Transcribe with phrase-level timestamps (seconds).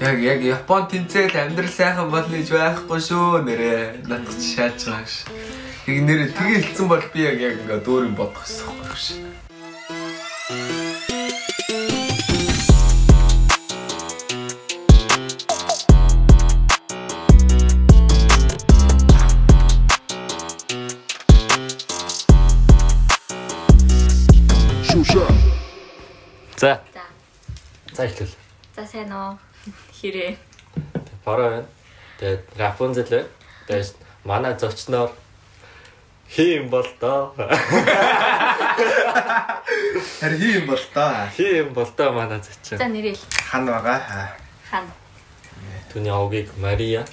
[0.00, 4.08] Яг яг Япон тэнцэл амьдрал сайхан болно гэж байхгүй шүү нэрээ.
[4.08, 5.28] Надад ч шааж байгаа ш.
[5.84, 9.20] Яг нэрээ тгий хэлсэн бол би яг яг ингээ дөөрийн бодох гэсэн юм ш.
[24.88, 25.28] Шуша.
[26.56, 26.80] За.
[26.88, 27.04] За.
[27.92, 28.32] За эхлэв.
[28.72, 29.49] За сайн уу.
[30.00, 30.38] Хэрэг.
[31.24, 31.66] Бороо байна.
[32.18, 33.28] Тэгээд Рапунзел байна.
[33.68, 35.10] Тэгээд манай зочноор
[36.28, 37.34] хийм бол доо.
[40.20, 41.28] Харин хийм бол та.
[41.36, 42.78] Хийм бол доо манай зочин.
[42.78, 43.18] За нэрэл
[43.50, 44.32] Хан байгаа.
[44.70, 44.86] хан.
[45.92, 47.04] Түүний овгийг Мария.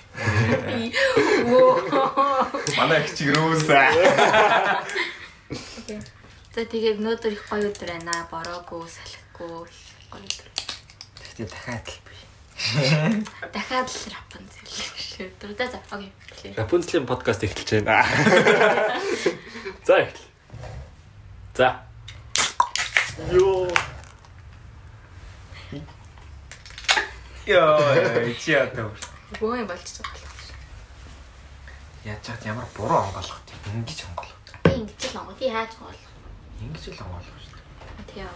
[2.78, 3.66] Манай кичиг рүүс.
[6.56, 8.14] За тэгээд өнөөдөр их гоё өдөр байна.
[8.32, 9.66] Бороогүй, салхигүй
[10.14, 10.48] гоё өдөр.
[11.38, 12.07] Тэгтээ дахиад л.
[12.58, 14.68] Дахиад л Рапунцел
[14.98, 15.56] шийдвэр.
[15.58, 16.12] За за окей.
[16.32, 16.54] эхлэе.
[16.58, 18.06] Рапунзелийн подкаст эхэлж байна.
[19.86, 20.26] За эхэл.
[21.54, 21.82] За.
[23.32, 23.70] Йоо.
[27.46, 28.90] Йоо, чи ятаа.
[29.38, 30.28] Бөө юм болчих жоох.
[32.04, 33.70] Яаж чад ямар буруу онголох вэ?
[33.76, 34.40] Ингиж онголох.
[34.64, 35.36] Би ингэж л онгоо.
[35.38, 35.94] Би яаж гол.
[36.64, 38.26] Ингиж л онголох шүү дээ.
[38.26, 38.34] Тийм.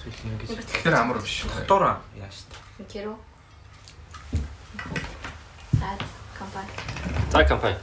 [0.00, 0.48] Сүүл ингиж.
[0.82, 1.66] Тэр амар биш шүү.
[1.68, 2.00] Дураа.
[2.16, 2.56] Яаж та.
[2.88, 3.14] Кэро.
[5.80, 5.90] За
[6.38, 6.70] компани.
[7.32, 7.76] За компани.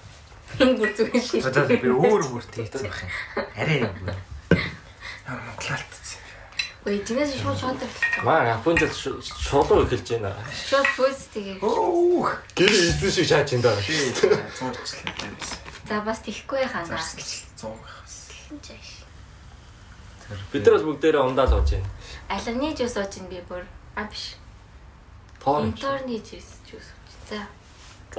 [0.57, 1.41] Бүр зүгээр шээ.
[1.45, 3.11] За би өөр өөр тэгсэн байх юм.
[3.53, 3.93] Арай юм.
[5.27, 6.21] Ямар монголалтцсан.
[6.87, 8.23] Ой, динээс шууд шууд тавьчихсан.
[8.25, 10.33] Маа Рапунзел шулуу эхэлж байна.
[10.49, 11.61] Шууд пүүс тэгээ.
[11.61, 12.41] Өөх.
[12.55, 13.75] Гэр эзэн шиг шааж энэ даа.
[13.77, 15.59] Зурчлаа байсан.
[15.85, 16.63] За бас тэхгүй.
[16.63, 17.27] Зурсгал
[17.59, 18.15] 100 байхаас.
[18.65, 18.89] Жааш.
[20.51, 21.89] Бид нар бол бүгдээрээ ундаа сууж байна.
[22.31, 23.63] Аларны жуус ууж ин би бүр.
[23.95, 24.39] А биш.
[25.43, 26.56] Жуус ууж.
[27.29, 27.47] За,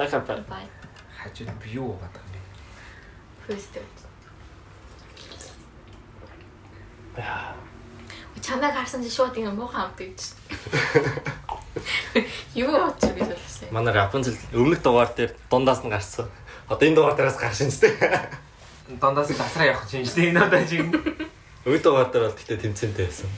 [0.08, 0.64] За бай.
[1.22, 2.40] Хажууд би юу бодох юм бэ?
[3.46, 3.82] Пүүстэй.
[7.16, 7.54] Яа.
[8.42, 10.20] Чамайг харсан чи шууд ингэ муухай хамт гэж.
[12.54, 13.68] Юу ууч гэж болсон.
[13.70, 16.30] Манай Рапунзел өмнөх дугаар дээр дундаас нь гарсан.
[16.68, 19.00] Одоо энэ дугаар дээрээс гарсан шүү дээ.
[19.00, 20.30] Дондаас засраа явах чинь шүү дээ.
[20.30, 20.92] Энэ удаа чинь
[21.66, 23.28] Өмнөх дугаар дээр бол тэгтээ тэмцэнтэй байсан.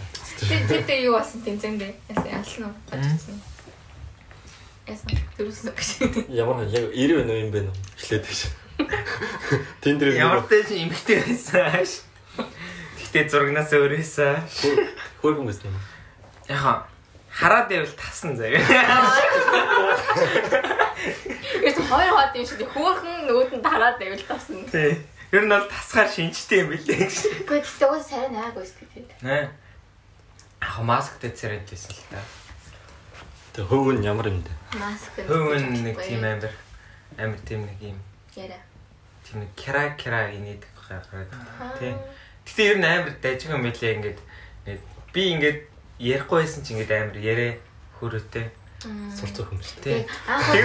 [0.87, 1.93] Дээр юу басан тэмцэндээ.
[2.15, 2.75] Яасан ялсан уу?
[2.87, 3.37] Бачсан.
[4.91, 5.91] Яасан дөрөсөн гэж.
[6.35, 8.51] Ямар яг 90 байна юм бэ нөө эхлээд тийш.
[9.81, 11.87] Тэн дээр ямар чинь эмхтэй байсан.
[12.99, 14.33] Гэхдээ зурагнаас өөрөөсөө
[15.23, 15.79] хөөрхөн байсан юм.
[16.51, 16.87] яха
[17.31, 18.59] хараад байвал тасан заяа.
[21.63, 24.67] Яс хоёр хот юм шиг хөөхөн нөгөөд нь тараад байвал тасна.
[24.71, 24.99] Тий.
[25.31, 27.07] Ер нь бол тасгаар шинжтэй юм билээ.
[27.07, 29.07] Гэхдээ тэгтээ уус сайн аагүй шүү дээ.
[29.23, 29.49] Нэ.
[30.61, 32.19] Ах масктай царайд байсан л та.
[33.55, 34.53] Тэг хөвгөн ямар юм бэ?
[34.79, 35.15] Маск.
[35.27, 36.53] Хөвөн нэг тийм амир
[37.19, 37.99] амир тийм нэг юм
[38.37, 38.59] Яра.
[39.27, 41.31] тийм нэг кра кра инээд гараад.
[41.79, 41.95] Тий.
[42.47, 44.21] Гэтэ ер нь амир дажиг юм билээ ингээд
[44.67, 44.83] ингээд
[45.15, 45.59] би ингээд
[45.99, 47.49] ярихгүй байсан чи ингээд амир ярэ
[47.99, 48.47] хөрөөтэй.
[49.13, 49.83] Сур цөх юм шүү.
[49.85, 50.07] Тий.
[50.25, 50.57] Ш-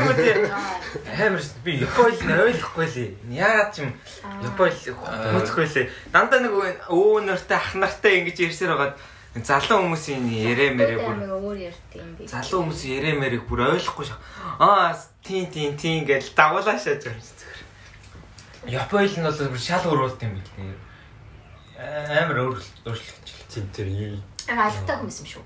[1.66, 3.10] би нь ойлгохгүй лээ.
[3.34, 3.92] Яагаад ч юм
[4.46, 5.90] Японд хүмүүцгүй лээ.
[6.14, 6.54] Дандаа нэг
[6.88, 8.96] өвөө нартай ах нартай ингэж ярьсаар байгаад
[9.44, 12.24] залуу хүмүүсийн ярэ мэрэ бүр өөр юм би.
[12.24, 14.20] залуу хүмүүсийн ярэ мэрэг бүр ойлгохгүй шаа.
[14.60, 17.60] Аа тийм тийм тийм гэж дагуулаа шааж байгаа юм зүгээр.
[18.80, 20.80] Японд нь бол бүр шал өөрөлт юм билээ.
[22.24, 23.30] Амар өөр өөрчлөгдөж.
[23.52, 24.24] Тэн тэр юу?
[24.48, 25.44] Альтай хүмүүс юм шүү.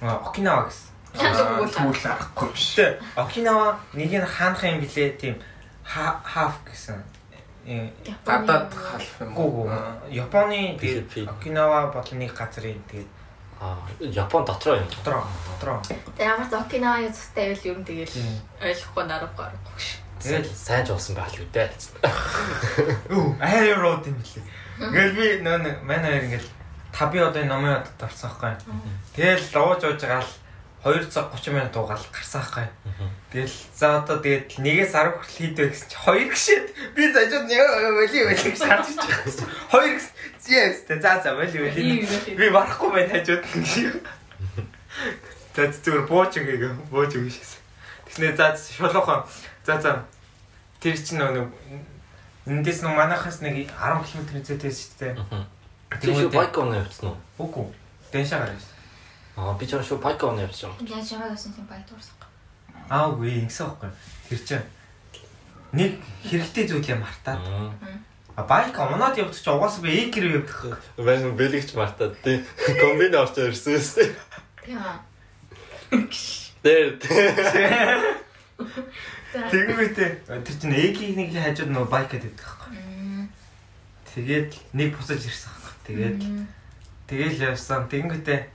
[0.00, 0.88] Аа Окинава гэсэн.
[1.12, 2.80] Тэгвэл арахгүй биш.
[3.20, 5.36] Окинава нэг нь хаанах юм блэ тийм
[5.84, 7.04] хаф гэсэн.
[7.66, 7.88] Э,
[8.26, 9.70] гадаад халах юм уу?
[10.10, 11.28] Японы тэгээд.
[11.30, 13.08] Окинава болон нэг газрын тэгээд
[13.60, 14.88] Аа, Япон дотроо юм.
[14.90, 15.80] дотроо дотроо.
[16.18, 18.40] Тэгээ ямар ч Окинава зүстэй байвал ер нь Тийм.
[18.60, 19.76] ойлгохгүй нарахгүй аргагүй.
[20.20, 21.70] Тэгэл сайн жуусан байх л үү дээ.
[23.14, 24.42] Үу, аяа рууд юм блэ.
[24.84, 26.48] Ингээл би нөө манай хоёр ингээл
[26.92, 28.52] таби одоо энэ номын одод орсон байхгүй.
[29.16, 30.32] Тэгэл ууж ууж байгаа л
[30.84, 32.68] 2 цаг 30 минут уугаал гарсан байхгүй.
[33.32, 37.60] Тэгэл за одоо тэгээд нэгээс 10 хүртэл хийдвэ гэсэн чи хоёр гişэд би зажууд нэг
[37.96, 39.24] боли боли гэж харж байгаа.
[39.72, 40.12] Хоёр гэсэн
[40.44, 42.04] yes тэ за за боли боли.
[42.36, 43.72] Би барахгүй байна хажууд гэж.
[45.56, 47.52] За зүгээр бууч өгөө бууч өгөө шээс.
[48.04, 49.24] Тэгснэ за шулуухан
[49.64, 50.04] за за
[50.84, 51.48] тэр чинь нөгөө
[52.44, 55.16] эндээс нөгөө манайхаас нэг 10 км зэтэйс шүү дээ.
[55.96, 57.18] Тэр байк он явцсан уу?
[57.40, 57.72] Үгүй.
[58.12, 58.73] Дэншаа гарсан.
[59.36, 60.70] Аа, би ч шүү байк он явцсан.
[60.86, 62.14] Яаж чамайг авсан тийм баяр дуурсах.
[62.88, 63.90] Аа үгүй ингэсэн байхгүй.
[64.30, 64.66] Тэр чинь
[65.74, 67.42] нэг хэрэгтэй зүйлээ мартаад
[68.36, 70.78] а байк унаад явдаг чи угаасаа би ийг гэр явдаг.
[70.98, 72.42] Байна бэлэгч мартаад тий.
[72.78, 74.14] Комбин орч ирсэн үстэй.
[74.62, 75.02] Тийм аа.
[79.34, 79.50] За.
[79.50, 82.78] Тэгэнгүүтээ тэр чинь эгийн нэг хажууд нөгөө байк гэдэг байхгүй.
[84.14, 85.74] Тэгээд нэг бусаж ирсэн байхгүй.
[85.90, 86.18] Тэгээд
[87.10, 87.90] тэгэл явсан.
[87.90, 88.53] Тэгэнгүүтээ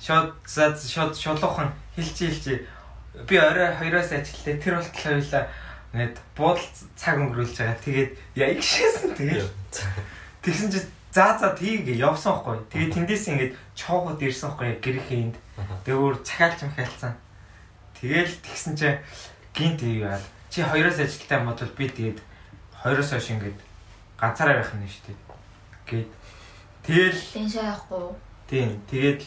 [0.00, 2.66] шууд за шууд шулуухан хилчи хилчи
[3.28, 5.44] би орой хоёроос ажилтаа тэр болтол хоёлаа
[5.92, 6.66] нэт буудал
[6.96, 7.78] цаг өнгөрүүлж байгаа.
[7.84, 9.50] Тэгээд яг шээсэн тэгээд
[10.42, 10.80] тэгсэн чи
[11.12, 12.58] за за тийг явсан байхгүй.
[12.70, 15.36] Тэгээд тэндээс ингээд чоогод ирсэн байхгүй гэрхийн энд.
[15.84, 17.14] Тэгвэр цахаалч мхайлцсан.
[17.98, 18.88] Тэгэл тэгсэн чи
[19.52, 20.22] гинт яа.
[20.48, 22.18] Чи хоёроос ажилтаа юм бол би тэгээд
[22.82, 23.58] хоёроос хойш ингээд
[24.16, 25.18] ганцаараа байх юм шүү дээ.
[25.90, 26.10] Гээд
[26.86, 28.14] тэгэл Тэншээ явахгүй.
[28.46, 29.20] тийм тэгээд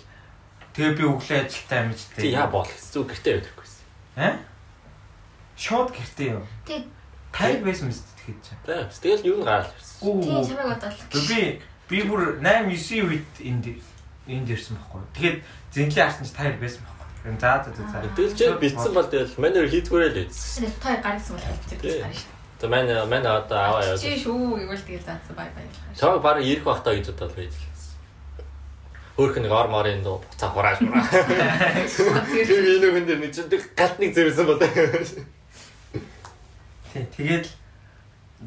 [0.73, 3.83] тэгээ би өглөө ажилтаа ч Тий яа бол зүг гэртээ өдрөхгүйсэн.
[4.17, 4.33] Аа?
[5.57, 6.45] Шууд гэртээ юу?
[6.65, 6.89] Тэг.
[7.33, 8.53] Тайр байсан мэт тэгэхэд чи.
[8.65, 10.01] За тэгэл юу н гараад ирсэн.
[10.01, 10.97] Тийм чамайг бодоол.
[11.13, 13.65] Би би бүр 8 9 үед энд
[14.27, 15.01] энд ирсэн байхгүй.
[15.13, 15.37] Тэгээд
[15.73, 17.37] зинхий харсан чи тайр байсан байхгүй.
[17.39, 17.97] За за за за.
[18.17, 20.29] Тэгэл чи битсэн бол тэгэл манер хийдгүүрээ л.
[20.29, 22.01] Тэр той гарсан бол хэлчихдэг Тий.
[22.01, 22.31] гарна шүү.
[22.63, 23.97] За мань мань одоо аваа яа.
[23.97, 25.65] Чи шүү гэвэл тэгэл заасан бай бай.
[25.97, 27.53] Чамаг баг ирэх бахтаа гэж бодоод байж.
[29.17, 31.05] Хөөх нэг ор морын доо буцаа хурааж мураа.
[31.05, 34.69] Тэр энэ хүн дээр нэг чинь галтныг зэрсэн болоо.
[36.93, 37.45] Тэгээд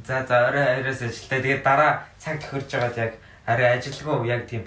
[0.06, 3.12] за за орой хоёроос ажилтаа тэгээд дараа цаг тохирж байгаад яг
[3.46, 4.66] арай ажилгүй яг тийм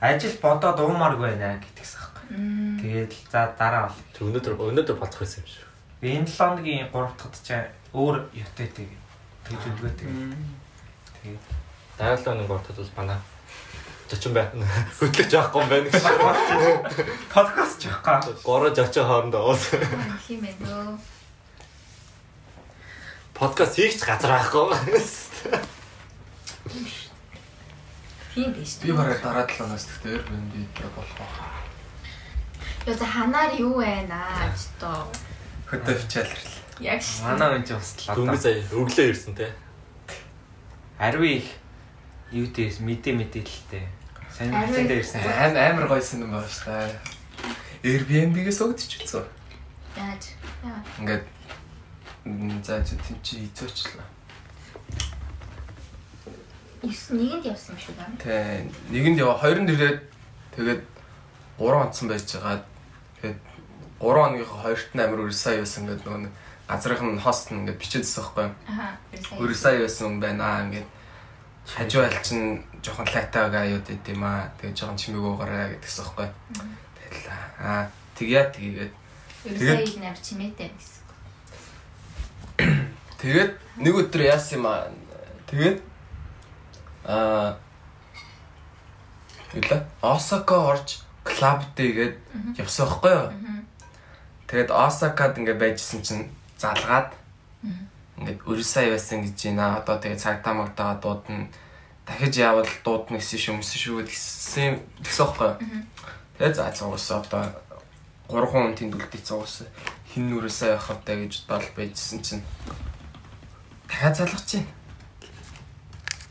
[0.00, 2.24] ажил бодоод уумааргүй байна гэдгийгс аахгүй.
[2.32, 2.80] Мм.
[2.80, 4.00] Тэгээд за дараа бол.
[4.24, 5.68] Өнөөдөр өнөөдөр болох байсан юм шүү.
[6.00, 7.56] Энэ 7 хоногийн 3 дахьд чи
[7.92, 8.88] өөр ятайтай
[9.44, 10.08] тэгж үлгөөтэй.
[11.20, 11.44] Тэгээд
[12.00, 13.16] Дараалал нэг ортод бол бана.
[14.10, 14.66] Зочин байна.
[14.98, 16.02] Хөтлөж авахгүй юм байна гэж.
[17.30, 18.34] подкаст ч явахгүй.
[18.42, 19.70] Горож очоо хоорондоо уус.
[20.26, 20.98] Тийм ээ дөө.
[23.38, 24.74] Подкаст хийх газар байхгүй.
[28.34, 28.82] Тийм биш.
[28.82, 31.54] Би бараг дараа 7 оноос Airbnb дээр болох байна.
[32.90, 34.26] Яа за ханаар юу байна
[34.58, 35.06] ч тоо.
[35.70, 36.42] Хөдөө фичээлэр.
[36.82, 37.30] Яг шүү.
[37.30, 38.42] Манай үн ч Дөнгөж одоо.
[38.42, 39.54] сая өглөө ирсэн те.
[40.98, 41.46] Ариу их
[42.34, 43.99] юу дээс мэдээ мэдээлэлтэй.
[44.36, 45.20] Сайн дээр ирсэн.
[45.20, 46.98] Айн амар гойсон юм байна шүү дээ.
[47.82, 49.24] Airbnb-гээс өгдчихсэн.
[49.96, 50.24] Яаж?
[50.62, 50.80] Яа.
[51.00, 51.24] Ингээд
[52.64, 54.04] за чи тийм чи эцөөчлөө.
[56.82, 58.08] 9 нэгэнд явсан юм шүү дээ.
[58.20, 58.34] Тэ
[58.92, 60.00] нэгэнд ява хоёр нь ирээд
[60.56, 60.82] тэгээд
[61.60, 62.64] 3 онцсон байж байгаа.
[63.20, 63.38] Тэгээд
[64.00, 68.44] 3 оныхоо хоёрт нь амар өрсаа явсан гэдэг нөгөө нь хост нь ингээд бичээдсэн байхгүй
[68.48, 68.54] юу?
[68.64, 68.96] Аха.
[69.42, 70.88] Өрсаа явсан юм байна аа ингээд
[71.68, 74.50] хажуу айл чинь жоохон лайтаага аюуд идэв юм аа.
[74.60, 76.34] Тэгээд жоохон чимээг уугараа гэдгсэн байхгүй юу?
[76.96, 77.28] Тэгэл
[77.60, 78.92] аа тэгья тэгээд
[79.40, 81.00] Тэгээд- Тэгээд нар чимээтэй гэсэн.
[83.20, 84.88] Тэгээд нэг өдөр яасан юм аа.
[85.48, 85.78] Тэгээд
[87.04, 87.56] аа
[89.52, 92.16] Юла Осака орж клуб дээгээд
[92.60, 93.28] явсан байхгүй юу?
[94.46, 96.28] Тэгээд Осакад ингээд байжсэн чинь
[96.60, 97.10] залгаад
[98.20, 99.80] ингээд өрсөө явсан гэж байна.
[99.82, 101.48] Одоо тэгээд цагтаа магтаага дуудана.
[102.06, 105.84] Дахиж явбал дуудна гэсэн шүү өмсөн шүү гэсэн тэгсэн байхгүй юу?
[106.38, 107.44] Тэгээд за цугаас одоо
[108.30, 109.68] 3 хүн тэнд үлдээ цугаас
[110.10, 112.44] хин нүрээсээ явах автай гэж бодол байжсэн чинь
[113.86, 114.66] дахиад залгаж байна.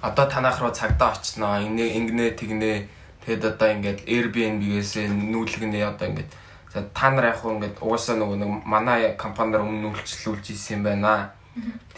[0.02, 1.60] Одоо танах руу цагдаа очсноо.
[1.60, 2.88] Инээ ингэнэ тэгнэ.
[3.26, 6.32] Тэгэд одоо ингээд Airbnb-гээс нүүлгэнэ одоо ингээд
[6.74, 10.84] за та нар яг хөө ингээд угаасаа нөгөө нэг манай компаниар өмнө үйлчлүүлж исэн юм
[10.88, 11.36] байна.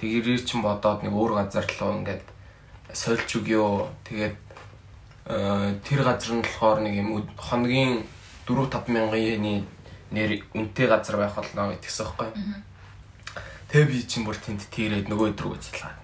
[0.01, 2.25] Тэгэрээр чин бодоод нэг өөр газар руу ингээд
[2.93, 3.87] сольж өгөө.
[4.07, 4.37] Тэгээд
[5.27, 8.03] э, тэр газар нь болохоор нэг юм хоногийн
[8.47, 9.65] 4 5 мянган
[10.11, 12.29] нэр үнэтэй газар байх болно гэдгийгсэн байхгүй.
[13.71, 15.95] Тэгээ би чинь бүр тэнд тийрээд нөгөө өдрөө үзлээ.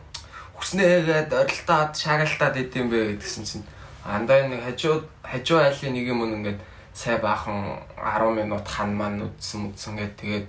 [0.55, 3.65] Хүснээгээд орилтаад шагалтаад идэм бэ гэдгсэн чинь
[4.07, 6.63] андаа нэг хажуу хажуу айлын нэг юм ингээд
[6.95, 10.47] сай баахан 10 минут хан маань үдсэн үдсэн гээд тэгээд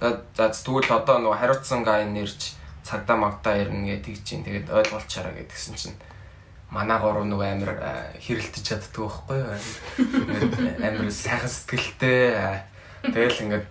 [0.00, 5.34] за тэгвэл одоо нөгөө хариуцсан гай нэрч цагдаа магдаа ирнэ гэж тэгж чинь тэгээд ойлголцоорой
[5.40, 5.96] гэдгсэн чинь
[6.70, 9.40] манай гурав нөгөө амир а, хэрэлдэж чаддгүй байхгүй
[10.84, 12.60] амир сайхан сэтгэлтэй
[13.08, 13.68] тэгэл ингээд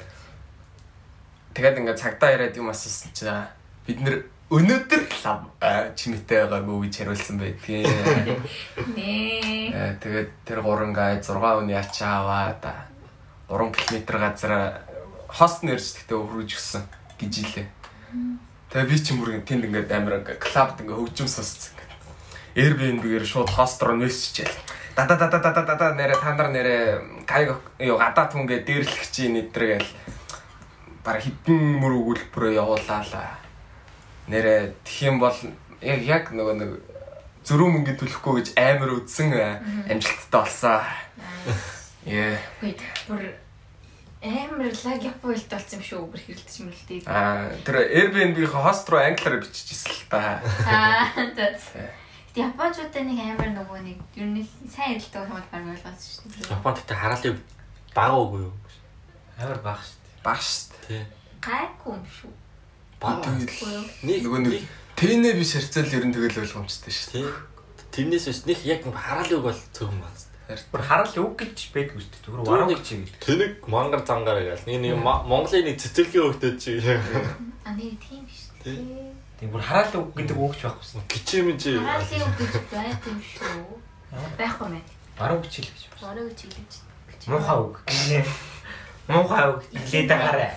[1.54, 3.54] тэгээд ингээд цагдаа ирээд юм асуусан чи а,
[3.86, 5.50] бид нэр өнөөдөр лав
[5.98, 7.90] чимэтэй байгаагүй гэж хариулсан байдгийг
[8.94, 9.98] Нээ.
[9.98, 12.74] Тэгээд тэр гурван гай 6 өний ачаа аваа да
[13.50, 14.54] 3 км газар
[15.26, 16.84] хост нэрч гэхдээ өргөж гисэн
[17.18, 17.68] гэж илээ.
[18.74, 21.94] Тэгээ би ч юм бүр тэнд ингээд амар ингээд клабд ингээд хөгжим сонсцсон ингээд.
[22.58, 24.58] Airbnb-гээр шууд хост руу нээсчихээл.
[24.98, 26.76] Да да да да да да да нэрэ та нар нэрэ
[27.30, 29.86] кайг юу гадаа түнгээ дээрлэх чи нэтргээл
[31.06, 33.38] баг хитэн мөр өгүүлбэрөө явуулаалаа.
[34.34, 35.38] Нэрэ тэх юм бол
[35.78, 36.72] яг яг нөгөө нэг
[37.46, 39.30] зөрүү мөнгө төлөхгүй гэж амар үдсэн
[39.86, 40.82] амжилттай болсон.
[42.10, 42.42] Яа.
[42.58, 42.74] Хөөе.
[43.06, 43.22] Бүр
[44.24, 46.08] амар лаг япон хэлд болсон юм шүү.
[46.08, 47.00] Бүр хэрэлдэж мэлдээ.
[47.12, 50.40] Аа тэр Airbnb-ийн хост руу англиар биччихсэн л та.
[50.64, 51.76] Аа that's.
[52.32, 56.56] Тэг японочдод нэг амар нөгөө нэг ер нь сайн ярилдаг хүмүүс баг ойлгосон шүү дээ.
[56.56, 57.38] Японд тэ хараалыг
[57.92, 58.56] бага үгүй юу?
[59.44, 60.24] Амар бага шүү дээ.
[60.24, 60.82] Баг шүү дээ.
[60.88, 61.04] Тий.
[61.44, 62.32] Гайгүй юм шүү.
[63.04, 63.28] Бага.
[64.08, 64.64] Нэг нөгөө нэг
[64.96, 67.28] тэнэ биш харьцал ер нь тэгэл ойлгомжтой шүү тий.
[67.92, 70.33] Тэрнээс биш нэг яг хараалыг бол цөөхөн байна.
[70.72, 72.24] Бүр харал үг гэж байдаг шүү дээ.
[72.24, 73.16] Зүгээр Зүгээр нэг- гэж гэдэг.
[73.24, 74.40] Тэнэг мангар зангаар.
[74.68, 76.72] Нэг нэг Ма- Монголын нэг цэцэрлэгийн хөгтөд чи.
[77.66, 78.42] А нэр тийм биш.
[78.64, 78.78] Тий.
[79.40, 80.86] Тийм бүр харал үг гэдэг үгч байхгүй.
[81.10, 81.64] Гिचэмж.
[81.84, 83.80] Хараалын үг гэж байт юм шүү.
[84.38, 84.84] Байхгүй мэн.
[85.18, 85.82] Вараг үг чил гэж.
[86.04, 86.74] Орой гэж хэлж.
[87.28, 87.76] Муухай үг.
[89.08, 90.54] Муухай үг хэлээд хэлээр.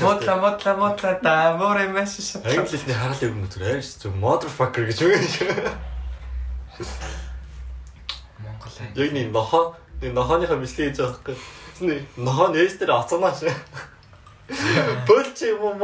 [0.00, 2.44] Модла модла модла да море маш шат.
[2.46, 5.12] Англи хэлний хараалыг юм зүр айш зүр motherfucker гэж үг.
[6.80, 6.84] Монгол ай.
[8.94, 11.36] Яг нэг нохоо нэг нохооныхаа мэдлэг хийж байгаа байхгүй.
[11.74, 13.54] Тэсний нохоо нээс дээр оцоонаа шээ.
[15.08, 15.74] Болч юм уу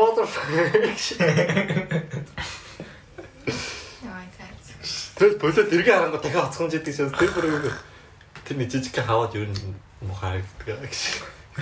[4.37, 4.67] цаац.
[5.17, 7.13] Тэр болоод эргээ харангуй дахиад оцгонж идэг шээ.
[7.15, 7.77] Тэр бүр үг.
[8.45, 10.37] Тэр нэг жижиг хаваад ер нь мухаа
[10.67, 11.03] гэдэг гэж.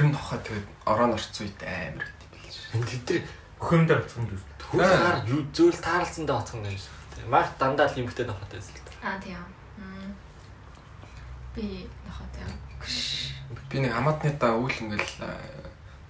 [0.00, 2.58] Ер нь хохоо тэгээд орон орцсон үед амар гэдэг юм биш.
[2.74, 3.22] Энд тэр
[3.64, 4.40] Хөхөмдөр оцсон дүү.
[4.74, 6.92] хөлөөр юу зөөл таарлцсандаа оцгон юм шиг.
[7.30, 8.92] Мах дандаа л юмхтэй нохотой байсан л та.
[9.14, 9.40] Аа тийм.
[11.54, 12.50] Би нохот юм.
[13.70, 15.22] Би нэг аматныта үйл ингээл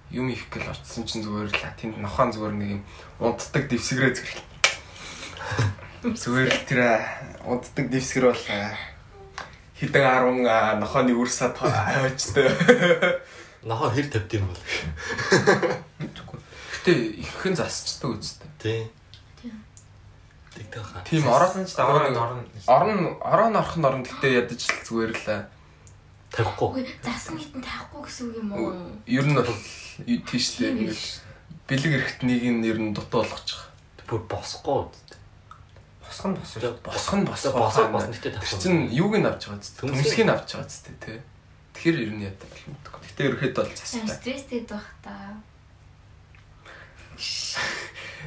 [0.09, 2.81] юм их гэл очсон чинь зүгээр л тэнд нохоон зүгээр нэг юм
[3.21, 4.41] унтдаг дэвсгэрээ зэрэг.
[6.17, 6.81] Зүгээр тэр
[7.45, 8.43] унтдаг дэвсгэр бол
[9.77, 10.03] хэдэн
[10.41, 12.49] 10 а, нохооны үрсад хавчтай.
[13.61, 14.61] Нохоо хэр тавьд юм бол.
[16.73, 18.49] Гэтэ иххэн засчдаг үстэй.
[18.61, 18.81] Тий.
[20.55, 20.65] Тийм.
[20.71, 21.03] Тэгдэг хаа.
[21.03, 22.43] Тийм Оросон ч даваа нэг орно.
[22.67, 25.45] орон орон орхон орон гэтээ ядаж л зүгээр л
[26.35, 26.83] Тавихгүй.
[27.03, 28.75] Засан хитэн тахгүй гэсэн үг юм уу?
[29.07, 31.23] ер нь бол Тийм ингээд биш.
[31.67, 33.71] бэлэг эрэхт нэг нь ер нь дутуу болгочих.
[34.07, 34.91] Бүр босхгүй.
[36.03, 36.59] Босох нь босоо.
[37.19, 38.59] Нь босох босоо босоо босно Тэр тавихгүй.
[38.59, 39.71] чин юуг нь авч байгаа зү?
[39.79, 39.95] Төмсгийг.
[39.95, 41.23] Төмсгийг авч байгаа зү тэ.
[41.71, 42.99] Тэгэхээр ер нь ядаа бол мэдгүй.
[43.05, 44.11] Гэтэ ерөөхдөө бол цастай.
[44.11, 45.13] стресстэй байх та.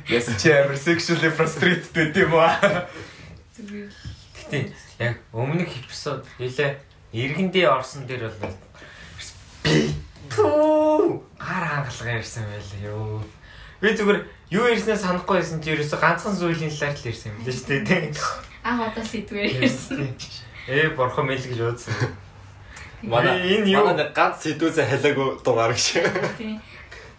[0.09, 2.87] Яс чи амар sexually frustrated байт юм аа.
[3.59, 6.80] Гэтэ яг өмнөх эпизод нэлээ
[7.12, 8.57] иргэндээ орсон дээр бол
[9.64, 9.92] би
[10.33, 13.21] түү гар хангалгаа ирсэн байлаа ёо.
[13.80, 14.21] Би зүгээр
[14.54, 17.85] юу ирснээ санахгүй байсан чи ерөөсө ганцхан зүйлийн талаар л ирсэн юм л шүү дээ.
[17.85, 18.04] тийм.
[18.64, 20.16] Анх удаа сэдвэр ирсэн.
[20.68, 21.95] Ээ борхон мэл гэж уудсан.
[23.02, 23.87] Манай Энэ юу?
[23.87, 26.02] манай нэг ганц сэдвүүсээ халаагүй дугаар гэж.
[26.40, 26.59] Тийм.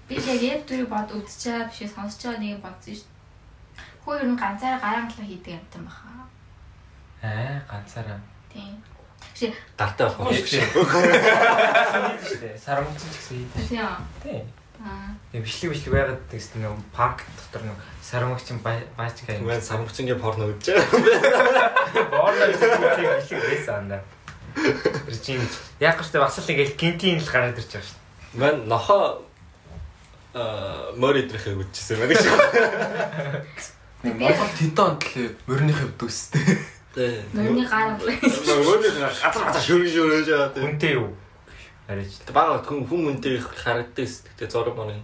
[0.10, 3.10] Би яг яг дүрийг бод үзчихээ биш сонсож байгаа нэг бодсон шүү.
[4.02, 6.26] Хөө ер нь ганцаараа гаранглаа хийдэг юм байна.
[7.22, 8.18] Аа ганцаараа.
[8.50, 8.74] Тийм.
[9.38, 10.66] Чи Гартаа болох юм шиг.
[10.66, 12.58] шүү дээ.
[12.58, 13.70] Сарамчин ч гэсэн хийдэг.
[13.70, 13.86] тийм.
[14.26, 14.44] Тийм.
[14.82, 15.14] Аа.
[15.32, 19.46] Тийм бичлэг бичлэг байгаад гэсэн нэг парк дотор нэг сарамгчин баачгаа юм.
[19.46, 21.70] Мэн самбчингийн порно үзэж байгаа.
[22.10, 24.02] Боорно бичлэг бичлэг байсан андаа.
[25.06, 25.46] Режим
[25.80, 28.40] яг гэжтэй бас л ингээл гинтийн л гараад ирж байгаа шүү дээ.
[28.42, 29.29] Мэн нохоо
[30.34, 32.26] а мөр идэрэхээ үдчихсэн байна гэж.
[34.06, 36.46] Монгол тэдэн онд л мөрний хөвд үстэй.
[36.94, 37.26] Тэ.
[37.34, 38.14] Мөрний гаранглаа.
[38.14, 40.64] Мөрний газар газар шөргөж өрөөж байгаа тэ.
[40.64, 41.10] Үнтэй юу?
[41.90, 42.22] Арайч.
[42.30, 45.02] Бага хүн хүн үнтэй харагддаг гэдэг зураг маань.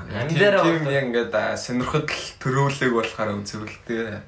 [0.00, 2.06] Амдаараа тийм яг ингээд сонирхол
[2.42, 4.20] төрөөлөг болохоор үзэвэлтэй.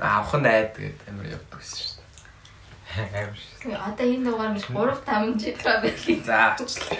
[0.00, 1.96] Авах нь айд гэдэг амар явдаг шүү
[2.96, 3.36] амар.
[3.36, 5.98] Үгүй, Одоо энэ дугаар нэг 3 5 жил байх.
[6.26, 6.98] За авчлаа.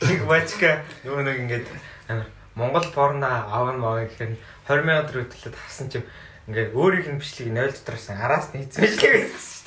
[0.00, 1.66] Нэг бачка юу нэг ингээд
[2.08, 6.02] амар Монгол порно аван маа гэхээр 20 сая төгрөг төлөд харсан чим
[6.48, 9.66] ингээд өөрийнх нь бичлэг 0 дотроос араас нийцсэн бичлэг байсан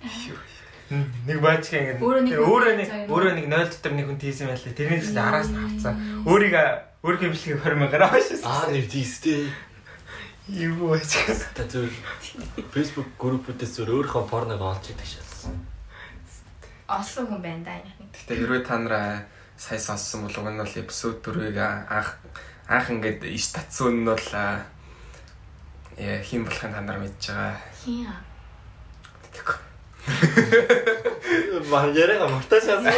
[0.00, 0.48] шүү дээ.
[1.28, 3.10] Нэг бачка ингээд Өөрөө нэг өөрөө нэг хийсэн юм.
[3.14, 4.74] өөрөө нэг 0 дотор нэг хүн тийсэн байлаа.
[4.74, 5.94] Тэрний чинь араас нь авцсан.
[6.26, 6.66] Өөрийгөө
[7.04, 8.42] өөрийнхөө бичлэгийг 20 мянгаар аваашсан.
[8.42, 9.46] Аа нэг тийстэй.
[10.50, 11.34] Юу бачка.
[11.54, 11.86] Та зөв
[12.74, 15.46] Facebook группүүдээс зөв өөрийнхөө порног олж идэг шээс.
[16.90, 17.78] Олсон хүн байна да.
[18.10, 22.18] Гэтэ хэрвээ та нараа сая сонссон бол уг нь бол эпизод 4-ыг анх
[22.66, 24.26] анх ингээд иш татсан нь бол
[26.26, 27.54] хин болохын та нар мэдж байгаа.
[27.86, 28.10] Хин.
[29.30, 29.58] Тэгэхгүй.
[31.70, 32.90] Ман яриага мартаж яасан.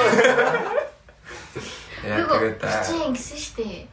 [2.00, 3.84] Яа тэгээд чи ингэсэн штэ.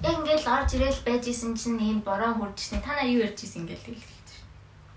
[0.00, 2.80] Яг ингээл орж ирээл байж исэн чинь энэ бороо хурдчихсан.
[2.80, 4.12] Та нар юу ярьж исэн ингээл хэлдэг.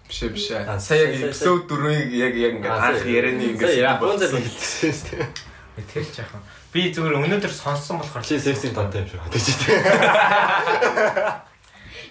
[0.07, 0.79] биш ээ, биш ээ.
[0.79, 4.47] Сая эпизод 4-ыг яг яг ингээд анх ярианы ингээд япон зэл болсон.
[4.47, 5.83] хэлсэн шүү дээ.
[5.91, 6.41] Тэр ч яхан.
[6.71, 9.47] Би зүгээр өнөөдөр сонссон болохоор Чи сексийн тонтой юм шиг байна гэж.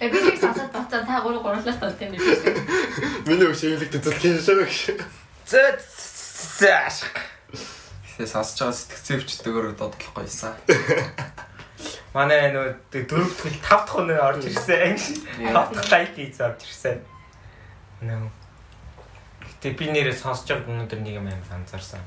[0.00, 2.28] Яг би нэг сонсоод бацаа та гурав гурлаа тонтой юм биш.
[3.24, 5.00] Миний өг шивлэгт зүлх юм шиг.
[5.48, 5.80] Зэ
[6.60, 6.76] зэ
[8.14, 10.54] Гэтэ сонсож байгаа сэтгцэн өвчтөгөөр дуудлахгүй байсан.
[12.14, 15.18] Манай нөө дөрөв дэх тав дахь өнөө орж ирсэн анги.
[15.50, 17.02] Тав дахь лайк хийж орж ирсэн.
[18.06, 18.30] Нөө.
[19.42, 21.98] Гэтэ би нэрээ сонсож байгаа өнөөдөр нэг юм амар анзаарсан.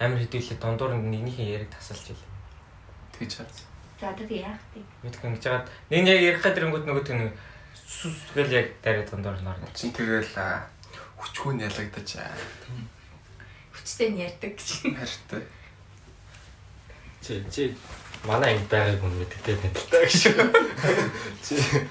[0.00, 2.32] Амар хэдүүлээ дундуур нэгнийхээ яриг тасалж ийлээ.
[3.12, 3.52] Тэгж хаад.
[4.00, 4.80] За одоо тэг яах вэ?
[5.04, 7.32] Мэдгүй ингэж жагаад нэг яг ярих гэдэрэнгүүт нөгөө тэг нэг
[7.76, 9.68] сүс гэл яг дараа дундуур нь орно.
[9.76, 10.32] Чин тэгэл
[11.20, 12.32] хүчгүй нь ялагдаж аа.
[13.76, 14.68] Хүчтэй нь ярьдаг гэж.
[14.96, 15.42] Хартай.
[17.22, 17.62] Чи чи
[18.26, 20.14] манай ангид байгааг хүн мэддэг тань гэж.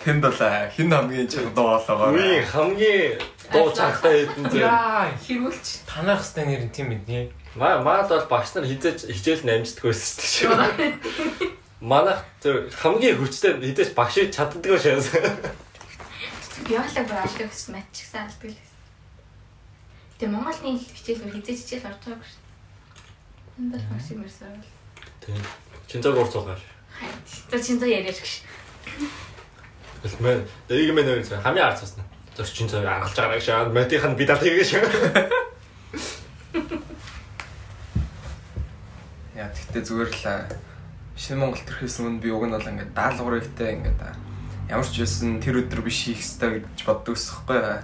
[0.03, 0.39] Тэнд бол
[0.71, 2.15] хин хамгийн чанга дуу болоогоо.
[2.15, 3.19] Үгүй хамгийн
[3.51, 4.59] дуу чангатай хэдэн зэ.
[4.63, 5.67] Яа, Хэрүүлж.
[5.83, 7.35] танах хэвээр нэр нь тийм мэднэ.
[7.59, 10.55] Маа маад бол багш нар хизээж хичээл намждаг байсан шүү
[12.39, 15.11] зөв хамгийн хүчтэй хизээж багш ий чаддаггүй шээс.
[16.63, 18.59] Биологи бүр алдаг гэсэн мат ч гэсэн алдаг л.
[20.15, 22.41] Тэгээ Монголын хичээл бүр хизээ хичээл орж байгаа шүү.
[23.59, 24.55] Энд бол маш юм ерсөө.
[25.91, 26.00] Тийм.
[26.00, 26.60] Чинзаг уурцуугаар.
[26.95, 27.27] Хайд.
[27.51, 28.48] За чинь зөө яриад гэж.
[30.00, 32.07] Тэгэл мэн ийг мэн өөр зөв хамгийн ард цусна.
[32.31, 33.67] Зөрчин зөв аргалж байгаа гэж шаа.
[33.67, 34.88] Матих нь би дал хийгээ шаа.
[39.36, 40.48] Яа, тэгтээ зүгээр л
[41.19, 44.00] Шинэ Монгол төрхөөс өмнө би уг нь бол ингээд даалгаврыгтай ингээд
[44.71, 47.83] ямар ч байсан тэр өдөр биш хийх ёстой гэж боддог ус хэвгүй.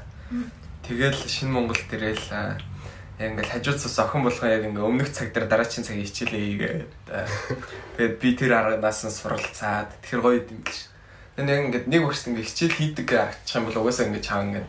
[0.88, 1.76] Тэгэл Шинэ Монгол
[2.32, 2.56] аа,
[3.18, 6.92] яг ингээд хажууд цус охин болгоо яг ингээд өмнөх цаг дээр дараагийн цагийн хичээлээ хийгээд
[7.98, 10.90] тэгээд би тэр араас нь суралцаад тэр гоё юм биш.
[11.34, 14.68] Тэгээд яг ингээд нэг багш ингээд хичээл хийдэг ачих юм бол угаасаа ингээд чаан ингээд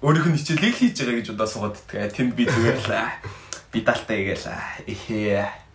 [0.00, 3.12] өөрийнх нь хичээлийг хийж байгаа гэж удаа суугаад тэгээ тэнд би зүгээр л аа,
[3.72, 5.66] би даалтай гээл аа, эхээ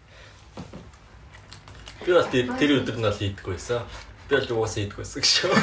[2.01, 3.85] Би бол тэр өдөр нь бол хийдэггүй байсан.
[4.25, 5.53] Би бол угаасаа хийдэггүй байсан гэж шүү.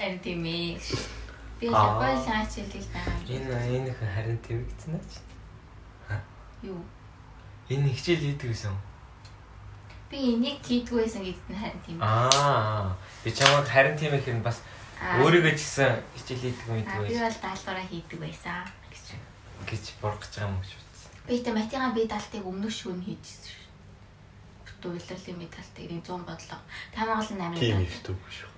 [0.00, 0.80] Эм тийм ээ.
[1.60, 2.00] Би Аа.
[2.00, 2.16] Япон
[2.48, 3.36] хичээлийг байгаа юм.
[3.36, 4.96] Энэ энэ их харин тэмэгцэн
[6.08, 6.20] аа.
[6.62, 6.80] Юу?
[7.68, 8.74] Энэ хичээл хийдэг гэсэн.
[10.10, 11.98] Би энийг хийдгүй байсан гэдэгт нь харин тийм.
[12.02, 12.96] Аа.
[13.22, 14.58] Би чамайг харин тийм их нь бас
[15.00, 19.06] өөрийгөө ч гэсэн хичээл хийдэг Аа, мэдгүй би бол даалгавраа хийдэг байсан гэж.
[19.70, 20.80] гэж бурах гэж байгаа юм үзсэн.
[21.28, 23.68] Би тэ матигаа би даалтыг өмнөх шөнө хийжсэн шүү.
[24.66, 26.60] Бүтүүлэлийн би даалтыг 100 бодлоо.
[26.90, 28.49] Тамаа гол 8 Тийм их дүү шүү.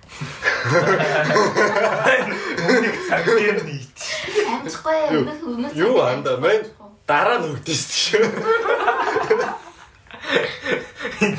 [2.63, 3.99] Өмнөх цаг дээр нийт.
[4.47, 6.63] Амжихгүй өмнөх өмнөх Юу анда, мэн?
[7.07, 8.23] Дараа нь өгдөө шүү.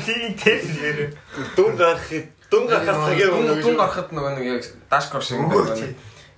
[0.05, 0.97] Тийм тийм нэр.
[1.55, 2.09] Дүн гарах
[2.49, 4.63] дүн гарахаас цагийн өмнө дүн гарахад нөгөө нэг яг
[5.21, 5.95] шиг нөгөө нэг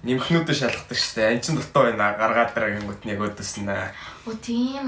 [0.07, 1.27] нэмхнүүдээ шалгадаг штэ.
[1.35, 3.75] Ан чин дутуу байна гаргаад дараа гингүүт нэг өдөснө.
[4.29, 4.87] Оо тийм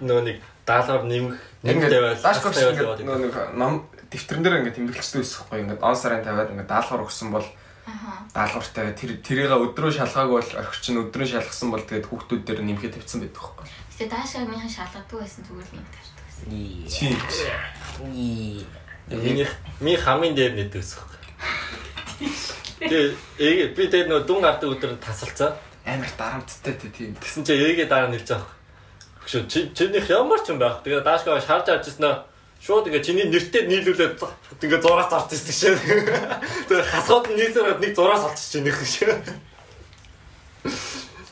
[0.00, 3.74] нөгөө нэг даалгавар нэмэх нэмэх тавиал тавиал ингээд нөгөө нэг ном
[4.10, 7.46] дэвтэрэн дээр ингээд тэмдэглэжтэй байсахгүй ингээд он сарын тавиад ингээд даалгавар өгсөн бол
[8.34, 12.94] даалгавартай тэр тэрийг өдрөө шалгаагүй бол орхич нь өдрөө шалгасан бол тэгээд хүүхдүүд дээр нэмэхэд
[13.00, 13.66] тавьсан байдаг байхгүй.
[13.96, 16.44] Гэтэ даашааныхан шалгадаг байсан зүгээр нэг тавьдаг байсан.
[16.92, 18.66] Чи
[19.10, 19.46] Миний
[19.80, 21.00] ми хамгийн дээр нэдэг ус.
[22.18, 25.56] Тэгээ би тэр нөгөө дүн гардаг өдөр тасалцаа.
[25.88, 27.16] амар дарамттай тийм.
[27.16, 28.52] Тэгсэн чи ээгээ дараа нэрч авах.
[29.24, 30.84] Хөшөө чи чинийх ямар ч юм байх.
[30.84, 32.20] Тэгээ даашгаа шарж авч ирсэн
[32.58, 34.18] шууд ингээ чиний нэртэй нийлүүлээд
[34.62, 35.74] ингээ зураас авч ирсэн шээ.
[36.68, 39.14] Тэгээ хасгууд нь нийсэрээд нэг зураас олчих чинь нэх шээ.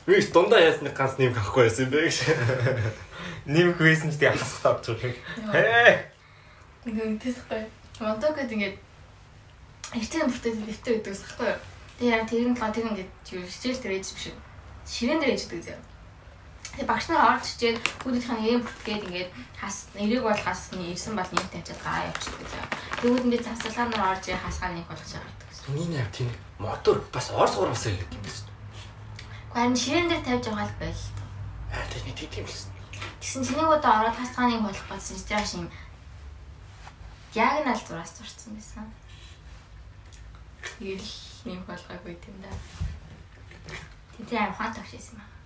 [0.06, 2.16] Би дундаа ясны ганц нэм авахгүй байсан юм бэ гэж.
[3.50, 5.14] Нэмэх байсан ч тэгээ тавч байгаа.
[5.50, 5.94] Хээ.
[6.86, 7.62] Нэг үнтэсэхгүй.
[7.98, 8.78] Монтогод ингээд
[9.98, 11.60] эртний бүртээ дэвтэр гэдэг ус хэвгүй юу.
[11.98, 14.26] Тэгээ яг тэр нь толгой тэр ингээд хичээл дээр ээж биш.
[14.86, 15.78] Ширээн дээр ээждэг зөө.
[16.76, 21.30] Тэгээ багш нар орж чичээд хүүхдийн нэрийн бүртгээд ингээд хас нэрийг бол хасны ирсэн бол
[21.32, 22.64] нэр тавьчаад гаа явчихдаг зөө.
[23.00, 25.72] Тэгвэл завсалгаар нар орж ирээ хасгаа нэг болгож гардаг гэсэн.
[25.72, 26.28] Миний яг тийм
[26.60, 28.36] мотор бас орс гурвасаа гэдэг юм байна.
[28.36, 31.04] Гэхдээ харин ширээн дээр тавьж байгаа л байл.
[31.72, 32.70] Аа тийм нэг тийм байсан.
[33.24, 35.72] Тэгсэн чиний удаа ороод хасгааныг болох болсон чинь
[37.32, 38.84] яг нь аль зураас зурцсан байсан.
[40.60, 41.08] Тэгэл
[41.56, 42.52] юм болгоогүй юм да.
[44.20, 45.36] Тэгээ аим хаан байсан юм аа.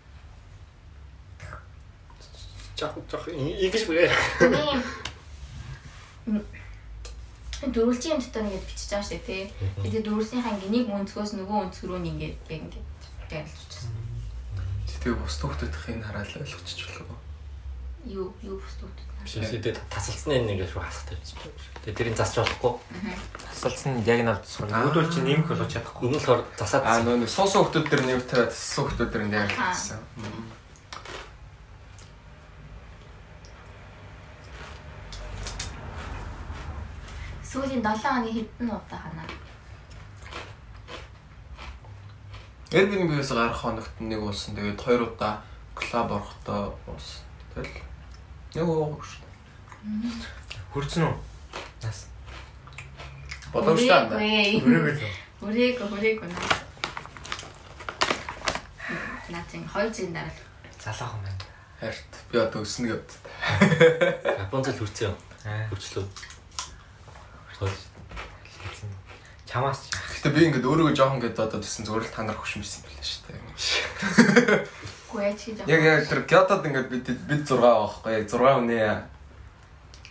[2.80, 3.60] Жах жах ингэж.
[7.60, 9.42] Ийм дөрвөлжийн юм дотор ингэж бичиж байгаа шүү дээ тий.
[9.84, 12.84] Тэгээ дөрвөлжийнхаа нэг өнцгөөс нөгөө өнцг рүү нь ингээ би ингээ
[13.28, 13.92] дайрлуулчихсан.
[15.04, 17.20] Тэгээ бус хүүхдүүдийн хараал ойлгочих болов.
[18.08, 18.96] Юу юу бүстүүд.
[19.20, 21.36] Биш үстэй тасалцны нэг шүү хасах тавьчих.
[21.84, 22.72] Тэгээ тэрийг засч болохгүй.
[23.44, 24.72] Тасалсан яг нь авчихсан.
[24.72, 26.08] Үүдүүл чи нэмэх болгож чадахгүй.
[26.08, 26.24] Өмнө нь
[26.56, 30.00] засаад Аа нөгөө нэг суусан хүүхдүүд дээр нэв тавиад суусан хүүхдүүд дээр нэр хэлсэн.
[37.50, 39.26] Сүүлийн 7 хоногийн хэдэн удаа ханаа.
[42.70, 44.54] Airbnb-с гарах хоногт нэг болсон.
[44.54, 45.42] Тэгээд хоёр удаа
[45.74, 47.82] клуб орохдоо ус тэгэл
[48.54, 50.14] нэг ууг шүү дээ.
[50.70, 51.14] Хүрцэн үү?
[51.82, 52.06] Нас.
[53.50, 54.62] Боломжтой юм.
[54.62, 55.02] Өрөөгөө л.
[55.42, 56.54] Өрөөг өрөөг наа.
[59.34, 60.38] Наа чинь хоёр жилийн дараа л
[60.78, 61.44] Залаах юм байна.
[61.82, 63.10] Харт би одоо өснө гэвд.
[64.38, 65.16] Японцол хүрсэн юм.
[65.42, 65.66] Аа.
[67.60, 67.68] Хүрчлөө.
[67.68, 67.70] Хол.
[69.44, 69.92] Чамаас ч.
[69.92, 73.22] Гэтэ би ингээд өөрийгөө жоохон гэдэг одоо төсөн зүгээр л та нар хөшмөрсөн байлаа шүү
[73.28, 73.40] дээ.
[75.36, 75.66] чи жаа.
[75.68, 78.80] Яг яг тэр Кётод ингээд бид бид 6 байхгүй яг 6 хүний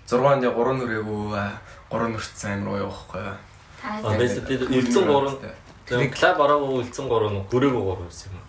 [0.06, 1.24] 6 оны 3 нүрээгүй
[1.90, 3.26] 3 нүрцэн амир уу явахгүй.
[3.82, 5.40] А Та бэс бид үлдсэн гурав.
[5.88, 8.46] Тэр клуб ороогүй үлдсэн гурав нь хүрээгүй гурав байсан юм.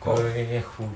[0.00, 0.88] Гөргийн хүү.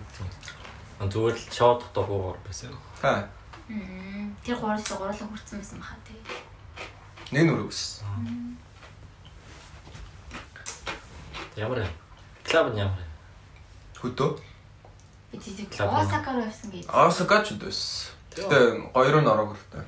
[1.03, 2.71] А зүгээр л шоудах догоо гурав байсан.
[3.03, 3.29] Ха.
[3.69, 6.23] Мм, тэр гурлаа гурлаа хүрсэн байсан баха тий.
[7.33, 8.03] Нэг нүрээс.
[11.57, 11.93] Ямар юм?
[12.45, 13.11] Клуб нь ямар юм?
[14.03, 14.41] Хөдөө.
[15.33, 16.85] Би тийм Клаб Осакаар байсан гэж.
[16.91, 18.11] Осака ч үдээс.
[18.35, 19.87] Гэтэ хоёр нь ороог л та.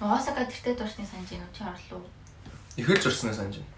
[0.00, 2.02] Осака тэртээ дурсны санаж юм чи орлоо.
[2.76, 3.76] Ихэлж орсноо санаж байна.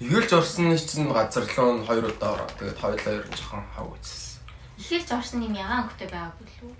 [0.00, 2.48] Ихэлж орсон нь чинь газар руу нь хоёр удаа ороо.
[2.58, 4.38] Тэгээд хоёулаа ер нь жоохон хав үзсэн.
[4.78, 6.72] Ихэлж орсон юм ягаан хөтэй байгаагүй лүү.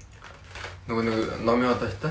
[0.86, 2.10] Нөгөө нэг номын одоо та.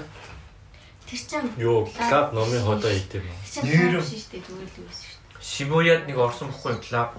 [1.07, 3.23] Тэр чинь Йоо, клуб номын ходоо ийт юм.
[3.63, 7.11] Нэр- шүү дээ зүгээр л байсан шүү Шибуяд нэг орсон бохгүй юу клуб.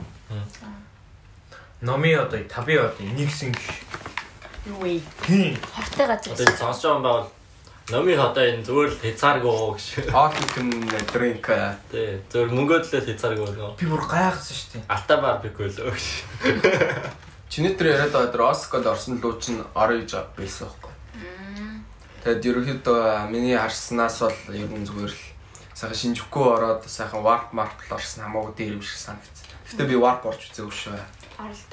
[1.81, 3.65] Номи одоо таби одоо нэгсэн гэх.
[4.67, 4.73] дээ.
[4.73, 5.57] Юу вэ?
[5.73, 7.31] Хортой газар Одоо сонсож байгаа юм байвал
[7.89, 9.85] номын ходоо энэ зүгээр л хязгааргүй гэж.
[10.13, 10.69] All you can
[11.15, 11.47] drink.
[11.89, 13.73] Тэ зөвөр мөнгөдлөө хязгааргүй нөө.
[13.81, 14.85] Би бүр гайхсан шүү дээ.
[14.93, 16.07] Алтабар биггүй л гэж.
[17.49, 20.88] Чиний тэр яриад байгаа тэр Осакад орсон луу чинь орё гэж байсан байхгүй.
[22.25, 25.23] Тэгэд ерөөхдөө миний харснаас бол ер нь зүгээр л
[25.79, 29.47] сайхан шинжэхгүй ороод сайхан warp mark орсон хамаагүй дээр юм шиг санагдсан.
[29.71, 30.99] Гэтэ би warp орж үзээгүй шүү.
[31.39, 31.73] Оролт.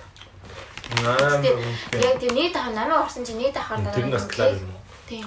[1.02, 1.42] Аа.
[1.98, 4.82] Яг тийм нийт ахаар намайг орсон чинь нийт ахаар Тэр нь бас клуб юм уу?
[5.10, 5.26] Тийм.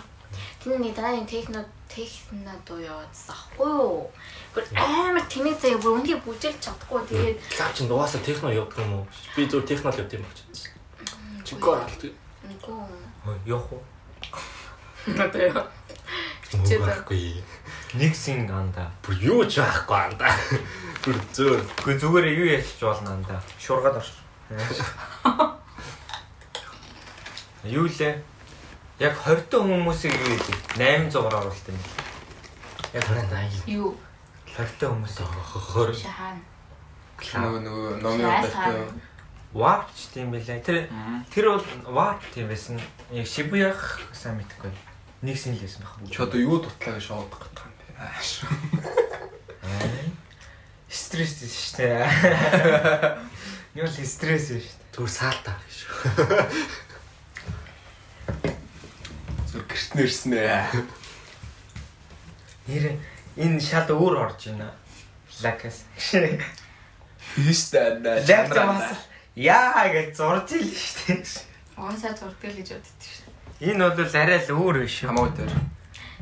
[0.63, 4.07] Тэр нэг дараа нэг техно техно дуу яваадсан ахгүй юу?
[4.55, 9.03] Гүр амар тэнэг заяа бүр үнхий бүжэлж чадахгүй тэгээд Клуб чинь дугаасаа техно явдаг юм
[9.03, 9.05] уу?
[9.35, 10.39] Би зөв техно л явд юм багч.
[11.43, 12.03] Чикор алт.
[12.07, 13.39] үгүй.
[13.51, 13.83] Йох уу.
[15.17, 15.65] Одоо яа.
[16.51, 17.45] Чичээд Читэй.
[17.95, 18.93] Нэгсэн анда.
[19.01, 20.29] Бүр юу ч байхгүй анда.
[21.05, 21.61] Бүр зөөр.
[21.81, 23.41] Гэхдээ зүгээр юу яачих болно анда.
[23.57, 24.13] Шургаад орч.
[27.65, 28.21] Юу лээ?
[29.01, 30.57] Яг 20 тө хүмүүсийг юу гэдэг?
[30.77, 31.79] 800-аар оруулт юм.
[32.93, 33.69] Яг 80.
[33.73, 33.97] юу
[34.53, 35.17] 20 тө хүмүүс.
[35.73, 35.93] Хор.
[35.97, 36.41] шахан.
[37.19, 38.85] Нөгөө нөгөө номын удаатай.
[39.57, 40.61] Warp ч тийм байлаа.
[40.61, 40.93] Тэр
[41.33, 42.77] тэр бол Warp тийм байсан.
[43.11, 44.73] Яг Shibuya-х сайн мэдхгүй.
[45.19, 45.99] Нэгсэн л байсан баг.
[46.07, 47.85] Чи одоо юу дутлаа гэж шоудах гэдэг юм бэ?
[47.99, 48.31] Ааш.
[50.87, 52.07] Стресс шүү дээ.
[53.75, 54.79] Юу л стресс шүү дээ.
[54.95, 55.79] Түр саалтаа гэж.
[59.51, 60.87] Зүр гэрт нэрсэн ээ.
[62.71, 62.85] Нэр
[63.43, 64.71] энэ шал өөр орж байна.
[65.43, 65.83] Лакас.
[65.99, 67.99] Тийш таа.
[67.99, 69.03] Лак замаас
[69.35, 71.27] яа гэж зурж ил шүү дээ.
[71.79, 73.28] Уусаа зурдаг л гэж боддог шүү.
[73.61, 75.19] Энэ бол арай л өөр биш юм.
[75.19, 75.53] Хамаагүй дээр.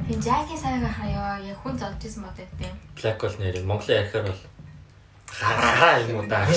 [0.08, 2.72] Тийм жаагийн сайга хаяа яг хүн зодж исэн бодод тийм.
[2.96, 4.42] Black Hole нэр Монголын ярихаар бол
[5.28, 6.48] хараа юм уу даа.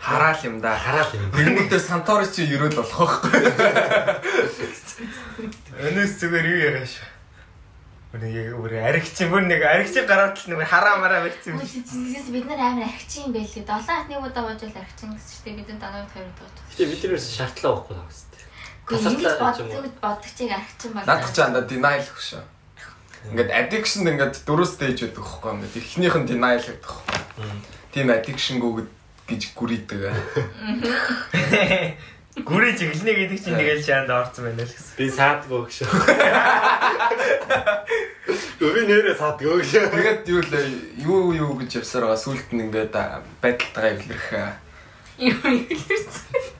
[0.00, 0.76] Хараал юм да.
[0.80, 1.28] Хараа л юм.
[1.28, 3.36] Гэрмүүдээ Сантори чи ерөөл болох байхгүй.
[5.76, 7.08] Өнөөс зүгээр юу яриа шүү.
[8.16, 11.60] Бүр яг бүр аригч бүр нэг аригч гараад л нэг хараа мараа барьсан юм.
[11.60, 13.60] Үгүй бид нар амар архичин юм байлээ.
[13.60, 16.64] 7 хат нэг удаа болж л архичин гэсэн чинь бидэнд дараагийн хоёр удаа болж.
[16.72, 18.25] Гэтэ бид нэрээс шаардлага байхгүй таа гэсэн.
[18.86, 18.94] Уу?
[20.00, 21.06] боддог чиг архичин бол.
[21.06, 22.38] Наадах чи анда denial шүү.
[23.30, 27.18] Ингээд addiction ингээд дөрөв stage байдаг байхгүй ингээд эхнийх нь denial гэдэг байхгүй.
[27.90, 28.86] Тийм addiction гүг
[29.26, 30.06] гэж гүрийдэг.
[32.36, 34.92] Гүрээ чиглэнэ гэдэг чинь тэгэл чаанд орсон байна л гэсэн.
[35.00, 35.88] Би саадгүй гэж.
[38.60, 39.88] Гүр нэрээ саадгүй гэж.
[39.88, 40.52] Тэгээд юу л
[41.00, 42.92] юу юу гэж явсаар байгаа сүулт нь ингээд
[43.40, 44.28] байдалтайгаа эвлэрэх.
[45.16, 46.54] Юу хэлэрсэн.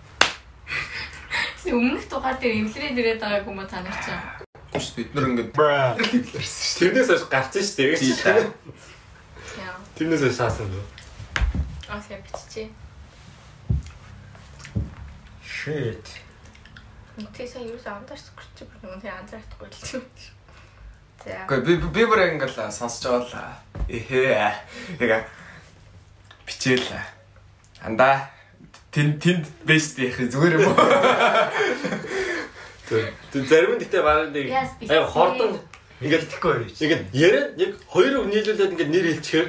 [1.66, 4.46] Өмнөх дугаар дээр эвлэрээд ирээд байгааг юм уу та нар чинь?
[4.76, 6.78] Шүү бид нар ингээд эвлэрсэн шүү.
[6.78, 7.96] Тэрнээс хойш гарсан шүү дээ.
[7.96, 8.32] Тийм та.
[9.58, 9.76] Яа.
[9.96, 10.84] Тэрнээс хойш шаасан дөө.
[11.90, 12.68] Окей биччихье.
[15.42, 16.06] Shit.
[17.16, 20.04] Тэсээ юу сандаарч гэрч бүр нэг анзаардахгүй л шүү.
[21.24, 21.46] За.
[21.48, 24.36] Гэхдээ би би бүр яг ингээд л сонсож байгаа л эхээ.
[25.02, 25.26] Яг
[26.46, 26.92] бичээл.
[27.82, 28.30] Анда
[28.96, 30.76] тэн тэнд бэст яах зүгээр юм уу?
[32.88, 35.60] Тэг зарим нь нэг Yes, би- ай хордон
[36.00, 36.84] Ингээд итгэхгүй чи.
[36.88, 39.48] ингээд яриа яг хоёр үг нийлүүлээд ингээд нэр хэлчихээр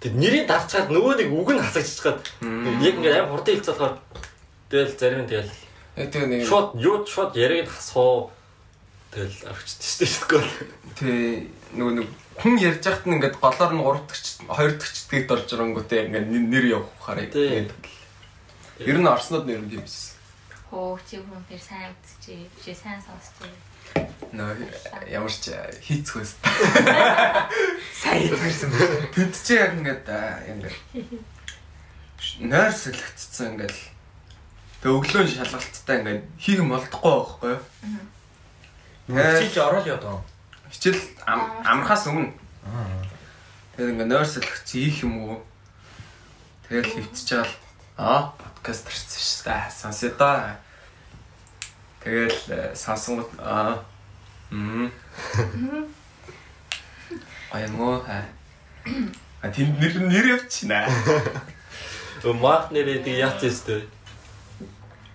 [0.00, 2.20] тэг нэрийг дарчаад нөгөө нэг үг нь хасагдчихад
[2.84, 3.94] яг ингээд аим хурдан хэлцээ болохоор
[4.72, 5.52] тэгэл зарим нь тэгэл
[5.96, 8.32] Яг тэгээ нэг Шууд юу шууд яриг хасуу
[9.12, 10.44] тэгэл орчдөг шүү дээ
[10.98, 12.08] тий нөгөө нэг
[12.40, 14.24] хүн ярьж байхад нь ингээд голоор нь 3 дахь
[14.56, 17.68] хоёр дахь дэгт орж ирэнгүүтээ ингээд нэр- нэр явахаар Тий.
[18.82, 20.18] Ер нь орснууд нэр нь юмсэн.
[20.70, 22.50] Хөө чи хүн тэр сайн үзчихээ.
[22.58, 23.54] Чи сайн сонсчихээ.
[24.34, 24.66] Нөө
[25.06, 25.54] ямар ч
[25.86, 26.32] хийцгөөс.
[27.94, 29.06] Сайн хэлсэн байна.
[29.14, 30.74] Тэд чи яг ингээд аа, ингээд
[32.42, 33.76] нойр сэлэгдсэн ингээд
[34.82, 37.62] тэг өглөө шалгалттай ингээд хийх юм болдохгүй байхгүй юу?
[39.38, 40.18] Чиж орол яа
[40.74, 40.98] Хичээл
[41.30, 42.34] ам- амрахаас өмнө
[43.78, 45.38] тэгээд ингээд нойр сэлэгдсэн хийх юм уу?
[46.66, 47.54] Тэгэл хөвтөж байгаа л
[48.02, 48.20] аа
[48.64, 49.68] подкаст ирсэн шүү дээ.
[49.76, 50.56] Сонсё да.
[52.00, 53.84] Тэгэл э, сонсонгот аа
[54.50, 54.90] мм
[57.52, 58.24] Аймоо хаа.
[59.42, 60.88] А тэнд нэр нэр явчихна.
[62.24, 63.84] Марк нэрээ тэг яац өстэй.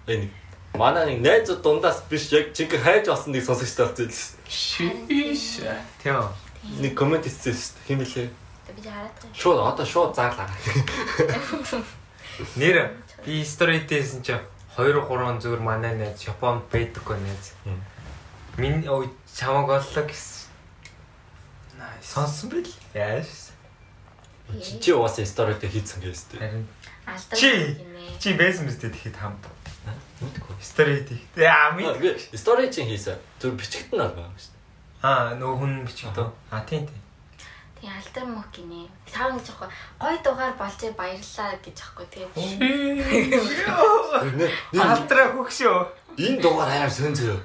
[0.06, 0.30] Энэ
[0.78, 4.14] манай нэг найзууд дундаас биш яг чиг хайж олсон нэг сонсогчтой болсон юм.
[4.46, 5.66] Шиш.
[6.06, 6.22] Тийм.
[6.78, 7.86] Нэг комент хийсэн шүү дээ.
[7.90, 8.30] Хин блэ?
[8.78, 9.34] Би хараад байгаа.
[9.34, 10.46] Шууд одоо шууд заалаа.
[12.56, 12.94] Нэр
[13.30, 14.34] би сторитейсэн чи
[14.78, 17.54] 2 3 зүгээр манай найз Японд байдаггүй найз.
[17.66, 17.78] Мм.
[18.58, 19.06] Миний ой
[19.38, 20.50] чамаг оллоо гэсэн.
[21.78, 22.02] Найс.
[22.10, 22.66] Сонссон бил.
[22.98, 23.54] Яаш.
[24.64, 26.40] Чи чи уусаа сторид хийцэн гэжтэй.
[26.42, 26.66] Харин
[27.06, 27.78] Алдаа Чи-
[28.18, 29.46] чи байсан мэт тэгэхэд хамт.
[30.22, 30.56] Мэдгүй.
[30.62, 31.22] Сторитей.
[31.38, 31.86] Яа ми.
[32.34, 33.14] Стори чинь хийсэн.
[33.38, 35.06] Зүр бичгт нь албаа шүү дээ.
[35.06, 36.28] Аа нөгөө хүн бичгдөө.
[36.50, 37.02] Аа тийм тийм.
[37.80, 38.92] Тий алдар мөх гинэ.
[39.08, 39.70] Таа гэж аахгүй.
[40.00, 42.26] Гой дугаар болжээ баярлаа гэж аахгүй тий.
[44.76, 45.78] Алтраа хөгшөө.
[46.20, 47.40] Энэ дугаар аяар сөн зөө.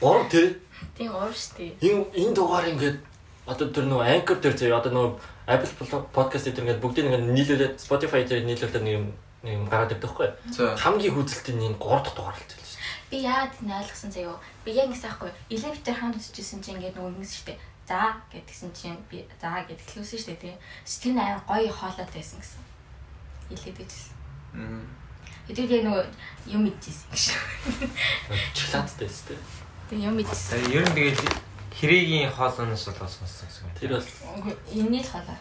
[0.00, 0.60] Гур тий.
[0.96, 1.72] Тий уур штий.
[1.80, 3.00] Энэ энэ дугаар ингээд
[3.48, 5.12] одоо тэр нөгөө anchor дээр зөө одоо нөгөө
[5.48, 9.06] Apple podcast дээр ингээд бүгдийг ингээд нийлүүлээд Spotify дээр нийлүүлээд нэг юм
[9.44, 10.28] нэг юм гараад ирдэг байхгүй.
[10.76, 12.64] Хамгийн хүзэлтийн энэ 3 дахь дугаар л дээ.
[13.12, 14.36] Би яагаад энэ ойлгосон заяо.
[14.64, 15.30] Би яг гэсэн аахгүй.
[15.52, 17.56] Elevator ханд үзчихсэн чинь ингээд нөгөө ингэсэн штий.
[17.88, 20.54] За гэдгсэн чинь би за гэдгэлүүлсэн штий тий.
[20.84, 22.62] Тэр нь амар гоё хоолой байсан гэсэн.
[23.52, 24.16] Илээд ижсэн.
[24.56, 24.88] Мм.
[25.44, 26.04] Хэдий яг нөгөө
[26.48, 27.24] юм идчихсэн гэж.
[28.56, 29.40] Шоколадтай шүү дээ.
[29.92, 30.72] Тэг юм идчихсэн.
[30.72, 31.20] Ер нь тэгээд
[31.76, 33.68] хэрээгийн хоолноос бол сонссон гэсэн.
[33.76, 34.08] Тэр бол
[34.72, 35.36] Энэний л хоолой.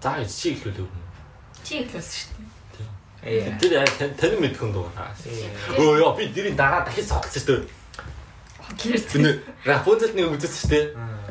[0.00, 0.88] за чи ихлүүлээ.
[1.64, 2.46] Чи ихэвсэн штий.
[3.22, 3.58] Ээ.
[3.58, 5.12] Тэр яг тань мэдхэн дугаар.
[5.26, 5.76] Ээ.
[5.76, 7.77] Өө ёо би дэрийн дагаа дахиж соолцсон шүү дээ.
[8.78, 10.84] Тэр Рапунцелд нэг шүү дээ.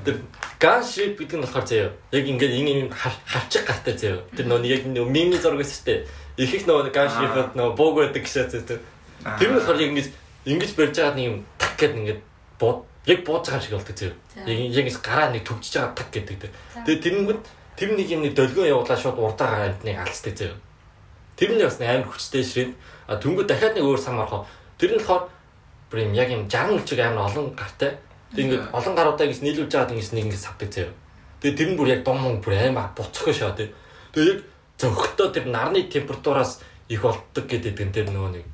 [0.04, 0.16] Тэр
[0.60, 1.92] ган шип гэдэг нь болохоор заяа.
[2.12, 4.20] Яг ингээд энэ юм хавчих гартай заяа.
[4.36, 6.04] Тэр нөө яг нөө мими шүү дээ.
[6.38, 8.84] Их их нөө ган шипэд нөө бог байдаг гэшээ заяа.
[9.40, 10.08] Тэр нь болохоор яг ингэж
[10.44, 12.22] ингэж барьж байгаа нэг юм так гэдэг ингээд
[12.60, 14.16] бод яг бууж байгаа шиг болдог заяа.
[14.44, 16.52] Яг яг ингэж гараа нэг төгжиж байгаа так гэдэг.
[16.84, 17.42] Тэгээ тэрнгүүд
[17.80, 20.60] тэр нэг юм нэг долгион явуулаа шууд урдаагаа амтныг алцдаг заяа.
[21.40, 22.76] Тэр нь бас амар хүчтэй ширээ.
[23.08, 24.50] А түнгүүд дахиад нэг өөр сам орохоо.
[24.82, 25.30] Тэр нь болохоор
[25.90, 27.98] бүр юм яг юм 60 чиг амар олон гартай.
[28.36, 30.94] Тэг ингээд олон гаруудаа ингэж нийлүүлж байгаад ингэж нэг ингэ савдаг заяа.
[31.40, 33.72] Тэгээ тэр нь бүр яг дом мон бүр амар буцхоо шаа тий.
[34.12, 34.42] Тэгээ яг
[34.78, 36.60] зөгтөө тэр нарны температураас
[36.92, 38.46] их болдог гэдэг нь тэр нөгөө нэг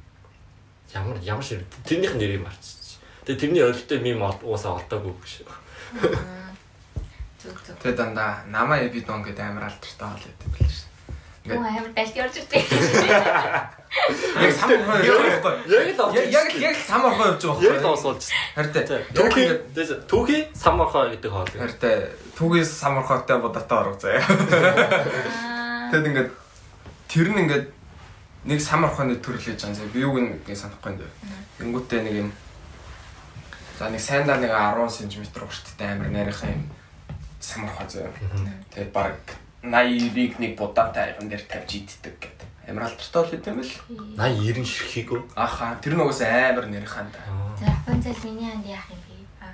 [0.94, 3.02] ямар ямар шир тэрнийх нь нэрийг марччих.
[3.26, 5.42] Тэгээ тэрний ойлгохтой мим уусаа олдоогүй биш.
[7.82, 10.86] Тэгээ дандаа намаа эби дон гэдэг амар алдартай хоол байдаг юм биш.
[11.50, 12.62] Оо амар далд явж ирдэг.
[13.94, 16.24] Яг сам орхоо явж байгаа Яг л байхгүй.
[16.34, 17.92] Яг яг сам орхоо явж байгаа Яг л байхгүй.
[17.94, 18.24] уусуулж.
[18.56, 18.84] Хартай.
[19.14, 19.48] Түүхий
[20.10, 21.50] түүхий сам орхоо гэдэг хоол.
[21.54, 21.96] Хартай.
[22.38, 24.26] Түүгээс сам орхоотой бодотой орох заяа.
[25.94, 26.30] Тэгэд ингээд
[27.08, 27.68] тэр нь ингээд
[28.50, 29.94] нэг сам орхооны төрөл гэж байгаа.
[29.94, 31.14] Би юуг нэг санахгүй юм.
[31.62, 32.30] Тэнгүүтээ нэг юм
[33.80, 36.70] За нэг сайндаа нэг 10 см урттай амар нарийнхан юм
[37.42, 38.14] сам орхоо заяа.
[38.70, 39.18] Тэгээд баг
[39.64, 42.53] 80-ийг нэг будаатай айган дээр тавьж иддэг гэдэг.
[42.64, 43.76] Амар алдартай л хэдэм бэл.
[44.16, 45.20] 80 90 ширхийгөө.
[45.36, 47.20] Аха тэр нь угсаа амар нарийнхан да.
[47.60, 49.20] За Рапунцель миний ханд яах юм бэ?
[49.44, 49.52] Аа.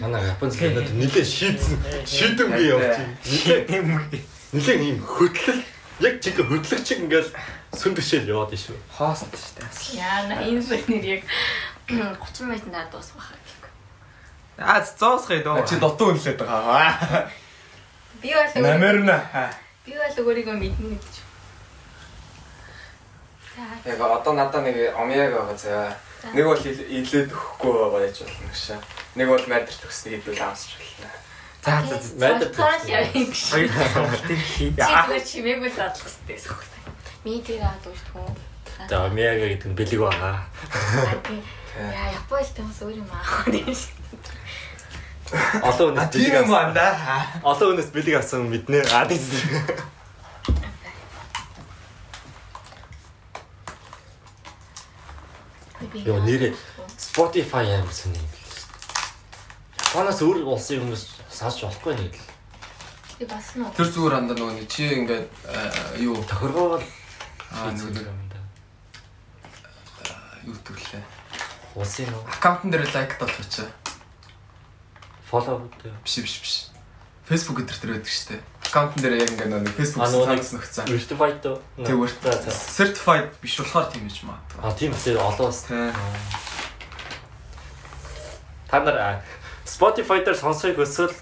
[0.00, 1.78] Манай Японц надад нилээ шийдсэн.
[2.02, 3.14] Шийдэмгүй байна.
[3.22, 3.60] Нилээ
[4.58, 5.62] нилээ ийм хөдлөл
[6.02, 7.30] яг чиг хөдлөх чиг ингээл
[7.78, 8.74] сүн бишэл яваад шүү.
[8.90, 10.02] Хост шүү дээ.
[10.02, 11.22] Яна энэ зөвнөр яг
[11.86, 13.70] 30 минут надад дуусах байх.
[14.58, 15.62] Аа зоосхой дөө.
[15.62, 17.30] Чи дутуу үнэлээд байгаа.
[18.22, 19.16] Би бол Намерна.
[19.86, 21.14] би бол өөрийгөө мэднэ гэж.
[23.56, 23.90] За.
[23.90, 25.96] Яг одоо надад нэг омяг байгаа заяа.
[26.36, 28.80] Нэг бол илээд өгөхгүй байгаа гэж болно шээ.
[29.16, 31.08] Нэг бол майдер төгснийг хэдүүл авсч болно.
[31.64, 33.36] За за юм гэж.
[33.52, 34.70] Хоёр сонголтыг хий.
[34.76, 36.80] Чи зүгээр чимээгүй бодлох хэрэгтэй сөхсөн.
[37.24, 38.32] Миний тэр аваад өгч хүн.
[38.88, 40.44] За Омега гэдэг нь бэлэг байгаа.
[41.76, 43.99] Яа Японд хүмүүс өөр юм аа.
[45.30, 46.10] Олон хүнээс бэлэг авсан.
[46.10, 46.86] Тийм юм анда.
[47.42, 48.82] Олон хүнээс бэлэг авсан мэднэ.
[48.90, 49.22] А тийм.
[55.94, 56.54] Йоо нэрээ
[56.98, 58.66] Spotify аимсан юм биш.
[59.94, 62.26] Ханаас өөр улсын хүмүүс сааж болохгүй нэг л.
[63.18, 63.66] Тэг бас нь.
[63.74, 65.26] Тэр зүгээр анда нөгөө нэг чи ингээд
[66.02, 66.82] юу тохиргоол
[67.54, 68.38] аа нөгөө юм да.
[70.46, 71.02] Юу төрлөө.
[71.74, 73.66] Улсын аккаунтн дээр лайк болгочих
[75.30, 75.94] фоллоу дээ.
[76.04, 76.54] Биш биш биш.
[77.30, 78.42] Facebook өдр төр байдаг шүү дээ.
[78.66, 80.86] Аккаунтн дээр яг ингээд нөгөө Facebook нэг- цаас нөхцөн.
[80.90, 81.56] Certified дөө.
[81.86, 82.10] Тэгвэр
[82.50, 84.58] certified биш болохоор тийм гэж магадгүй.
[84.66, 85.58] А тийм үсээ олоос.
[85.70, 85.94] Тэ.
[88.66, 89.22] Та нар
[89.66, 91.14] Spotify дээр сонсохыг өсөөл.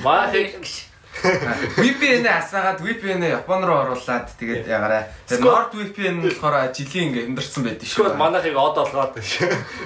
[0.00, 0.56] Маахыг
[1.80, 5.08] VPN-ээ асаагаад VPN-ээ Япон руу оруулаад тэгээд ягаарай.
[5.26, 7.96] Тэгээд Скот- NordVPN болохоор жилийн ингээ хямдарсан байдаг шүү.
[7.96, 9.28] Шууд манайхыг од олгоод гэж.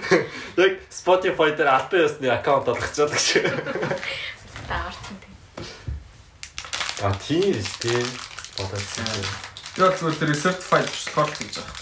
[0.60, 3.26] Яг Spotify дээр ёсны аккаунт олгочихлоо гэж.
[4.68, 5.34] Даарсан тийм.
[7.00, 8.04] А тийм шүү дээ.
[8.58, 9.06] Бодоцсон.
[9.78, 11.78] Яг зүгээр тэр certified болохоор гэж байгаа.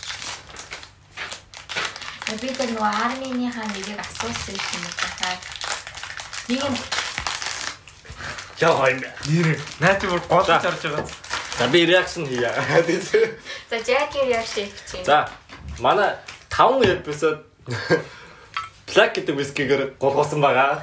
[2.29, 5.41] Би тэр нөгөө арминыхаа нэгийг асуусан юм байна.
[6.49, 6.77] Нэг юм
[8.61, 8.99] Яа хайм.
[9.31, 11.07] Нэр наа чи бүр гол чарж байгаа.
[11.59, 12.51] За би реакшн хийя.
[13.71, 15.07] за реакшн хийж байна.
[15.07, 15.29] За
[15.79, 16.16] манай
[16.51, 17.47] 5 эпизод
[18.88, 20.83] Black гэдэг вискигээр голгосон байгаа.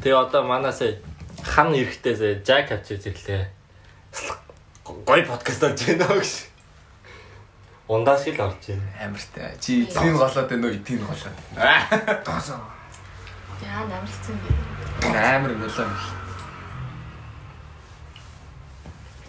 [0.00, 0.80] Тэгээ одоо манаас
[1.44, 3.50] хан эрэхтээс Jack авчиж ирлээ.
[5.04, 6.48] Гой подкаст болж байна гэж.
[7.88, 8.88] Ундаас л орж байна.
[9.04, 9.52] Амартай.
[9.60, 11.36] Чи эцгийн голоод байна уу, эдгийн голоод.
[11.60, 12.24] Аа.
[12.24, 12.60] Доосон.
[13.60, 14.87] Яа намрцсан би.
[15.02, 15.94] Амар нулаа юм.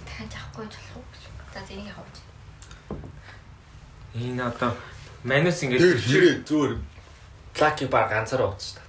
[0.08, 1.23] Тань авахгүй болох уу гэж.
[1.53, 2.19] За зэнийг авах.
[4.13, 4.71] Энэ одоо
[5.23, 6.73] манус ингэж хэрэг зүгээр
[7.53, 8.82] Black баг ганцаараа ууц та.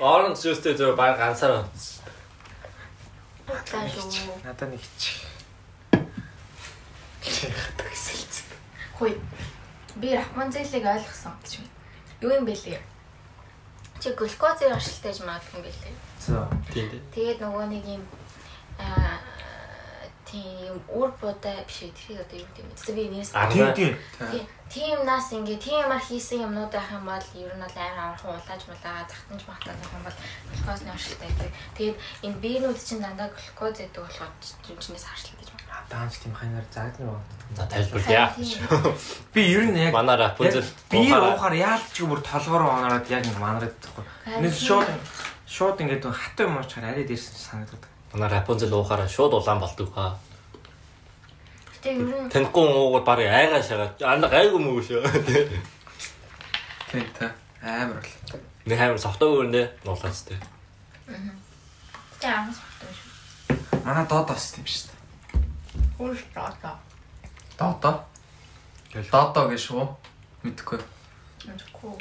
[0.00, 2.00] Orange juice-тэй зүгээр баг ганцаараа ууц.
[4.44, 5.12] Надад нэг чи.
[8.98, 9.20] Хөөе.
[10.00, 11.70] Би Рахманзелыг ойлгосон гэж байна.
[12.20, 12.80] Юу юм бэ лээ?
[14.00, 15.94] Чи глюкозыг ашигладаг магадгүй юм бэлээ.
[16.20, 16.48] За.
[16.72, 17.02] Тийм дээ.
[17.14, 18.02] Тэгээд нөгөө нэг юм
[18.78, 19.16] аа
[20.26, 22.92] тийм уур будаа биш тэрийг одоо юу гэдэг юм бэ?
[22.92, 23.92] Би нэрс Тийм тийм.
[24.18, 24.44] Тийм.
[24.66, 28.34] Тийм нас ингээ тийм юмар хийсэн юмнууд байх юм бол ер нь бол амар амархан
[28.34, 30.18] улааж мулаа захтанж махтаад байх юм бол
[30.50, 31.52] глюкозны оршилтай байдаг.
[31.78, 34.32] Тэгээд энэ биенүүд чинь дандаа глюкоз гэдэг болохоор
[34.82, 35.55] чинээс харшлаа гэж.
[35.90, 37.20] Даанч тийм ханаар заагдсан байна.
[37.54, 38.34] За тайлбарлая.
[39.34, 43.74] Би ер нь яг Манай Rapunzel би уухаар яалтч бүр толгоор онороод яг ингэ манараад
[43.78, 44.04] байхгүй.
[44.42, 44.88] Нэг шууд
[45.46, 47.86] шууд ингээд хатуу юм уучаар арай дээрсэн санагдаад.
[48.12, 50.18] Манай Rapunzel уухаараа шууд улаан болдог хаа.
[51.70, 55.06] Гэтэ ер нь Танихгүй уугаад барыг айгаа шагаад анда гайгүй мөг шүү.
[56.90, 57.30] Тийм та.
[57.62, 58.40] Амар бол.
[58.66, 60.40] Нэг хаймар софтоо өрөндөө нуулаач тээ.
[62.18, 63.86] тэ амс багтаа шүү.
[63.86, 64.95] Манай доод бас тийм шүү
[65.96, 66.76] Хөөш таа.
[67.58, 67.92] Додо.
[69.12, 69.84] Додо гэж шүү.
[70.44, 70.80] Мэдхгүй.
[71.48, 71.94] Мэдхгүй.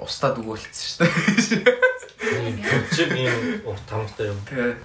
[0.00, 1.08] Устдад өгөөлцсөн
[1.44, 2.84] шүү дээ.
[2.92, 4.40] Чиг юм уу тамтай юм.
[4.48, 4.76] Тэгээ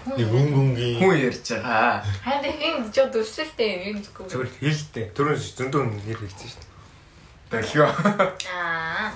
[0.00, 2.00] Нэг гүнгүнгийн хүн ярьж байгаа.
[2.24, 4.26] Хайр хин ч дүрсэлтэй юм гэдэггүй.
[4.32, 5.02] Зүгээр хэлдэ.
[5.12, 6.70] Төрөө зөндөө нэр хэлсэн шүү дээ.
[7.52, 7.90] Дэлгөө.
[8.48, 9.12] Аа.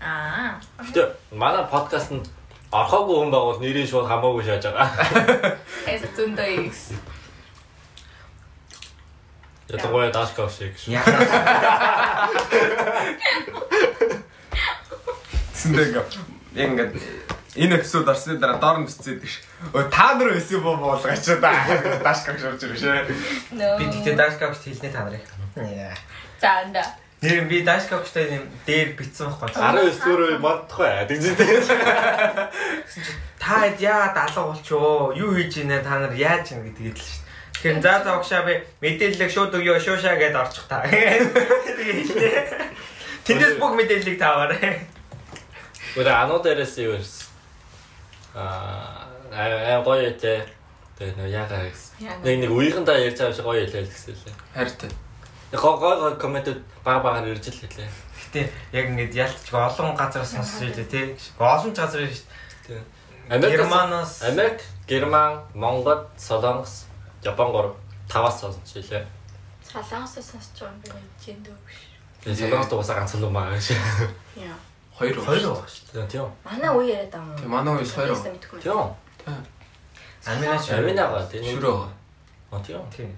[0.00, 0.56] Аа.
[0.80, 1.02] Гэтэ
[1.36, 2.24] манай подкаст нь
[2.72, 5.58] орхоогүй хүн байгуул нэрийг шууд хамаагүй шааж байгаа.
[5.86, 6.72] Эс зөндөө.
[9.68, 10.74] Ятгоя даашкав шиг.
[10.86, 11.02] Яа.
[15.54, 16.04] Тэсэндээ ингээ
[16.54, 16.92] яг ингээд
[17.56, 19.42] энэ эпизод орсны дараа доор нь бичсэн ш.
[19.74, 21.50] Өө та нар байсан боо болгооч да.
[22.02, 23.10] Даш гаш орж ирж шээ.
[23.78, 25.26] Би тэгтээ дашкавч хэлнэ та нарыг.
[26.38, 26.84] За анда.
[27.26, 29.50] Нэр би дашкавчтай юм дээр битсэн байхгүй.
[29.50, 30.90] 19 дөрөв модхгүй.
[31.10, 31.34] Тэгжээ.
[33.42, 35.10] Та хэд яа далуу болчоо?
[35.18, 37.26] Юу хийж ийнэ та нар яаж ийн гэдэг л шүү.
[37.56, 40.86] Тэгэхээр за за огшаа би мэдээлэл шууд өгөө шуушаа гэдээ орчих та.
[40.86, 42.36] Тэгээ хэлээ.
[43.26, 44.86] Тэндээс бүх мэдээллийг таваарай.
[45.98, 47.26] Өөр ануу дээрээс юу ирсэн?
[48.38, 50.46] Аа аа гоё ээ.
[50.96, 51.92] Тэгээ нөө ягаа гэсэн.
[52.00, 52.24] Яагаад?
[52.24, 54.36] Нэг нэг үеийнхэнтэй ярьж байгаа шиг гоё хэлээ л гэсэн лээ.
[54.56, 54.90] Хайртай.
[55.52, 57.88] Гой гой гой комментэд баг багаар ирж л хэлээ.
[58.18, 61.16] Гэтэ яг ингэж ялтч олон газараас сонсож байлээ тий.
[61.38, 62.26] Олон ч газар шүү
[62.66, 62.82] дээ.
[63.30, 66.86] Америк Германоос Америк, Герман, Монгол, Солонгос,
[67.22, 67.76] Япон гур
[68.10, 69.06] таваас сонсож илээ.
[69.62, 71.78] Солонгосоос сонсож байгаа юм би жиндөө биш.
[72.26, 73.78] Тэгээ Солонгост уусаа ганц л байгаа шээ.
[74.42, 74.58] Яа.
[74.98, 76.26] Хоёр хоёр байгаа шүү Тэгээ тийм.
[76.42, 77.38] Манай үе яриад байгаа юм.
[77.38, 78.24] Тэг манай үе хоёр уу?
[78.34, 78.58] мэдгүй.
[78.66, 78.78] Тийм.
[80.26, 81.42] Аминач Аминага тийм.
[81.54, 81.86] Шүрөө.
[82.50, 82.82] А тийм.
[82.90, 83.10] Тийм.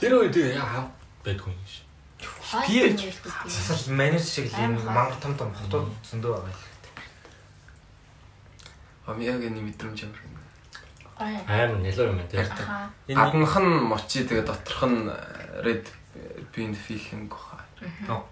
[0.00, 0.88] Тэр үе тэгээ яа
[1.24, 1.84] байдгүй юм шээ.
[2.68, 6.56] Би Сасал манус шиг л юм мангар том том хотууд зөндөө байгаа.
[9.06, 10.20] Амиагийн мэдрэмж ямар.
[11.18, 11.40] Гоё.
[11.48, 12.40] Амар нэлээ юм тий.
[12.40, 12.90] Аха.
[13.08, 15.08] Энэ Гаднах нь мочи тэгээ доторх нь
[15.64, 15.84] red
[16.52, 17.64] bean feeling баха.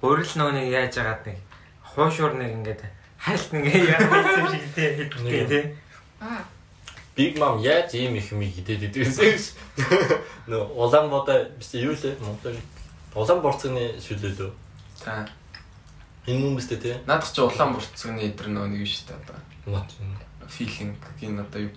[0.00, 1.38] гурил нөгөө нэг яаж яагаад нэг
[1.82, 2.82] хуушуур нэг ингээд
[3.20, 5.64] хайлт нэг яагаад юм шиг тий хэлдэг тий.
[6.20, 6.44] Аа.
[7.14, 9.52] Big Mom яаж ийм их юм хидэд идвэсэн ш.
[10.48, 12.56] Нөө улаан бодоо биш юу лээ Монгол.
[13.14, 14.50] Улаан борцгоны шүлээ лөө.
[14.96, 15.26] За.
[16.26, 16.94] Энэ хүмүүстэй тий.
[17.06, 19.38] Наадах чи улаан бурцгны эдэр нөгөө нэг юм шүү дээ одоо.
[19.66, 19.90] Мот.
[20.48, 21.72] Feeling гин одоо юу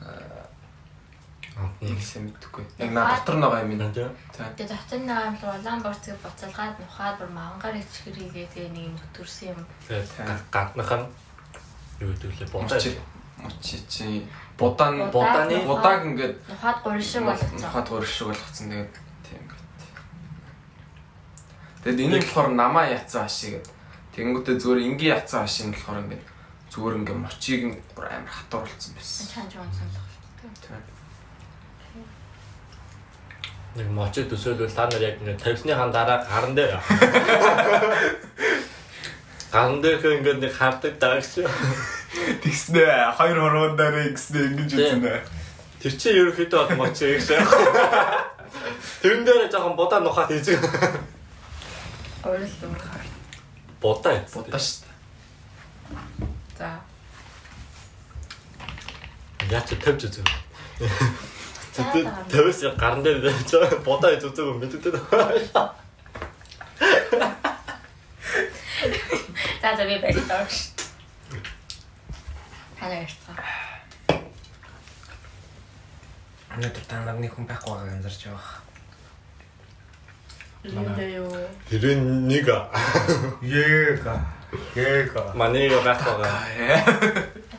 [0.00, 1.68] Аа.
[1.80, 2.64] нэг юм мэдхгүй.
[2.78, 3.92] Яг наа дотор байгаа юм байна.
[3.92, 4.08] Тий.
[4.32, 4.48] За.
[4.56, 8.96] Тэгээ дотор байгаа юм л улаан борцыг буцалгаад нухаад бүр мавангаар ичгэрийгээ тэгээ нэг юм
[8.96, 9.60] төтөрсөн юм.
[9.88, 11.06] Тэгээд гаднах нь
[12.00, 12.80] юу гэдэг лээ бодоо.
[13.42, 14.24] Мочи чи
[14.58, 17.60] будаан Будааны будааг ингээд Нухаад гурил шиг болгоцсон.
[17.60, 18.94] Нухад гурил шиг болгоцсон тэгээд.
[21.82, 23.66] Тэгэд энэ нь болохоор намаа яцсан хашиг гэд.
[24.14, 26.22] Тэнгүүтээ зүгээр ингийн яцсан хашиг нь болохоор ингээд
[26.70, 29.26] зүгээр ингээд мочиг нь амар хатуур болсон байсан.
[29.26, 29.98] Чанж унсан л.
[33.74, 36.76] Нэг мочид төсөөлвөл та нар яг нэг тавьсныхаа дараа гаран дээр.
[39.52, 41.42] Гаран дээр ингээд нэг хардаг даагч.
[42.46, 45.18] Тэгснэ хоёр хорвон дээр гиснэ ингэж үзэн үү.
[45.80, 47.28] Тэр чинь ерөөхдөө бол мочи гэж.
[49.02, 50.46] Тэрэн дээр жоохон бодаа нухаад хийж.
[52.22, 52.74] Гурил уу.
[53.82, 54.18] Бодаа.
[54.34, 54.96] Будаа шүү дээ.
[56.58, 56.68] За.
[59.82, 60.22] Тавьж үзв.
[61.74, 62.30] За, Тэд дараа нь.
[62.30, 64.94] тавьс гаран дээр байж хийж үзег юм мэддэг.
[69.62, 70.70] За за би байж таа ш.
[72.78, 73.36] Ханаа ярьцгаа.
[76.54, 78.61] Өнөөдөр та нар нэг хүн байхгүй байгааг анзарч байгаа.
[80.62, 81.26] Линдэ юу.
[81.66, 82.46] Тэрэн нэг
[83.42, 84.22] Ега.
[84.74, 85.32] Ега.
[85.34, 86.38] манайга байх байгаа.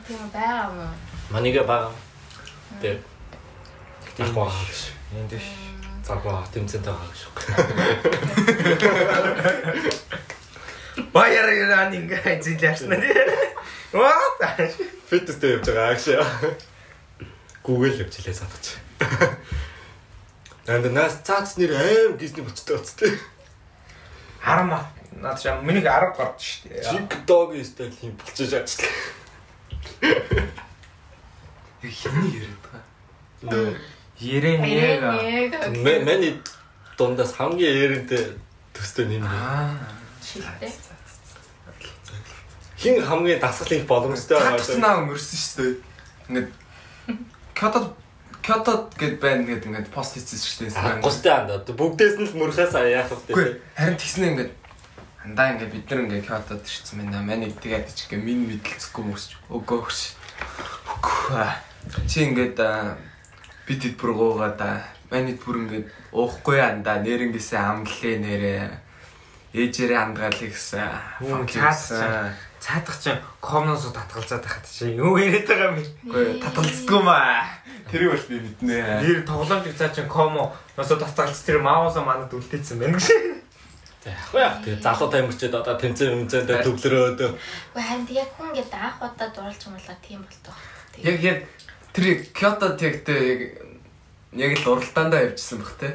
[0.08, 0.88] Тийм байгаа юм уу?
[1.30, 1.92] Манайга баг.
[2.80, 3.04] Тэг.
[4.16, 4.48] Тэгваа.
[5.12, 5.44] Энд дэш.
[6.00, 7.32] Цагаа тэмцэнтэй байгаа шүү.
[11.12, 13.04] Баяр яа ингээ зилэрсэн нэ.
[13.92, 14.40] What?
[15.12, 16.08] Фитнестэй явж байгаа агш.
[17.60, 18.80] Google явж илээ санаач.
[20.66, 23.20] Энд нас цаац нэр аим гисний болцтой болцтой.
[24.40, 24.86] Харма.
[25.12, 26.82] Наад шам миний 10 гарч штэ.
[26.82, 28.90] Чиг дог стайл юм болчихж ажиллаа.
[31.82, 33.74] Хиний яриад байгаа.
[35.20, 35.68] Ега.
[35.68, 36.40] Нэг Мэний
[36.96, 38.38] дундаас хамгийн эрентэй
[38.72, 39.24] төстэй нэм.
[39.26, 39.76] Аа.
[42.78, 44.58] Хин хамгийн дасгал их боломжтой байгаа.
[44.58, 45.76] Цаатснаа өнгөрсөн шүү дээ.
[46.28, 46.50] Ингээд
[47.54, 47.94] Кёто
[48.44, 51.00] Кёто гэд байна гэд ингээд пост хийсэн шүү дээ.
[51.00, 53.32] Густай анда бүгдээс нь л мөрхөөс яах вэ?
[53.32, 54.52] Үгүй харин тэгснэ ингээд
[55.24, 57.24] андаа ингээд бид нар ингээд Кётод ирсэн байна.
[57.24, 60.12] Манай тэгээд ч ингээд минь мэдлцэхгүй мөсч өгөө хөш.
[62.04, 63.00] Чи ингээд аа,
[63.64, 64.84] бид хэд бүр гуугаа да.
[65.08, 68.62] Манайд бүр ингээд уухгүй андаа нэрнгээсээ амлалээ нэрээ.
[69.56, 70.84] Ээжээрээ амгаалыг гэсэн.
[71.24, 72.36] Хүн цаадсан.
[72.60, 75.84] Цаадах чинь комноос татгалзаад тахад чи юу яриад байгаа юм бэ?
[76.08, 77.44] Үгүй татгалцдаггүй маа.
[77.90, 78.76] Тэр бол би мэднэ.
[79.04, 83.34] Нэр тоглоомжиг цаа чинь комо носо татгалз тэр маусаа манад үлдээсэн байна гэж.
[84.04, 89.00] Яг яг тэгээ залуу тамирчид одоо тэмцээн өмцөндөө төвлөрөөд Уу харин яг хүн ингээд анх
[89.00, 90.56] удаа дурлж болоо тийм болдог.
[91.00, 91.38] Яг яг
[91.96, 93.40] тэр Кётод ягтэй яг
[94.36, 95.94] яг л уралдаандаа явжсан бах те.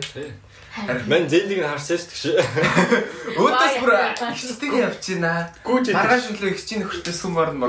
[0.73, 2.47] Харин Мэн зэлийг харсан шүү дээ.
[3.41, 5.53] Өөдөөс бүр Ваа, ихтэй явчихна.
[5.65, 7.61] Гүүж Маргааш өглөө их чинь нөхөртэй сүмээр нь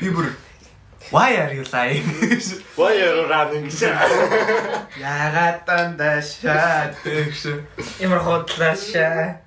[0.00, 0.28] би бүр
[1.08, 2.04] Why are you lying?
[2.76, 3.66] Why are you running.
[5.00, 7.64] Ягаад дандаа шаад гэж.
[8.04, 9.40] Ямар хотлаашаа.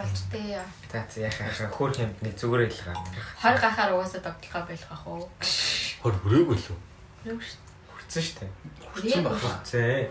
[0.00, 0.62] болж тээ.
[0.92, 3.10] За за яхаа хөөр хэмтний зүгээр л гарна.
[3.42, 5.28] 20 гахаар угаасаа тогтлохоо байх ах уу?
[6.02, 6.78] Хөр хүрээгүй лөө.
[7.28, 7.58] Юу ш.
[7.90, 8.46] Хүрцэн штэ.
[8.94, 9.60] Хүрсэн баха.
[9.66, 10.08] Зэ.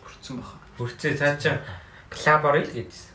[0.00, 0.56] Хүрсэн баха.
[0.78, 1.60] Хүрцээ цаа чинь
[2.08, 3.09] клаб орё л гэдсэн.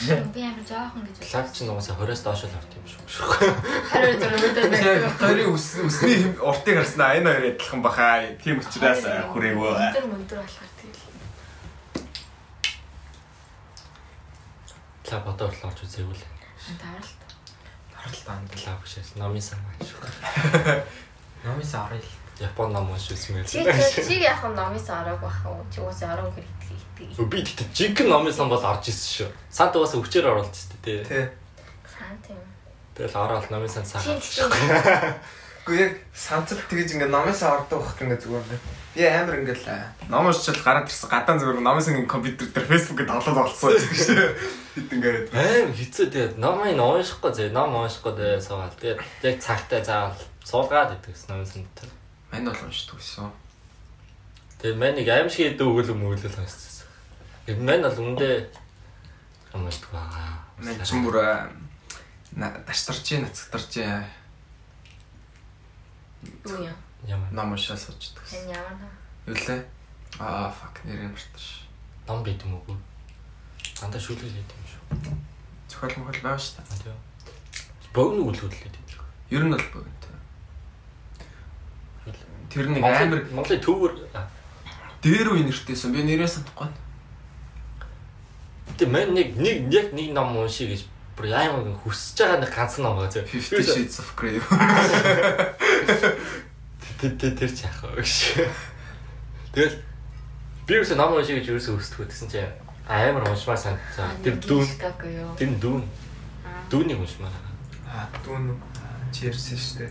[0.00, 3.04] Би амар жоохон гэж Клаб ч нуусаа 20-оос доош л авт юм шүү.
[3.92, 5.18] Харин зөв өдөө Яг байх.
[5.20, 8.08] таны үс үсний уртыг харснаа энэ хоёр адилхан баха.
[8.40, 9.68] Тийм учраас хүрээгүй.
[9.76, 11.04] Өндөр өндөр болохоор тэгэл.
[15.04, 16.24] Клаб одоо л орж үзээгүй л.
[16.80, 17.20] Тааралт.
[17.92, 18.50] Харалт анд.
[18.56, 20.00] Клаб гэж номын сан шүү.
[21.44, 22.08] Номис орё л.
[22.40, 23.44] Япон ном уншиж үзмээр.
[23.44, 25.60] Чи чи- чи яг нь номис орог бах уу?
[25.68, 26.59] Чи уусаа орог хэрэгтэй
[27.08, 27.26] итгэе.
[27.26, 29.30] Би тэгтээ жиг номын сан бол орж ирсэн шүү.
[29.48, 31.00] Сант угаасаа өвчээр оруулж тест тий.
[31.04, 31.32] Тэ.
[31.88, 32.40] Сан тийм.
[32.94, 34.44] Тэгэл ороод номын сан чи
[35.64, 38.80] Гэхдээ яг санцал тэгэж ингээ номоосоо ордог бахт ингээ зүгээр ингээ.
[38.90, 39.66] Би амар ингээл
[40.10, 44.00] ном уншчихад гараад ирсэн гадаа зүгээр номоос ингээ компьютер дээр фэйсбүүкээ тоглоод олцсон гэж.
[44.74, 45.26] Хит ингээд.
[45.30, 50.96] Аим хэцүү тэгээд номыг уншихгүй зэ ном уншихгүй дээ суугаад тэгээд яг цагтаа заавал суулгаад
[50.98, 51.92] идэгс номын дээр.
[52.32, 53.30] Мань бол уншдаг гэсэн.
[54.60, 56.36] Тэгээд мань нэг аим шиг идэв өгөл мөглөл
[57.50, 57.56] уншсан.
[57.56, 58.50] Тэгээд мань бол үндэ
[59.52, 60.38] уншдаг байгаа.
[60.58, 61.16] Мань ч бүр
[62.66, 63.74] дашдарч, нацгдарч
[66.44, 66.76] Юу юм?
[67.04, 68.22] Ямар ном уншаа суучдаг.
[68.30, 68.90] Энэ ямар ном?
[69.26, 69.64] Юу лээ?
[70.18, 71.66] Аа fuck нэрээ марташ.
[72.06, 72.76] ном бид юм уу?
[73.80, 75.16] Дандаа шүлгэл хийдэг юм шүү.
[75.68, 76.78] Зохиол мохол байгаа шүү дээ.
[76.84, 76.98] Тийм.
[77.94, 79.02] Богн үгэлүүлээд байдаг.
[79.30, 80.00] Ер нь бол богино.
[82.50, 83.92] Тэр нэг амар Монголын төвөр
[85.00, 85.92] дээр үе нэртэйсэн.
[85.94, 86.68] Би нэрээ санахгүй.
[88.78, 92.78] Тэ мань нэг нэг яг нэг ном уншия гэж бүр яамаг хүсэж байгаа нэг ганц
[92.78, 93.26] ном байгаа зөв.
[93.26, 94.40] 50 Shades of Grey.
[97.00, 98.44] Тэр тэр тэр ч яах вэ гэж.
[99.54, 99.76] Тэгэл
[100.66, 102.52] би юусе ном уншия гэж юусе хүсдэг гэсэн чинь
[102.88, 104.20] амар уншмаар санагдсан.
[104.24, 104.68] Тэр дүүн
[105.40, 105.82] тэр дүүн
[106.70, 107.32] дүүнийг уншмаар.
[107.88, 108.54] Аа дүүн
[109.12, 109.90] Черси шүү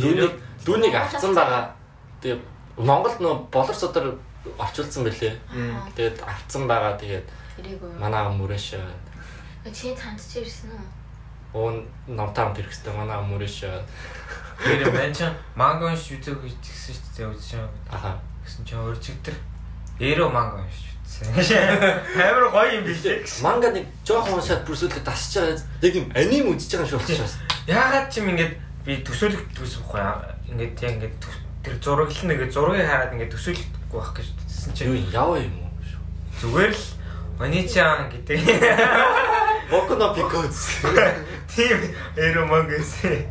[0.00, 0.32] Дүүнийг
[0.64, 1.76] дүүнийг авцсан байгаа.
[2.24, 2.40] Тэгээ
[2.80, 4.16] Монголд нөө болор судар
[4.58, 5.34] орчуулсан байлээ.
[5.96, 6.96] Тэгээд авцсан байгаа.
[6.96, 7.26] Тэгээд
[8.00, 8.80] манай мөрөөш
[9.72, 11.00] Чи цамцч ирсэн үү?
[11.52, 13.66] уун номтаамд ирэхтэй манай мөрөөш
[14.60, 15.24] Тэр мэн ч
[15.56, 17.64] манго үзег гэсэн шүү дээ үзсэн.
[17.88, 19.36] аха Гэсэн чинь өөрчигдэр.
[19.98, 21.32] Эрөө манго унш үзсэн.
[22.28, 23.24] Амар гоё юм биш ээ.
[23.40, 25.64] манга нэг жоохон уншаад бүрсүүлээ дасч байгаа.
[25.80, 27.40] Яг юм аним үзэж байгаа юм шиг болчихсон.
[27.66, 28.52] Яагаад ч юм ингээд
[28.84, 30.00] би төсөөлөх төсөхгүй
[30.52, 31.16] ингээд яг ингээд
[31.64, 33.32] тэр зураглал нэгэ зургийг хараад ингээд
[33.90, 34.28] төсөөлөхгүй байх гэж
[34.86, 35.70] Юу чинь яава юм уу?
[36.40, 36.82] зүгээр л
[37.38, 38.38] Маничан гэдэг
[39.70, 40.82] Боку но пикоц.
[41.54, 41.78] тийм
[42.16, 43.26] эрөө манго гэсэн.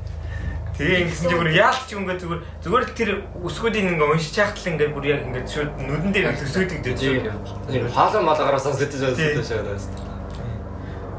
[0.80, 3.10] Тэгээ ингэсэн чинь бүр яалт ч ингээд зүгээр зүгээр л тэр
[3.44, 7.28] өсгүүдийн ингээ уншиж яхтал ингээ бүр яг ингээ шууд нүдэн дээр төсөөдөг дээ шүү.
[7.70, 9.36] Нэг хаалга малгаараа сонсож байгаа шээ.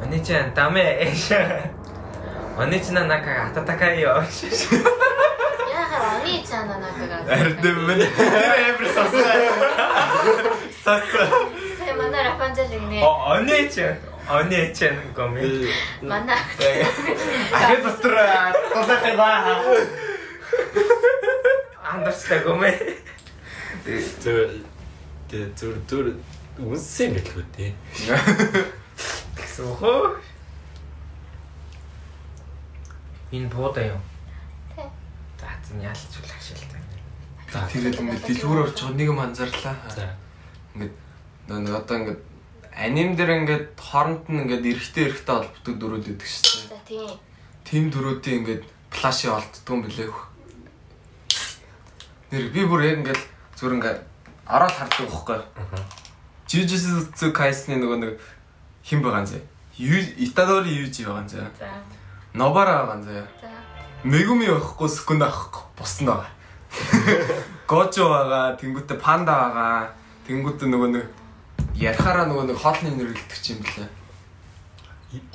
[0.00, 0.84] Маничан даме.
[2.56, 4.24] Манична нака ататакай ёо.
[6.10, 7.22] Яагаад оны чана нагагаа.
[7.30, 8.00] Ардэн мэн.
[8.16, 8.34] Тэр
[8.68, 9.34] амар сасаа.
[10.84, 11.28] Сасаа.
[11.78, 13.02] Сая манай Рапанзел гинэ.
[13.02, 13.74] Онэч.
[14.28, 14.78] Онэч
[15.14, 15.70] гоми.
[16.02, 16.38] Манай
[17.52, 18.14] Ахи дотор
[18.72, 19.62] тулах юм аа.
[21.92, 22.74] Андерстай гоми.
[24.22, 24.66] Зөв
[25.30, 26.06] тэг зүр зүр
[26.58, 27.72] үнсэн гэлгүй дээ.
[29.38, 30.18] Гэсэн хөө.
[33.30, 34.00] Энэ буудаа юу?
[35.70, 36.82] За зин ялч үл ашигтай.
[37.70, 39.76] Тэгээд ингээд дэлгүүр орж байгаа нэг юм анзаарлаа.
[39.86, 40.18] За.
[40.74, 40.94] Ингээд
[41.46, 42.20] нөө нэг одоо ингээд
[42.74, 46.66] аним дээр ингээд хооронд нь ингээд эрэгтэй эрэгтэй холбогддог дөрүүд өгдөг шүү дээ.
[46.74, 47.10] За тийм.
[47.62, 50.10] Тим дөрүүдийн ингээд флаши олддог юм билээ.
[52.34, 53.22] Нэр би бүр яг ингээд
[53.54, 54.00] зүгээр ингээд
[54.50, 55.38] ороод хардаг байхгүй.
[56.50, 58.12] Jujutsu Kaisen-ийн нөгөө нэг
[58.82, 59.38] хин байгаа зэ.
[59.78, 61.46] Итадори Южи байгаа зэ.
[61.62, 61.70] За.
[62.34, 63.22] Нобара байгаа зэ.
[63.38, 63.59] За.
[64.04, 65.62] Мегуми байхгүй, Сукуна байхгүй.
[65.78, 66.30] Босн байгаа.
[67.68, 69.92] Гожо байгаа, тэнгуүтэ панда байгаа.
[70.26, 71.04] Тэнгуүтэ нөгөө нэг
[71.76, 73.88] ярахаараа нөгөө нэг хоолны нэр хэлдэг ч юм лээ.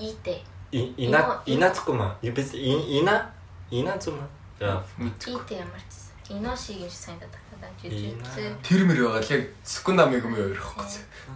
[0.01, 0.41] Ите.
[0.73, 2.17] Ина инацкума.
[2.25, 3.29] Юбэс ина
[3.69, 4.25] инацума.
[4.59, 4.81] За.
[4.97, 6.09] Ите ямар ч.
[6.33, 7.45] Иношиг юм шиг санагдаад
[7.85, 8.57] байна.
[8.65, 10.85] Тэр мэр байгаа л яг Сукуна Мегуми хоёр байхгүй.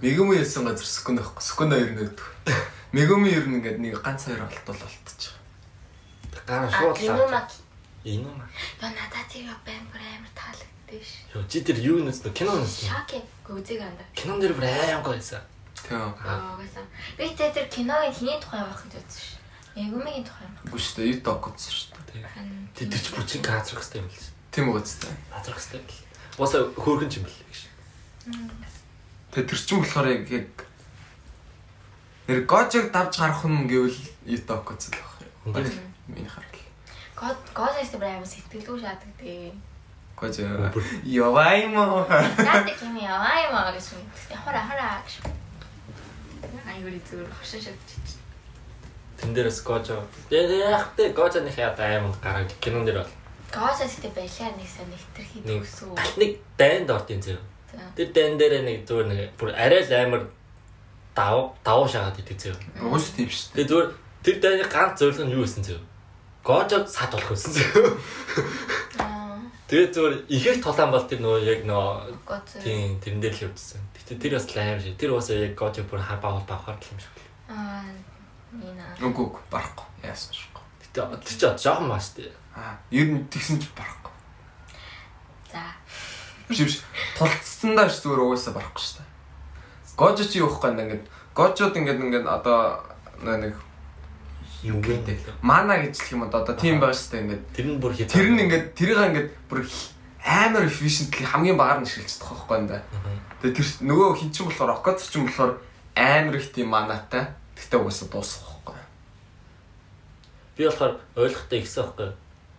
[0.01, 1.43] Мегуми ясан газар Сукуна байхгүй.
[1.45, 2.25] Сукуна хоёр нэгдэг.
[2.91, 5.08] Мегуми ер нь ингээд нэг ганц хоёр болтол болтчих.
[6.49, 7.13] Гара А шууд лаа.
[7.13, 7.49] Инумак.
[8.03, 8.45] Инума.
[8.81, 11.21] Яа надад тийм баймар амар таалагддаг ш.
[11.37, 12.89] Юу чи тэр юу нэс нэ кино нэс нэ.
[12.89, 14.03] Шок гүзэг анда.
[14.17, 15.45] Кинон дээр бүр аим гойсан.
[15.77, 16.09] Тийм.
[16.25, 16.85] Аа гасан.
[17.17, 19.37] Би тэ тэр киногийн хиний тухай байх гэж бодсон ш.
[19.77, 20.65] Эгумигийн тухай байх.
[20.65, 21.11] Үгүй шүү дээ.
[21.21, 22.25] Ит окоц шүү дээ.
[22.73, 24.33] Тэр тэр чи бүчин газрах хэвээр юм л.
[24.49, 25.13] Тийм үү гэжтэй.
[25.29, 26.01] Газрах хэвээр л.
[26.33, 27.61] Босоо хөөргөн юм бэл гэж.
[29.37, 30.49] Тэгээ тэр чин болохоор яг яг
[32.25, 35.13] нэр гожиг давж гарах нь гэвэл ит окоц л байх.
[35.61, 36.57] Яг миний харал.
[37.15, 39.53] Год гожээс бүр амар сэтгэлгүй шаадаг дээ.
[40.19, 40.35] Гож
[41.05, 42.03] явай мо.
[42.09, 44.03] Надад kimi яваа юм аа гэж юм.
[44.43, 45.23] Хора хора гэж.
[46.67, 48.19] Айгуул зүгээр хошин шатчих.
[49.19, 49.99] Тэн дээрээс гожо.
[50.31, 53.11] Яг тэ гожоны хаяад аймаг гараг кинон дээр бол
[53.51, 55.95] Гожээс тэ байлаа нэгсэн нэгтрхий нэг төгсөө.
[55.97, 57.39] галт нэг дайнд юм зөө.
[57.73, 57.83] За.
[57.97, 60.21] Тэр дайн дээр нэг зүгээр нэг бүр арай л амар
[61.17, 62.55] дав давуу шагаад идэв зөө.
[62.85, 63.65] Уус тийм шүү дээ.
[63.65, 63.89] Тэгээ зүгээр
[64.23, 65.81] тэр дайны ганц зөвлөн нь юу гэсэн зөө.
[66.49, 67.93] Гожог сад болох гэсэн зөө.
[68.97, 69.37] Аа.
[69.69, 73.77] Тэгээ зүгээр ихэх тулаан бол тэр нөгөө яг нөгөө тийм тэрэн дээр л явдсан.
[73.93, 74.97] Гэтэ тэр бас аим шиг.
[74.97, 77.13] Тэр бас яг гожог бүр хабаа бол бавхаар л юм шиг.
[77.53, 77.85] Аа.
[78.49, 78.81] Нина.
[78.97, 79.85] Үгүй үгүй барахгүй.
[80.01, 80.57] Яасан шүү.
[80.89, 82.33] Гэтэ тэр чи жоохон маш тээ.
[82.57, 84.13] Аа, ер нь тэгсэн ч барахгүй.
[85.53, 85.61] За.
[86.49, 86.81] Биш биш.
[87.13, 89.09] Тулцсандаа ч зүгээр угаасаа барахгүй шүү дээ.
[90.01, 91.05] Гожо чи юу вэ ингээд
[91.37, 92.81] гожууд ингээд ингээд одоо
[93.21, 93.53] нэг
[94.63, 95.17] Юу гэдэг.
[95.41, 98.11] мана гэж хэлэх юм одоо тийм байгаа шүү дээ ингээд Тэр нь бүр хит.
[98.11, 99.63] тэр нь ингээд тэрийг ингээд бүр
[100.25, 102.83] амар efficiently хамгийн багаар нь чадах байхгүй юм да.
[103.39, 105.63] Тэгээ тэр нөгөө хин чин болохоор окоц чин болохоор
[105.95, 107.31] амар их тийм манатай.
[107.55, 108.75] Тэгтээ угаасаа дуусах байхгүй.
[110.59, 112.09] Би болохоор ойлгохтой ихсэн байхгүй.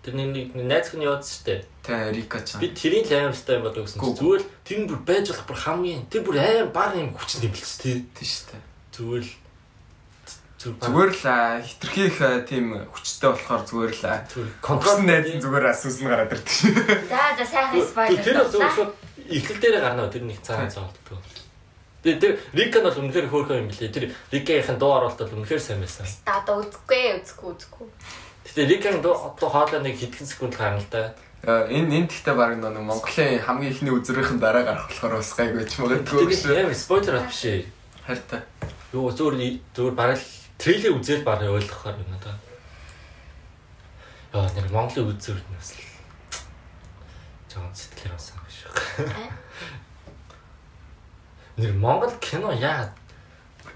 [0.01, 1.61] Тэр нэг найз хүн шүү дээ.
[1.85, 2.61] Тэ Рика чан.
[2.65, 5.45] Би тэрийн л аим стай юм болов гэсэн чинь зүгээр тэр нь бүр байж болох
[5.45, 8.09] бүр хамгийн тэр бүр аим баг юм хүч нэмэлц тий.
[8.17, 8.63] Тийм шүү дээ.
[8.97, 9.33] Зүгээр л
[10.61, 14.05] зүгээр л хитрхи их тийм хүчтэй болохоор зүгээр л
[14.61, 17.09] контрол найз зүгээр асуус нь гараад ирдэг.
[17.09, 18.21] За за сайхан спойлер.
[18.21, 18.93] Тэр бол зүгээр шууд
[19.25, 21.17] ихтэл дээр гарна тэр нэг цаан цаалтдаг.
[22.05, 23.89] Тэгээ тэр Рика нь бол үнэхээр хөөрхөн юм билээ.
[23.89, 24.05] Тэр
[24.37, 26.05] Рикагийн дуу оруулалт бол үнэхээр сайн байсан.
[26.29, 27.89] Та одоо үзэхгүй үзэхгүй үзэхгүй.
[28.45, 31.17] Гэтэ дуу одоо хоолой нэг хэдхэн секунд гарна л да.
[31.41, 35.65] Аа, Энэ энэ тэгтээ баг нэг Монголын хамгийн ихний үзрийнхэн дараа гарах болохоор бас гайгүй
[35.65, 37.65] ч магадгүй юм спойлер биш ээ.
[38.05, 38.45] Хайртай.
[38.93, 39.37] Юу зүгээр
[39.77, 42.37] зүгээр бараг л трейлер үзэл бараг ойлгохоор байна да.
[44.37, 45.83] Яа нэр Монголын үзүүр нь бас л
[47.49, 48.77] жоон сэтгэлээр басан юм шиг.
[51.57, 52.93] Нэр Монгол кино яа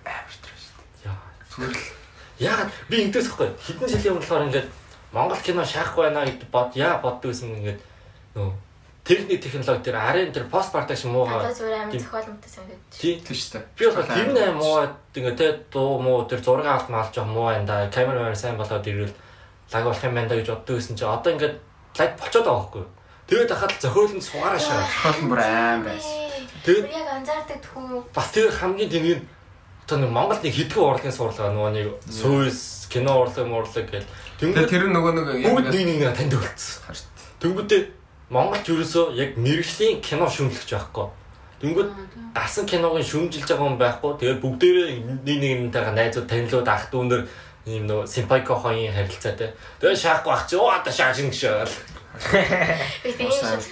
[0.05, 1.09] Амар тэр шүү дээ.
[1.09, 1.16] яа
[1.51, 2.05] Зүгээр л
[2.39, 4.68] Яагаад би ингэдэж байхгүй хэдэн жилийн өмнө болохоор ингээд
[5.14, 7.80] Монгол кино шаахгүй байна гэдэг бод яа боддог гэсэн ингээд
[8.35, 8.51] нөө
[9.05, 12.01] техник технологи тэр арын тэр пост продакшн муугаа Одоо зүгээр амар Тийм.
[12.01, 12.97] зохиолмтой санагдаж.
[13.01, 13.65] тий тийм шүү дээ.
[13.77, 17.47] би болохоор тэр нэ муугаад ингээд тэ дуу муу тэр зураг авалт маалж байгаа муу
[17.53, 19.15] байна да камер камер сайн болоод ирвэл
[19.73, 21.55] лаг болох юм байна да гэж боддог гэсэн чи одоо ингээд
[22.01, 22.85] лаг болчиход байгаа байхгүй
[23.29, 26.17] тэгээд ахад зохиол нь сугаараа шаа Тохиол нь бүр амар байсан.
[26.65, 28.03] тэгээд яг анзаардаг тхүү.
[28.17, 29.25] бас тэр хамгийн тэнэг нь
[29.85, 34.09] одоо нэг Монголд нэг хитгэн урлагийн сурлага нөгөө нэг сүйс кино урлаг мурлаг гэл
[34.41, 37.05] Тэгээ тэнгууд тэр нөгөө нэг бүгд нэг нэг танд үлдсэн харт.
[37.45, 37.83] Тэнгүүдээ
[38.31, 41.09] Монголч ерөөсөө яг мэрэгжлийн кино шүүмжлэгч байхгүй.
[41.64, 41.91] Тэнгүүд
[42.37, 44.12] гарсан киног нь шүүмжилж байгаа хүн байхгүй.
[44.20, 45.39] Тэгээд бүгдээрээ нэг нэг
[45.72, 47.22] нэгнтэйгээ найзууд танилуд ах дүүнэр
[47.68, 49.57] ийм нөө симпайко хоёрын харилцаатай.
[49.81, 51.37] Тэгээд шаахгүй ах чи оо одоо шааж ингэ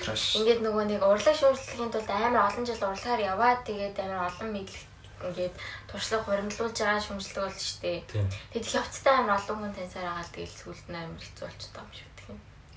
[0.02, 0.22] траш.
[0.40, 4.82] ингээд нөгөө нэг урлаг шүүмжлэхийн тулд амар олон жил урлагаар яваад тэгээд амар олон мэдлэг
[5.22, 5.54] ингээд
[5.86, 7.98] туршлага хуримтлуулж байгаа шүүмжлэг бол шүү дээ.
[8.10, 8.26] Тийм.
[8.50, 11.92] Тэгээд их явцтай амар олон хүн таньсаар агаал тэгэл сүлд нь амар хэцүү болчихсон юм
[11.94, 12.11] шиг.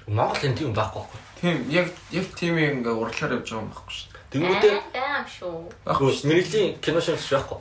[0.07, 1.19] Монгол энэ тийм байхгүй байхгүй.
[1.41, 4.21] Тийм яг яг тийм юм ингээ уралгаар явж байгаа юм байхгүй шүү дээ.
[4.35, 5.55] Тэнгүүдээ баам шүү.
[5.85, 6.27] Байхгүй шүү.
[6.29, 7.59] мэрэгжлийн кино шүүмжлэгч байхгүй.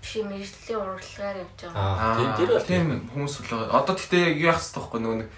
[0.00, 1.86] Биш мэрэгжлийн урлагаар явж байгаа.
[1.94, 5.28] Аа тийм тэр бол тийм хүмүүс бол одоо тэгтээ яг яах хэрэгтэй байхгүй нөгөө нэг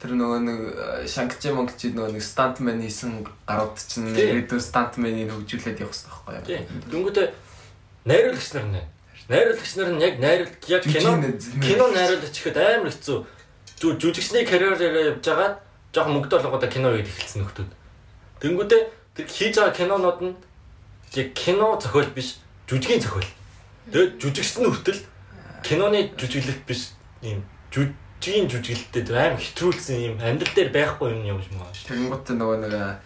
[0.00, 0.60] тэр нөгөө нэг
[1.12, 3.12] шангчи монгчи нөгөө нэг стантмен хийсэн
[3.44, 4.28] гарууд чинь Тийм.
[4.32, 6.64] ирээдүйн стантменийг хөгжүүлээд явах хэрэгтэй Тийм.
[6.64, 7.28] байхгүй Тэнгүүдээ
[8.08, 8.82] найруулагч нар нэ.
[9.28, 11.10] Найруулагч нар нь яг найруул яг кино
[11.60, 13.18] кино найруулагч ихэд амар хэцүү.
[13.76, 15.65] Жүжигчний карьераараа явж байгаад
[15.96, 17.70] жоохон мөнгөд болгоод кино хийх эхэлсэн нөхдүүд.
[18.44, 18.82] Тэнгүүдээ
[19.16, 20.36] тэр хийж байгаа кинонууд нь
[21.16, 22.36] яг кино зохиол биш,
[22.68, 23.30] жүжигийн зохиол.
[23.88, 25.00] Тэгээд жүжигчд нь хүртэл
[25.64, 26.92] киноны жүжиглэлт биш
[27.24, 27.40] ийм
[27.72, 31.88] жүжигийн жүжиглэлтэй тэр амар хэтрүүлсэн ийм амьдрал дээр байхгүй юм явж байгаа шүү.
[31.88, 33.00] Тэгэнгүүт нөгөө нэг э,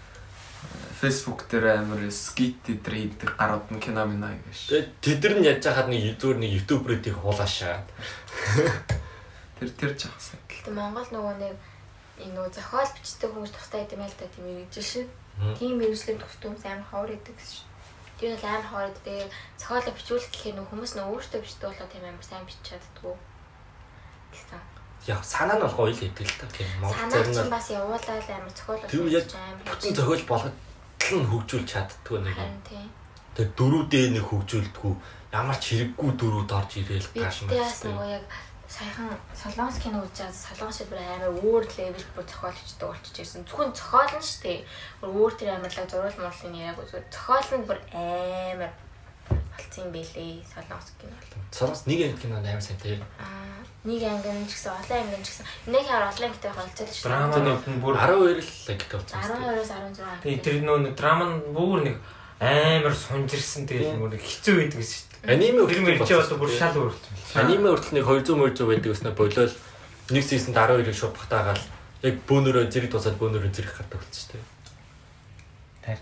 [0.99, 4.59] Facebook дээр амар скит дээр хийдэг гарууд нь кино минь гэж.
[4.67, 7.87] Тэгээд тэдэр нь яаж хахад нэг зүгээр нэг ютуберүүдийг хулаашаа.
[9.61, 10.41] Тэр тэр жахсан.
[10.49, 11.55] Гэтэ Монгол нөгөө нэг
[12.21, 15.09] энэ нөгөө зохиол бичдэг хүмүүс тустай гэдэг юм л та тийм мэрэгжил шиг.
[15.57, 17.67] Тийм мэрэгжлийн тустай хүмүүс амар ховор идэг шүү.
[18.21, 19.05] Тэр бол амар ховор идэг.
[19.09, 23.15] Тэгээд зохиолоо бичүүлэх гэхээр нөгөө хүмүүс нөгөө өөртөө бичдэг болоо тийм амар сайн бичиж чаддгүй.
[24.31, 24.61] Гэсэн.
[25.09, 26.47] Яг санаа нь бол гоё л хэдэг л та.
[26.53, 30.25] Тийм Монгол Санаа зарим чинь нь бас явуулаад амар зохиол Тэр яг амар бүтэн зохиол
[30.29, 30.57] болгоод
[31.17, 32.57] нь хөгжүүлж чаддгүй нэг юм.
[32.69, 32.89] тийм.
[33.33, 34.95] Тэр дөрүүдээ нэг хөгжүүлдэггүй
[35.33, 38.25] ямар ч хэрэггүй дөрүүд орж ирээл Би тааш тэгтээ бас нөгөө яг
[38.71, 43.45] саяхан солонгос кино үзээд солонгос бүр амар өөр левел бүр зохиол бичдэг болчихж ирсэн.
[43.51, 44.61] Зөвхөн зохиол нь шүү дээ.
[45.03, 48.73] Бүр өөр тэр амарлаг зурвал муурлын яг үзвэл зохиол нь бүр амар
[49.59, 51.17] болцсон юм бэлээ солонгос кино.
[51.51, 53.03] Солонгос нэг анги кинонд амар сайн тэр.
[53.19, 53.51] Аа
[53.85, 56.91] нэг анги нь ч гэсэн олон анги нь ч гэсэн нэг хаар олон ангитай холцоод
[56.93, 59.19] шүү Драма нь бүр 12 л лагт болсон.
[59.25, 60.21] 12-оос 16.
[60.21, 61.97] тий тэр нөө драма нь бүр нэг
[62.45, 65.10] амар сунжирсан тэгэл нэг нэг хэцүү байдаг шүү дээ.
[65.25, 67.15] Аниме Тэр мэр чи одоо бүр шал өөрөлдсөн.
[67.37, 69.53] Аниме нэг 200 200 байдаг гэснээр болол
[70.11, 71.63] нэг сизонд 12-ыг шууд батаагаал
[72.03, 75.99] яг бөөнөрөө зэрэг тусаад бөөнөрөө зэрэг гардаг болсон шүү дээ.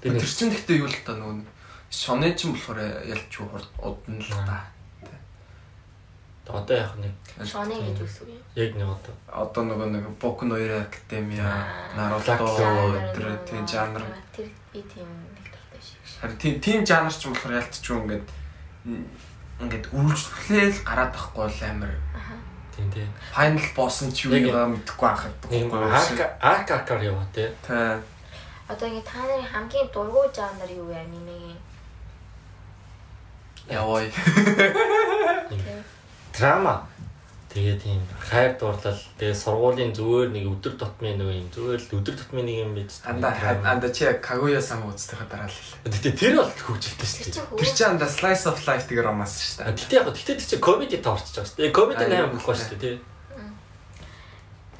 [0.00, 1.44] Тэр Тэр чинь гэхдээ юу л та нөгөө
[1.92, 3.48] шоны чинь болохоор ялч юу
[3.84, 4.64] удна л та.
[6.44, 8.40] одоо яг нэг Шоны гэж үсв юм.
[8.56, 11.48] яг нэг одоо Одоо нөгөө нэг Boku no Hero Academia,
[11.96, 12.36] Naruto
[13.16, 14.04] тэр тийм жанр.
[14.36, 16.00] Тэр би тийм нэг дуртай шиг.
[16.20, 18.24] Харин тийм тийм жанр ч юм болохоор ялцчихгүй ингээд
[18.84, 21.94] ингээд үргэлжлээл гараад байхгүй бол амар
[22.74, 23.08] Тийм тийм.
[23.30, 27.46] Final boss нь ч юу байгаа мэдэхгүй анхаад Нэг арк арк аркаар яваа тий.
[27.62, 28.02] Тэ.
[28.66, 31.58] Одоо ингэ та нарын хамгийн дургуй жанр юу вэ анимегийн?
[33.70, 34.02] Яваа.
[36.34, 36.82] Драма.
[37.54, 42.14] Тэгээ тийм хайр дурлал тэгээ сургуулийн зүгээр нэг өдөр тутмын нэг юм зүгээр л өдөр
[42.18, 42.98] тутмын нэг юм биз.
[43.06, 43.30] Анда
[43.62, 45.86] анда чи Kaguya sama үзтэйгээ дараал хэлээ.
[45.86, 47.58] Тэгээ тэр бол хөвжөлтэй Тэр шүү дээ.
[47.62, 49.86] Тэр чи анда slice of life тэгээ романс шүү дээ.
[49.86, 52.10] Гэтэ яг гэтэ тэр чинь комеди тоорч байгаа шүү дээ.
[52.10, 52.58] Нээр юу болохгүй вэ?
[52.58, 52.96] шүү дээ тий.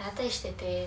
[0.02, 0.86] Надаа штэ тэгээ.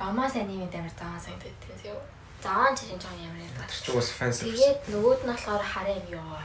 [0.00, 2.00] Романс аниме дээр заан санагдаад тэгээс юу.
[2.42, 3.68] Заан чинь жоон ямар юм ба.
[3.68, 4.60] Тэр чи бас фэн сервис.
[4.64, 6.40] Тэгээд нөгөөд нь болохоор харам ёо.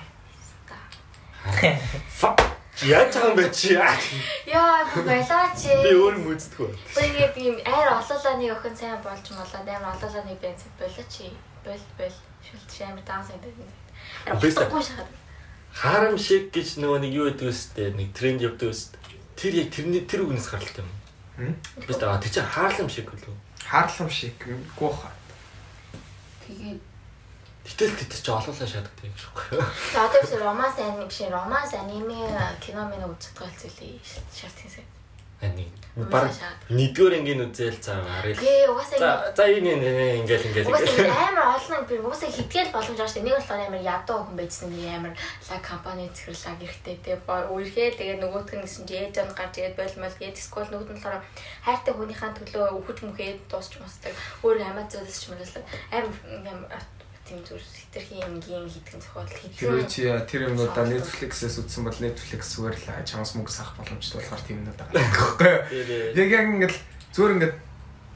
[2.20, 2.50] Fuck.
[2.80, 3.76] Яаж байгаа юм бэ чи?
[3.76, 5.60] Яа, балаач.
[5.84, 6.72] Би өөр юм үздэггүй.
[6.96, 11.16] Тэгээд ийм айр олоолааны охин сайн болж молоо амар олоолааны бенз болооч.
[11.68, 14.40] Бол бол шилт амар даан санагдаад.
[14.40, 14.64] Бэстэ.
[14.64, 15.12] Арахгүй шахаад.
[15.76, 19.00] Харам шиг гэж нөгөө нэг юу гэдэг үстэй нэг тренд явдаг үстэй.
[19.36, 20.92] Тэр яг тэрний тэр үгнээс гаралтай юм.
[21.36, 21.56] Хм?
[21.84, 23.36] Би та тэр чинь хаалм шиг үлээ.
[23.68, 24.40] Хаарлам шиг
[24.80, 25.12] гооха.
[26.48, 26.80] Тэгээд
[27.70, 29.70] Гэтэл тэр чинь олоолаа шатдаг юм шиг байна.
[29.94, 32.18] За одоо биш романс аниме биш романс аниме
[32.58, 34.02] кино мэн үздэг хэлцүүлээ
[34.34, 34.82] шарт хийсэ.
[35.40, 35.72] Ани.
[35.96, 36.28] Баг
[36.68, 38.36] нэгдүгээр ангийн үзэл цаа харъя.
[38.36, 43.24] Гээ угаасаа За энэ энэ ингээл ингээл угаасаа амар олон би угаасаа хитгэл боломж дээ.
[43.24, 45.14] Нэг болохоор амар ядуу хүн байцсан нэг амар
[45.48, 49.80] лаг компани захирлаг эрэхтэй те үргэлээ тэгээ нөгөөтг нь гэсэн чи ээж ан гарч ирээд
[49.80, 51.24] болмол тэгээд скол нөгөөд нь болохоор
[51.64, 54.14] хайртай хүнийхээ төлөө өвөж мөхөөд дуусч мусдаг
[54.44, 55.64] өөр хамаа зүйлс ч мөрөслөг
[55.96, 56.84] амар
[57.30, 62.00] тийм зүр хитрхийн энгийн хитгэн зохиол Тэр үе хитгэн чи тэр юмнуудаа Netflix-ээс үзсэн бол
[62.02, 64.66] Netflix зүгээр л чамс мөнгө сах боломжтой болохоор тийм.
[64.66, 65.54] Тэгэхгүй
[66.18, 66.18] юу?
[66.18, 66.76] Яг яг ингээд
[67.14, 67.56] зүгээр ингээд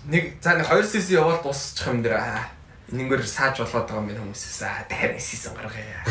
[0.10, 2.50] нэг за нэг 2 сесси яваад дуусчих юм дээр аа
[2.90, 6.02] энэгээр сааж болоод байгаа юм хүмүүсээс аа дахиад сессэн гаргая.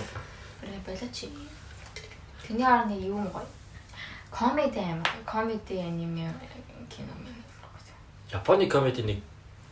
[0.64, 1.18] Бэрэ болооч.
[2.40, 3.44] Тэний орны юм гоё.
[4.32, 5.12] Комеди амар.
[5.28, 6.32] Комеди аниме
[6.88, 7.36] кино мэн.
[8.32, 9.20] Японы комеди нэг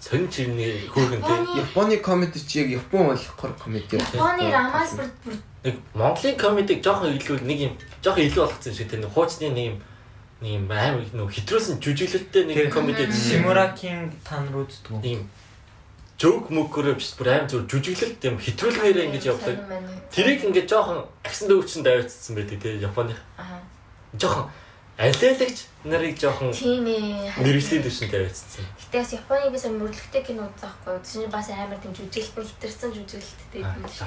[0.05, 1.61] сонин чирний хөөргөн тий.
[1.65, 3.97] Японы комеди чи яг Япон болохоор комеди.
[3.97, 5.35] Японы рамаас бүр бүр
[5.65, 7.73] Нэг Монголын комедиг жоохон илүү нэг юм
[8.05, 9.01] жоохон илүү болгоцсон юм шиг тий.
[9.01, 9.77] Нэг хуучны нэг юм
[10.45, 14.69] нэг юм аим нэг хитрүүлсэн жүжиглэлтэй нэг комеди Шимуракийн тан руу
[15.01, 15.23] нэг юм
[16.21, 19.57] жоок мөкөрөө биш бүр аим зүр жүжиглэлт юм хитрүүлгээрээ ингэж явдаг.
[20.13, 23.17] Тэрийг ингээд жоохон агсан дөвчөнд давицсан байдаг тий Японы.
[23.41, 23.65] Аа.
[24.21, 24.53] Жоохон
[25.01, 27.29] алиалагч нарыг жоохон Тийм ээ.
[27.37, 28.65] мэрэгжлийн төвшөнд давицсан.
[28.89, 30.97] Гэтэ бас Японы бис мөрлөгтэй кино үзэхгүй.
[31.05, 33.99] Тэсний бас амар тийм жүжиглэлт нь хитэрсэн жүжиглэлттэй юм л.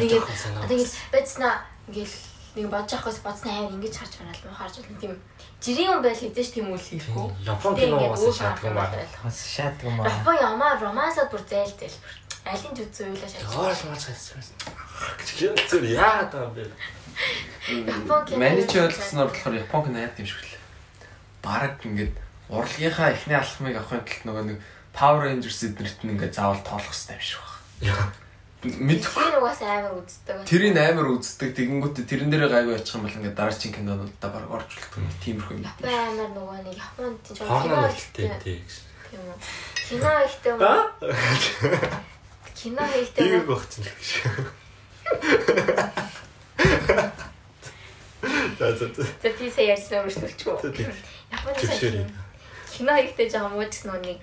[0.00, 0.24] Тэгээд
[0.72, 1.54] ингэж байцнаа
[1.92, 2.16] ингээл
[2.56, 5.00] нэг бодож авахгүйс бодсноо амар ингэж харж байна л муу харж байна.
[5.00, 5.12] Тийм
[5.60, 7.28] жирийн юм байл хэзээ ч тийм үйл хийхгүй.
[7.44, 8.64] Япон кино бас байна.
[8.64, 8.76] юм
[9.20, 10.08] Бас шааддаг юм аа.
[10.08, 12.14] Япон ямаа романсад бүр зэйл зэйл бүр.
[12.48, 13.44] Алин жүзөө уйлаа шааж.
[13.52, 14.40] Гоол маач хайсан.
[15.20, 15.28] Гэж
[16.00, 16.64] яа таа бэ?
[17.84, 18.40] Япон кино.
[18.40, 20.55] Маний чи ойлгосноор болохоор Япон кино яа юм
[21.46, 22.14] Бараг ингээд
[22.50, 24.58] урлагийнхаа эхний алхмыг авахын тулд нөгөө нэг
[24.90, 27.38] Power Rangers эднэрт нь ингээд заавал тоолох хэрэгтэй юм шиг
[27.86, 28.10] байна.
[28.66, 29.22] Мэдхгүй.
[29.22, 30.42] Тэр угаас амар үздэг.
[30.42, 31.54] Тэрийг амар үздэг.
[31.54, 35.06] Тэгэнгүүт тэрэн дээрээ гайгүй ячих юм бол ингээд дараагийн кинонуудаа баг орж үлдэх юм.
[35.22, 35.70] Тиймэрхүү юм.
[35.86, 38.26] Амар нөгөө нэг Японд кино үлдээ ихтэй.
[38.42, 38.58] тий.
[39.06, 39.38] Тийм үү.
[39.86, 40.58] Кино ихтэй юм.
[42.58, 43.46] Кино ихтэй юм.
[43.46, 44.10] багч юм гэж.
[48.58, 48.88] За за
[49.38, 50.56] би сая ярьсан өөрчлөлчгүй.
[50.62, 50.90] За, тийм.
[51.36, 52.06] Японы Төвшөөрэй.
[52.72, 54.20] кино ихтэй жоохон мууч нүг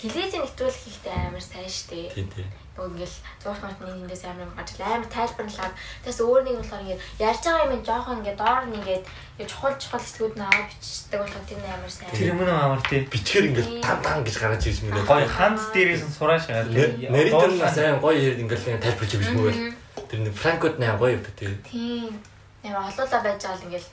[0.00, 2.08] телевизэн нэвтрүүлэх ихтэй амар сайн штэ.
[2.08, 2.46] Тий тий.
[2.72, 7.04] Нөгөө ингээл зурх мартны эндээс амар гарч амар тайлбарлаад тэгээс өөр нэг нь болохоор ингээд
[7.20, 11.20] ярьж байгаа юм жоохон ингээд доор нь ингээд яг чухал чухал хэсгүүд нь аваад бичдэг
[11.20, 12.12] болохоор тэр нь амар сайн.
[12.16, 13.00] Тэр юм амар тий.
[13.12, 15.04] Бичгээр ингээл тан тан гэж гараад ирж мэнэ.
[15.04, 16.72] Гой ханц дээрээс нь сураа шагаад.
[16.72, 19.60] Наритер нь сайн гоё хэрэг ингээл тайлбарч өгч мөгөл.
[20.08, 21.52] Тэр нэг Франкот нэ гоё өгдөг тий.
[21.68, 22.16] Тийм.
[22.64, 23.88] Амар олоолаа байж байгаа л ингээл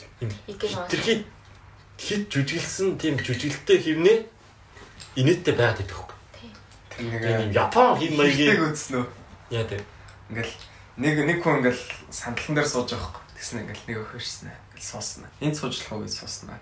[0.47, 1.36] игээ нөө.
[1.97, 4.17] Хит жүжиглсэн тийм жүжиглэлтэй хэрнээ
[5.17, 5.99] инээдтэй байгаад идэх
[7.01, 9.05] нэг Тийм Япон хин Ихтэйг маягийн үзсэн үү?
[9.53, 9.81] яа тий.
[10.29, 10.53] Ингээл
[10.97, 13.23] нэг нэг хүн ингээл сандлан дээр сууж байгаа хгүй.
[13.37, 14.49] Тэгсэн ингээл нэг өхөрснэ.
[14.49, 15.29] Ингээл сууснаа.
[15.41, 16.57] Энд суучлах уу гэж сууснаа.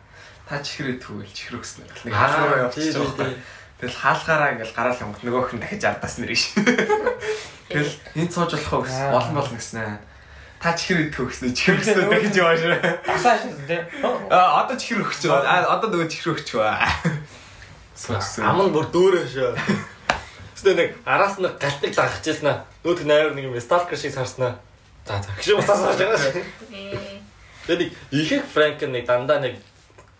[0.48, 1.84] Та чихрээ түүвэл чихэр өгснэ.
[2.04, 3.32] Нэг явчихж байгаа хгүй.
[3.80, 5.12] Тэгэл хаалгаараа ингээл гараал юм.
[5.20, 6.52] Нөгөөх нь дахиж ардаас нэр ш.
[7.72, 9.16] Тэгэл энд сууж болох уу гэсэн Аа.
[9.20, 9.84] болон болно гэснэ.
[10.66, 11.54] Та чихэр идэх өгснө.
[11.54, 12.62] Чихэр өгснө дахиж явааш.
[13.06, 13.86] Асааш тий.
[14.34, 15.46] Аа одоо чихэр өгч байгаа.
[15.46, 16.90] Аа одоо нөгөө чихэр өгч байгаа.
[17.94, 18.50] Суусан.
[18.50, 19.54] Ам нь бүр дүүрээ шээ.
[20.58, 22.66] Тэстэ нэг араас нь галтыг дагчихсан аа.
[22.82, 24.58] Нүүт найр нэг юм сталкер шиг сарснаа.
[25.06, 26.34] За за гэж усаас харж байгаа шээ.
[26.74, 27.22] Ээ.
[27.70, 29.62] Тэгээд нэг ихэх Франк нэг дандаа нэг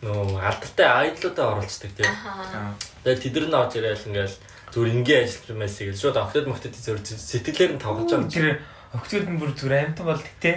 [0.06, 2.06] нөө алдартай айдлуудаа оруулцдаг тийм.
[2.06, 2.78] Ахаа.
[3.02, 4.38] Тэгээд тэдэр нь орж ирээл ингээл
[4.70, 8.62] зүгээр ингийн ажил юмээс игээл шууд автод мөхтөд зөв сэтгэлээр нь тавгаж байгаа.
[9.04, 10.56] Тэр октод нь бүр зүр амтан болдог тий.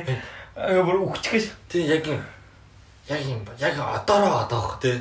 [0.54, 1.44] Аа бүр үхчихэж.
[1.68, 2.20] Тийм яг юм
[3.08, 5.00] яг юм ба- яг одоороо одоох тий.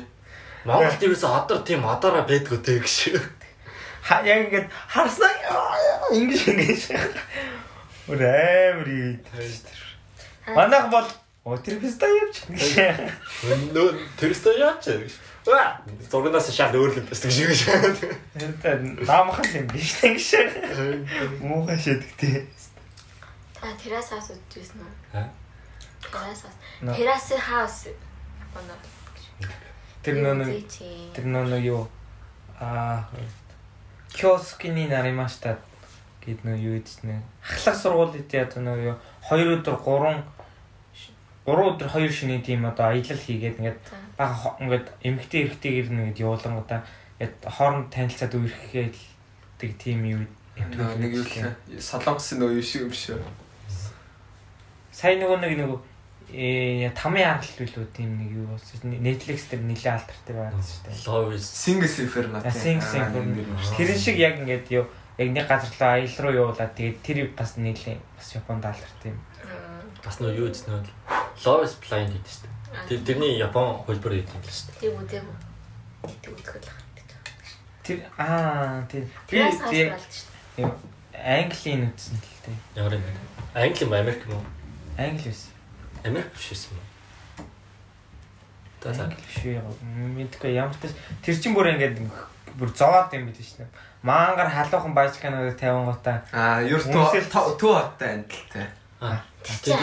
[0.64, 3.20] Монголд ерөөсө одоор тийм одоороо байдгүй тий гэж.
[4.08, 5.34] Яг ингээд харсан
[6.12, 6.82] ингэж ингэж.
[8.08, 9.20] Өөр амар юм.
[10.56, 11.08] Манайх бол
[11.44, 12.48] оо тэр писта явж.
[13.72, 15.12] Нөө тэрсээ яач гэж.
[15.48, 15.80] Ва
[16.10, 17.60] зургаас шал өөр юм байсан шиг гэж.
[18.64, 20.48] Тэр наамхан юм биш гэж.
[21.44, 22.48] Муухай шидэгтэй.
[23.60, 24.92] Та террас хаус үзчихсэн үү?
[25.12, 25.28] Ха?
[26.02, 26.56] Террас хаус.
[26.96, 27.76] Террас хаус.
[28.54, 28.74] Боно.
[30.02, 30.62] Тэр нөө
[31.14, 31.82] тэр нөө юу
[32.62, 33.02] аа
[34.14, 35.58] киоскины наримашта
[36.22, 38.96] гэд нөө юу гэдсэн ахлах сургууль яа нөө юу
[39.26, 40.22] 2 өдөр 3
[41.46, 43.78] 3 өдөр 2 шөнийн тийм одоо аялал хийгээд ингээд
[44.16, 46.80] бага ингээд эмгтэй эрэгтэйгэр нэгэд явуулангуудаа
[47.18, 48.94] ингээд хооронд танилцаад үерхгээд
[49.82, 50.22] тийм юу
[50.58, 51.26] Нөө нэг юу
[51.78, 53.18] солонгосын нөө юу шиг юм шүү.
[54.98, 55.78] Сайн нөгөө нэг нөгөө
[56.34, 61.06] э тамын аргал билүү тийм нэг юу болсон Netflix дээр нэлээд алдартай байсан шүү дээ.
[61.06, 61.46] Ловис.
[61.46, 62.42] Singles Inferno.
[62.42, 63.46] А, Singles Inferno.
[63.78, 64.84] Тэрэн шиг яг ингээд юу
[65.22, 69.20] яг нэг газар руу аялал руу явуулаад тэгээд тэр бас нийлээ бас Японд алдартай юм.
[70.02, 70.90] Бас нөө юу гэсэн нь
[71.46, 72.54] Love is Blind гэдэг шүү дээ.
[72.90, 74.82] Тэр тэрний Япон хөлбөр гэдэг юм л шүү дээ.
[74.82, 75.36] Тэг үү тэг үү.
[76.26, 76.88] Тэг үзэх л байна.
[77.86, 79.38] Тэр аа тэр би
[80.58, 80.74] юу,
[81.14, 82.82] Английн үтсэн л дээ.
[82.82, 83.10] Ямар юм бэ?
[83.54, 84.57] Англи юм Америк юм уу?
[84.98, 85.46] Англи биш.
[86.04, 86.78] Америк биш юм
[87.38, 87.44] уу?
[88.80, 89.04] Та за.
[89.04, 90.90] Англи биш яг мэдгүй ямар ч
[91.22, 92.02] тэр чин бүр ингээд
[92.58, 93.66] бүр зовоод юм биш нэ.
[94.02, 96.22] Маангар халуухан баажканаа тавин гутаа.
[96.32, 98.66] Аа, юр туу Үнэхээр- туу хоттой адилтай.
[99.00, 99.22] Аа.
[99.62, 99.78] Тэр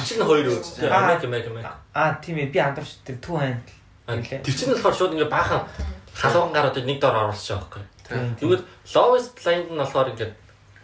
[0.00, 0.88] чинь хоёр үү?
[0.88, 1.66] Америк Америк Америк.
[1.92, 3.68] Аа тийм ээ би андарч тэр түүх ханд.
[4.08, 5.60] Тэр чинь болохоор шууд ингээ баахан
[6.16, 7.60] халуухан гарууд нэг дор оруулчих.
[8.08, 8.32] Тийм.
[8.40, 8.64] Тэгвэл
[8.96, 10.32] Love is Blind нь болохоор ингээ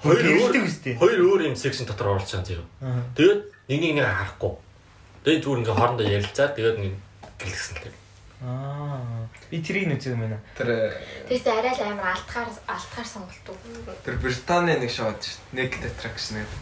[0.05, 0.53] хоёр өөр
[1.01, 2.69] хоёр өөр юм секшн дотор оруулчих юм зэрэг.
[3.17, 4.53] Тэгээд нэг нэг нэг харахгүй.
[5.25, 6.97] Тэгээд зүгээр ингээ хоорондоо ярилцаад тэгээд ингээ
[7.41, 7.97] гэлгсэн л.
[8.45, 9.25] Аа.
[9.49, 10.39] Би тэрийг нүцэг юм байна.
[10.53, 10.93] Тэр
[11.29, 13.57] Тэгээс арай л амар алтахаар алтахаар сонголт уу.
[14.05, 15.57] тэр Британий нэг шоуд шүү.
[15.57, 16.61] Naked Attraction гэдэг.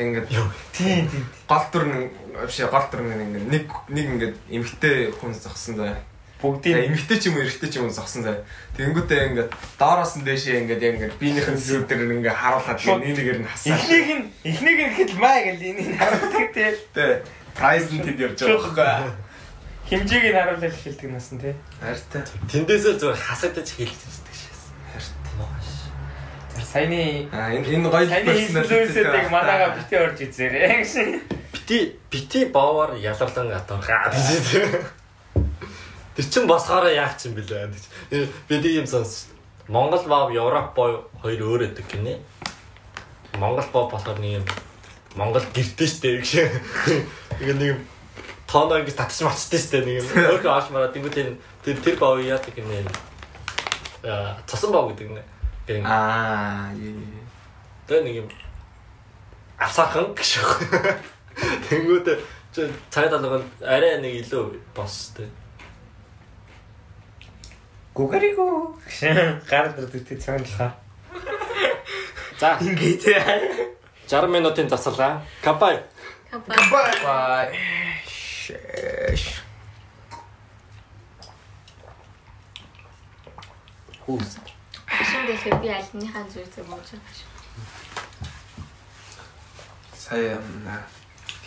[0.00, 0.28] Ингээд
[0.72, 1.24] Тийм тийм.
[1.44, 2.04] гол дүр нэг
[2.46, 6.00] биш гол дүр нэг ингээд нэг нэг ингээд эмгтэй хүн зогсон заа.
[6.40, 8.40] Бүгдийг Эмгтэй ч юм уу эрэгтэй ч юм уу зогсон заа.
[8.72, 13.40] Тэнгүүтээ ингээд доороос нь дээшээ ингээд яг ингээд биенийхэн зүрх дээр ингээд харуулхад нэг нэгээр
[13.44, 13.76] нь хасаа.
[13.76, 16.72] эхнийг нь эхнийг нь гэхэд маа гэл энийг харуулдаг тий.
[16.96, 17.20] Тэ
[17.52, 19.12] прайс нь тэд явж байгаа байхгүй.
[19.84, 21.54] Химжээг нь харуулаад хэлдэг нас нь тий.
[21.76, 22.22] Хайртай.
[22.48, 24.62] Тэндээсээ зүгээр хасагдаж хэлчихсэн шээс.
[26.56, 31.08] Тэр саяны Аа энэ энэ гоё хэллүүсэдэг манаага битээ орж үзээрэй гэсэн.
[31.52, 34.96] Бити бити боовор яларлан атаргаа гэж.
[36.20, 38.28] Тэр чин босгоороо яах чинь бэлээ гэж.
[38.44, 39.32] Би нэг юм сонс.
[39.68, 42.20] Монгол бав Европ боо хоёр өөр өдөг гинэ.
[43.40, 44.46] Монгол бав болохоор нэг юм
[45.16, 46.30] Монгол гэртээ штэ гэж.
[47.40, 47.80] Ингээ нэг
[48.44, 50.06] тооноо ингэ татчих мачтай штэ нэг юм.
[50.12, 52.84] Өөрөө ааш мараа тэнгуү тэр тэр тэр бав яадаг гинэ.
[54.04, 55.24] Аа цосон бав гэдэг нэ.
[55.88, 56.68] Аа.
[57.88, 58.28] Тэгээ нэг юм
[59.56, 60.36] авсаахан гэж.
[61.72, 62.20] Тэнгүүд
[62.52, 65.32] чи цаг талганд арай нэг илүү босстой.
[67.94, 68.76] Гугариго.
[69.50, 70.72] Гар дэрдэгтэй цагаанлахаа.
[72.40, 73.04] За Ингээд
[74.08, 75.22] 60 минутын засалгаа.
[75.42, 75.82] Капай.
[77.04, 77.48] Бай.
[78.06, 79.42] Шэш.
[84.06, 84.38] Хүүс.
[84.88, 87.28] Шин дэхэ би альныхаа зүр зүг мууж байгаа шүү.
[89.94, 90.38] Сая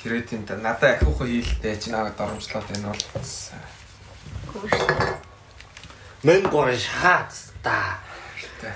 [0.03, 3.03] хэрэгтийн та надад ахиухан хийлтэй чи надад доромжлоод энэ бол
[4.53, 5.22] Гүш.
[6.23, 7.99] Мен гор шаац та.
[8.61, 8.71] Тэ.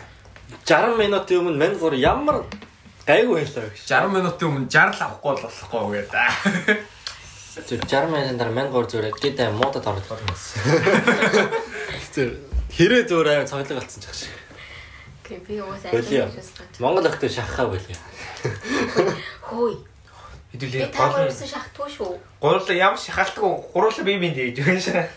[0.67, 2.43] 60 минутын өмнө мен гор ямар
[3.07, 3.87] гайгүй байлаа гэж.
[3.87, 6.83] 60 минутын өмнө 60 л авахгүй бол болохгүй гэдэг.
[7.67, 10.35] Зүр 60 минутын дараа мен гор зүрэ гэдэг муудад орлоо юм.
[12.11, 12.35] Зүр
[12.75, 14.35] хэрэг зүр аяа цоглог болсон ч шиг.
[15.23, 16.27] Окей би уус Болио.
[16.27, 16.75] альны гэж байна.
[16.79, 17.99] Монгол охтой шахахаа болио.
[19.47, 19.75] Хөөе.
[20.51, 22.11] Хэдүүлээ гол шахтгүй шүү.
[22.39, 25.07] гурлаа ямар шахалтгүй гурлаа бие биендээ гэж байна шээ.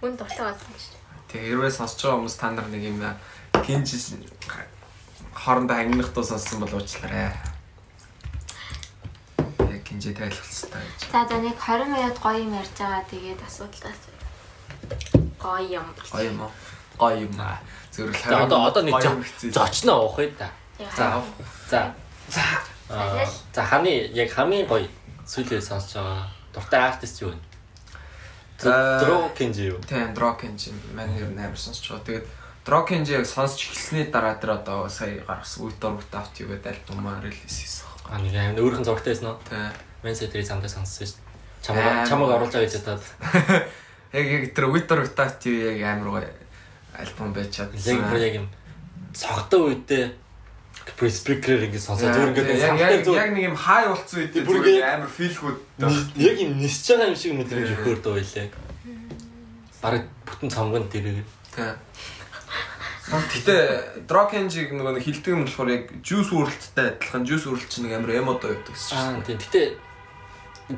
[0.00, 0.89] Үн дуртай болсон шүү.
[1.30, 2.98] Тэг хэрвээ сонсож байгаа хүмүүс та нар нэг юм
[3.62, 3.90] гинж
[5.34, 7.30] хоорондоо ангинах туу сонссон бол уучлаарай.
[9.70, 11.00] Яг гинжээ тайлбарлах хэрэгтэй гэж.
[11.14, 14.00] За за нэг 20 минут гоё юм ярьж байгаа тэгээд асуудалтаас
[15.38, 15.86] гоё юм.
[16.10, 16.52] Гоё юм уу?
[16.98, 17.62] Гоё юм аа.
[17.94, 19.24] Зөвхөн За одоо одоо нэг юм
[19.54, 20.50] зочноо уух ээ да.
[20.98, 21.22] За
[21.70, 21.94] За.
[22.28, 22.42] За.
[22.90, 24.90] Аа, За ханы яг хамгийн гоё
[25.24, 27.49] сүүлийн сонсож байгаа дуртай артист юу вэ?
[28.60, 29.78] За- Дро Кенжи юу?
[29.88, 32.04] Тийм, Drokenge маань ер нь амар сонсож байгаа.
[32.04, 32.26] Тэгээд
[32.66, 37.20] Drokenge яг сонсч эхэлсний дараа тэр одоо сая гаргасан With or Without You гэдэг альбомаа
[37.24, 37.88] релиз хийсэн.
[38.12, 39.38] Аа нэг амар өөрхөн зургтай байсан уу?
[39.48, 39.72] Тийм.
[40.04, 41.18] Мен Сетрийн самдаа сонссон шүү
[41.60, 42.06] Чамаа Аа.
[42.08, 43.04] чамаг оруулж байгаа гэж бодоод.
[44.16, 46.30] Яг яг тэр Winter Without You яг амар гоё
[46.96, 48.00] альбом байж Яг чадсан.
[48.12, 48.48] бүр яг юм
[49.14, 50.04] цогтой үедээ
[50.96, 52.78] пресс спикерээр ингэ сонсоо зүгээр ингэ яг
[53.14, 55.58] яг нэг юм хай болцсон үед ингэ- амар филгүүд
[56.16, 57.68] яг юм нисэж байгаа юм шиг мэдрэмж
[58.02, 58.48] дөө байлээ.
[59.82, 61.24] Бараг бүтэн цамган дэрэг.
[61.54, 61.74] Тэ.
[63.10, 67.98] Гэтэ Дрокенжиг нөгөө нэг хилдэг юм болохоор яг Juice WRLD-тай адилхан Juice WRLD чинь нэг
[67.98, 69.24] амар эмодо явдаг гэсэн чинь.
[69.26, 69.38] тийм.
[69.40, 69.62] Гэтэ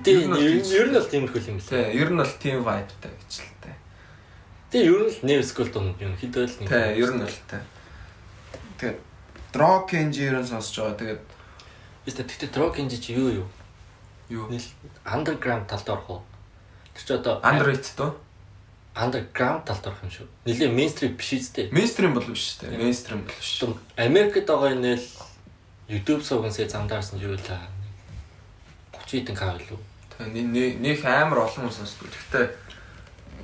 [0.01, 1.93] тийм ер нь бол тиймэрхүү юм лээ.
[1.93, 3.71] ер нь бол team vibe-тай гэж л тэ.
[4.73, 6.69] Тийм ер нь л нэр скул дунд юм хэд байл нэг.
[6.73, 8.97] Тэ, ер нь бол тэ.
[9.53, 10.99] Тэгээд Дрокенжийг нь сонсож байгаа.
[10.99, 11.23] Тэгээд
[12.03, 13.49] Гэтэ гэтэ drug engine чи юу юу?
[14.29, 14.49] юу?
[15.05, 16.23] Underground талд орох уу?
[16.97, 18.17] Тэр чи одоо Underrated тоо.
[18.97, 20.27] underground талд орох юм шүү.
[20.45, 21.71] Нилийн mainstream биш үстэй.
[21.71, 22.69] Mainstream бол биш тэ.
[22.75, 23.61] Mainstream бол биш.
[23.61, 25.05] Том Америкт байгаа нэл
[25.89, 27.61] YouTube суугансаа замдаарсан юу лээ.
[28.93, 29.79] 30 хэдэн к илүү.
[30.19, 32.09] Тэ, нэг нэг амар олон хүн сонсдог.
[32.09, 32.47] Гэхдээ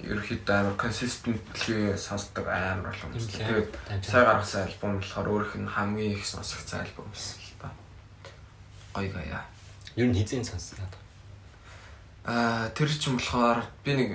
[0.04, 3.14] ерөөхдөө амар consistently сонсдог амар хүн.
[3.18, 3.74] Тэгээд
[4.04, 7.68] сая гаргасан альбом болохоор өөрөх нь хамгийн их сонсогдсон альбом байсан л та.
[8.94, 9.42] Гоё гая.
[9.96, 10.86] Юу н хизээ сонсноо.
[12.24, 14.10] Аа тэр чинь болохоор би нэг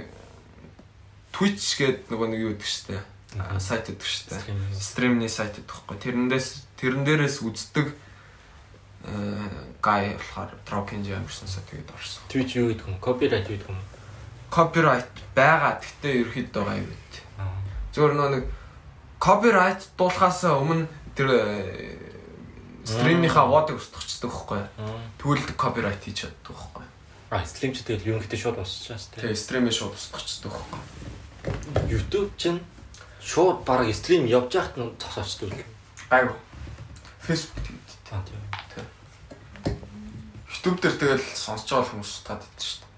[1.33, 3.01] Twitch гээд нөгөө нэг юу гэдэг штэ.
[3.57, 4.37] Сайт гэдэг штэ.
[4.77, 5.97] Стримний сайт гэдэг хэвгүй.
[5.97, 12.23] Тэрнээс тэрэн дээрээс үздэг э гай болохоор Trokin Jamerson са тэгээд орсон.
[12.29, 13.01] Twitch юу гэдэг юм?
[13.01, 13.81] Copyright юу гэдэг юм?
[14.53, 15.81] Copyright байгаа.
[15.81, 17.13] Гэхдээ ерөөхдөө гай байд.
[17.41, 17.49] Аа.
[17.89, 18.45] Зөвхөн нөгөө нэг
[19.17, 20.85] copyright дуулахаас өмнө
[21.17, 21.97] тэр э,
[22.85, 24.61] стримийнхаа водыг устгахчдаг байхгүй.
[25.17, 26.85] Тэгвэл copyright хийж чаддаг байхгүй.
[27.33, 29.21] А стримч тэгэл юм гэдэг шууд усчихсан шүү дээ.
[29.33, 30.81] Тэгээ стримээ шууд устгахчдаг байхгүй.
[31.89, 32.61] YouTube чинь
[33.25, 35.65] шууд баг стрим явж байхад нь зогсоочдөг л.
[36.13, 36.37] Гайгүй.
[37.25, 37.83] Facebook тийм.
[40.63, 42.92] YouTube дээр тэгэл сонсож байгаа хүмүүс таад идэж шүү дээ.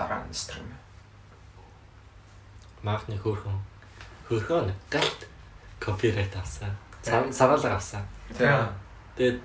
[0.00, 0.64] Дараа нь стрим.
[2.80, 3.58] Маахны хөөрхөн
[4.32, 5.28] хөөрхөн галт
[5.76, 6.72] копирайт авсан.
[7.04, 8.00] Санаалга авсан.
[8.32, 8.64] Тэгээ.
[9.16, 9.40] Тэгээд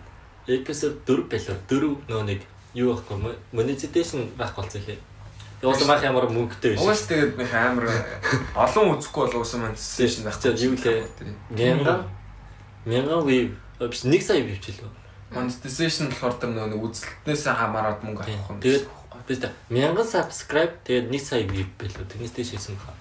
[0.47, 1.57] эпизод 4 байлаа.
[1.67, 2.41] 4 нөө нэг
[2.71, 4.99] юу байхгүй монетизation байхгүй болсон ихээ.
[5.59, 6.79] Явуулсан маах ямар мөнгөтэй биш.
[6.79, 7.91] Угаас тэгээд нэг амар
[8.55, 10.39] олон үзэхгүй бол уусаа маань сешн байх.
[10.39, 11.03] За, юу лээ?
[11.51, 12.07] Мянган
[12.87, 14.87] мянган вив нэг сая вив ч илүү.
[15.35, 18.63] Monetization болохоор тэр нэг үзэлтнээс хамаарат мөнгө авах юм.
[18.63, 18.85] Тэгээд
[19.25, 22.05] та мянган subscribe тэгээд нэг сая вив байлаа.
[22.05, 22.93] Тэрнээс дэш хийсэн баха.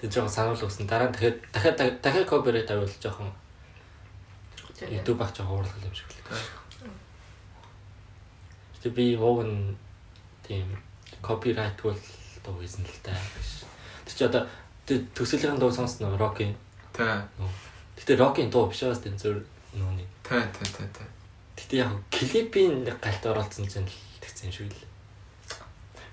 [0.00, 0.88] Тэгээд жоохон санаул өгсөн.
[0.88, 3.28] Дараа нь дахиад дахиад дахиад copyright авал жоохон
[4.80, 6.20] YouTube ах жоохон уурлах юм шиг л.
[8.76, 9.76] Гэтэ би вогн
[10.44, 10.64] тийм
[11.20, 11.96] copyright бол
[12.44, 13.68] дуу хийсэн л та гэж.
[14.04, 14.42] Тэр чи одоо
[14.84, 16.56] тэр төсөөллийн дуу сонсноо Rocky.
[16.92, 17.24] Тэ.
[17.96, 20.04] Гэтэ Rocky дуу биш байгаас тийм зөв нууны.
[20.24, 21.15] Тэ тэ тэ тэ.
[21.56, 24.84] Гэтэ яг клипийн галт оролцсон чинь л тэгсэн юм шиг л.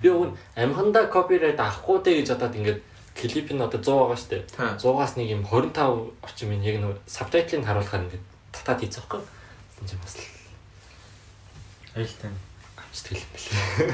[0.01, 2.79] Би уг нь амханда copyright авахгүй дээ гэж бодоод ингээд
[3.15, 4.43] клип нь одоо 100 байгаа шүү дээ.
[4.55, 4.75] Та.
[4.79, 9.21] 100-аас нэг юм 25 орчим юм яг нэг сабтайтлыг харуулахаар ингээд татаад хийчих байхгүй.
[9.77, 10.23] Тийм ч бас л
[11.93, 12.31] Аюултай.
[12.79, 13.93] амжилт хэл бэлээ.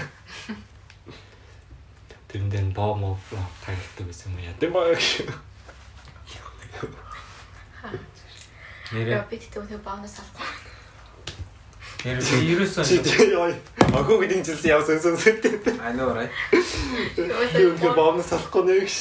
[2.30, 3.18] Тэрэн дээр боо моо
[3.66, 4.56] тагилдаг байсан юм яа.
[4.56, 4.96] Тэм баа.
[8.90, 10.48] Нэрээ Яа би тэгтээ өтө баанаас авахгүй.
[12.04, 13.52] Ерөөсөө тэр яа.
[13.92, 15.60] Агуу гэдэг жилсэн явсан сонсон тийм.
[15.84, 16.32] I know right.
[17.18, 18.96] Юу гэх боомно салахгүй нэ гэж.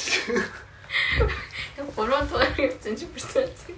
[1.95, 3.75] Гурван тугаар явсан чи бүрсэлсэн.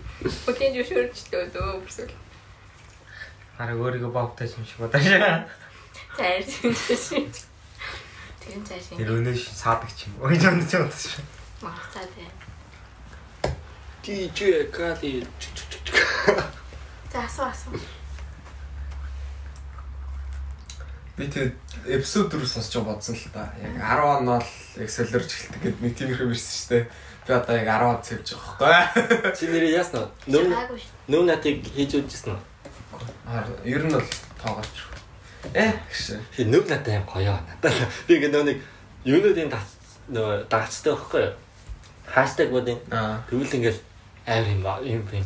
[0.49, 2.09] Өтэн зөвшөөрчтэй өө бүрсэл.
[3.61, 5.05] хараа өөрийгөө бовтай юм шиг бодож.
[6.17, 7.29] Зайр зүйтэй.
[8.41, 9.21] Тэгэн цааш Тэр ингэ.
[9.21, 10.17] өнөөш саадаг ч юм.
[10.25, 11.21] Ой жамд ч бодож.
[11.61, 12.25] Махцаа тий.
[14.01, 15.21] DJ Кали.
[17.13, 17.77] За асуу асуу.
[21.17, 21.55] Би тэгээд
[21.91, 23.51] эпизод 4 сонсож байгаа бодсон л та.
[23.61, 24.47] Яг 10 он бол
[24.79, 26.83] яг солиорч эхэлдэг гэдэг нэг тиймэрхүү ирсэн шүү дээ.
[27.27, 29.35] Би одоо яг 10 он цэвж байгаа байхгүй.
[29.35, 29.45] Чи?
[30.31, 30.91] Нөм Чаагүй шүү.
[31.11, 32.39] нөм натыг хийж үзсэн үү?
[33.27, 34.07] Аа ер нь бол
[34.39, 34.75] тоогооч.
[35.53, 35.73] Э.
[36.37, 37.75] Би нөм натаа юм гоё надад.
[38.07, 38.57] Би ингээ нөө нэг
[39.05, 39.67] юунуудын дац
[40.09, 41.33] нөө дагцтай байхгүй юу?
[42.07, 43.21] Хаштагуудын Аа.
[43.29, 43.79] тэгвэл ингээл
[44.25, 45.25] амар юм ба юм юм.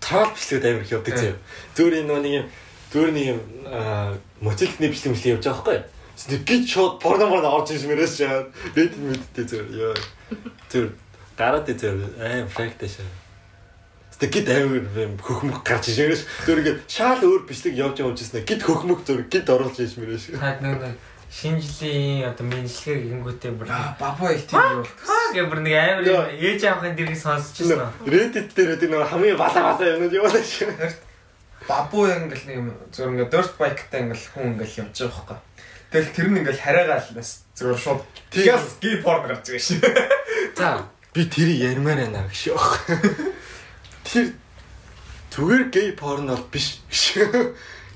[0.00, 1.34] Трол бичлэгүүд амар их явдаг зөө.
[1.74, 2.46] Зүгээр энэ нөө нэг юм
[2.94, 3.40] зүгээр нэг юм
[4.38, 5.78] мотивны бичлэг мэт явж байгаа байхгүй?
[6.14, 8.46] Тэг гид шууд порно порно орж ирж мэрэж чаад
[8.78, 9.98] рэд мэдтэй зүгээр ёо.
[10.70, 10.94] Тэр
[11.34, 13.02] гараад дээ зүгээр аим фракташ.
[14.14, 18.22] Тэг гид амар юм хөхмөх гарч иж мэрэж зүгээр ингээд шаал өөр бичлэг явж явж
[18.22, 18.46] ирсэн.
[18.46, 20.38] Гид хөхмөх зүгээр гид оруулж иж мэрэж.
[20.38, 20.94] Таад нэг
[21.34, 25.34] шинэ жилийн одоо мэдлэгээ гингүүтээ бүр Аа баба их тийм юу болт.
[25.34, 27.90] гэх бүр нэг амар ээж авахын дэргийг сонсчихсон.
[28.06, 30.70] Reddit дээр тэр нэг хамгийн балаа балаа юмнууд явуулаа шүү.
[31.68, 35.38] Бабу ингээл нэг юм зөв ингээд dirt bike-тай ингээл хүн ингээл явж байгаа байхгүй.
[35.90, 38.02] Тэгэл тэр нь ингээл хараагаал нас зөв шууд
[38.32, 39.80] газ гей порн гарч байгаа шин.
[40.58, 40.84] За
[41.14, 42.84] би тэрийг ярмаар байна гэж яах.
[44.04, 44.36] Тэр
[45.32, 47.28] зүгээр гей порн бол биш гэж.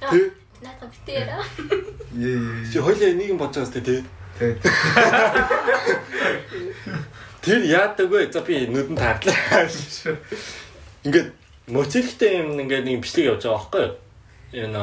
[0.09, 1.39] Тэ Наадга битээ яра.
[2.11, 2.67] Ее.
[2.73, 4.03] чи хоёлаа нэг юм бодож байгаа сте тэ.
[4.39, 4.59] Тэгээд
[7.43, 8.27] Тэр яадаг вэ?
[8.33, 9.71] За би нүдэн таарлаа.
[11.07, 11.33] Ингээд
[11.69, 13.95] моцилхтэй юм ингээд нэг бичлэг явж байгаа байхгүй юу?
[14.53, 14.83] Энэ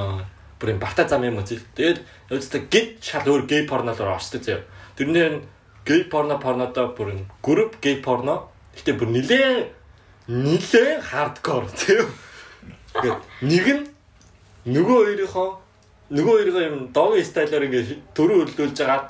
[0.59, 1.61] бүр юм бата замын моцил.
[1.75, 4.63] Тэгээд явцдаа гид шал өөр гей порнол руу орчдөг заяа.
[4.95, 5.41] Тэрнээр
[5.85, 8.47] гей порно порнодоо бүр групп гей порно.
[8.77, 9.69] Гэтэ бүр нилээ
[10.27, 12.09] нилээ хардкор тийм.
[12.95, 13.83] Ингээд нэг нь
[14.65, 15.49] нөгөө хоёрынхоо
[16.09, 19.05] нөгөө хоёроо юм догийн стайлаар ингээд төрөө хөлдүүлж агаад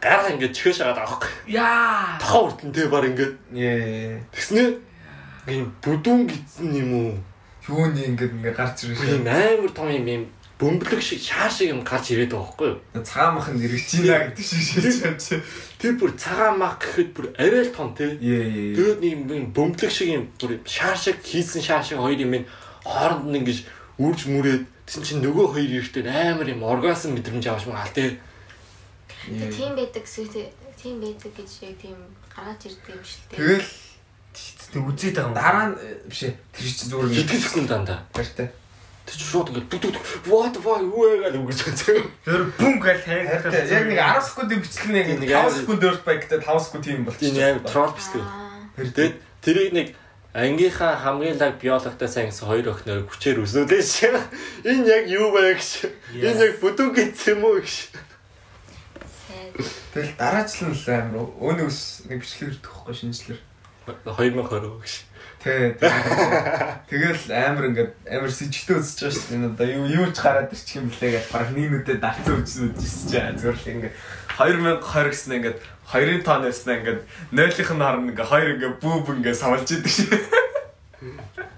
[0.00, 1.30] гараа ингээд чихэж агаад авахгүй.
[1.46, 2.18] яа.
[2.18, 4.24] Тохоо хүртэн тэ бар ингээд Ее.
[4.34, 4.91] тэгснэ
[5.48, 7.12] ийм бүдүүн гидсэн юм уу?
[7.68, 10.24] Юуны ингээд ингээд гарч ирж Ийм амар том юм юм
[10.62, 13.02] бөмбөлөг шиг шаа шиг юм гарч ирээд байгаа байхгүй юу?
[13.02, 15.42] цагаан мах нь ирж байна гэдэг шиг шилж байна чи.
[15.82, 18.14] Тэр бүр цагаан мах гэхэд бүр арай л том тий.
[18.22, 22.46] Тэгээд нэг юм бөмбөлөг шиг юм бүр шаа шиг хийсэн шаа шиг хоёр юм
[22.86, 23.58] хооронд нь ингэж
[23.98, 28.18] үрж мүрээд тэгсэн чинь нөгөө хоёр ихтэй амар юм оргазм мэдрэмж авч байгаа тий.
[29.26, 30.30] Тийм байдаг гэсэн
[30.78, 31.98] тийм байдаг гэж яг тийм
[32.30, 33.38] гаргаж ирдэг юм шиг тийм.
[33.38, 33.70] Тэгэл
[34.72, 35.34] Тэг үзээд байгаа юм.
[35.36, 36.34] дараа нь э, биш ээ.
[36.56, 38.00] Тэр чинь зүгээр Хэдэн секунд дандаа.
[38.16, 38.48] Хартай.
[39.04, 39.96] Тэр чинь шууд ингэ дүг дүг
[40.30, 42.06] what the fuck гэж үгэж байгаа.
[42.24, 43.28] Тэр бүм гал хайр.
[43.28, 43.68] Хартай.
[43.68, 47.04] Яг нэг 10 секундын бичлэг нэг Нэг 5 амар- секунд dirt bike-тэй 5 секунд тийм
[47.04, 47.34] болчих.
[47.36, 48.22] Тийм трол бисдэг.
[48.24, 48.80] Аа.
[48.80, 49.14] Тэгээд
[49.44, 49.88] тэрийг нэг
[50.32, 54.16] ангийнхаа хамгийн лаг биологтой сайн гэсэн хоёр охиноор хүчээр үзнүүлээ шээ.
[54.64, 55.92] Энэ яг юу вэ гэж.
[56.16, 57.92] Энэ яг бүдүүн гэсэн юм уу гэж.
[59.92, 63.40] Тэгэл дараачлан л амар өөний ус нэг бичлэг ирдэх байхгүй шинжлэр.
[63.86, 64.94] 2020 гэж.
[65.42, 65.74] Тэ.
[66.86, 69.36] Тэгэл амар ингээд амар сэжигтэй үзэж байгаа шүү дээ.
[69.42, 73.06] Энэ одоо юу юу ч гараад ирчих юм блэ гэж баг нүдэ дарцсан үзсэн үзчихсэн
[73.10, 73.94] чинь зүгээр л ингээд
[74.38, 75.58] 2020 гэсэн ингээд
[75.90, 77.00] 2-ын тон яснаа ингээд
[77.34, 80.22] 0-ын харна ингээд 2 ингээд бүүб ингээд савлж идэг шээ.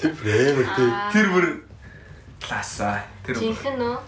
[0.01, 0.91] Тэр бүр амар тий.
[1.13, 1.47] Тэр бүр
[2.41, 3.05] классаа.
[3.21, 3.99] Тэр Жинхэнэ үү?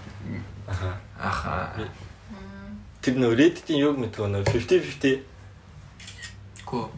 [0.73, 0.97] Аха.
[1.21, 1.85] аха.
[3.05, 5.37] Тэр нөө Reddit-ийн юг мэдгүй нөө 50 50
[6.67, 6.91] Ко.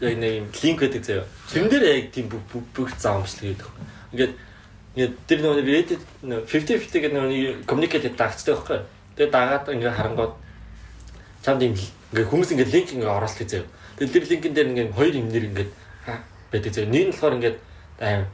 [0.00, 1.24] Яг нэг юм линк байдаг заяа.
[1.50, 3.68] Тэрэн дээр яг тийм бүх бүх- бичлэг гэдэг.
[4.12, 4.32] Ингээд
[4.94, 8.80] ингээд тэр нөө Reddit нөө 50 50 гэдэг нөө communicate дагцдаг байхгүй.
[9.16, 10.32] Тэгээ дагаад ингээд харангууд
[11.42, 13.66] чамд юм ингээд хүмүүс ингээд линк ингээд оруулах заяа.
[13.98, 15.70] Тэгээ тэр линкэн дээр ингээд хоёр юм нэр ингээд
[16.52, 16.90] байдаг заяа.
[16.90, 17.58] Нэг нь болохоор ингээд
[17.98, 18.24] аим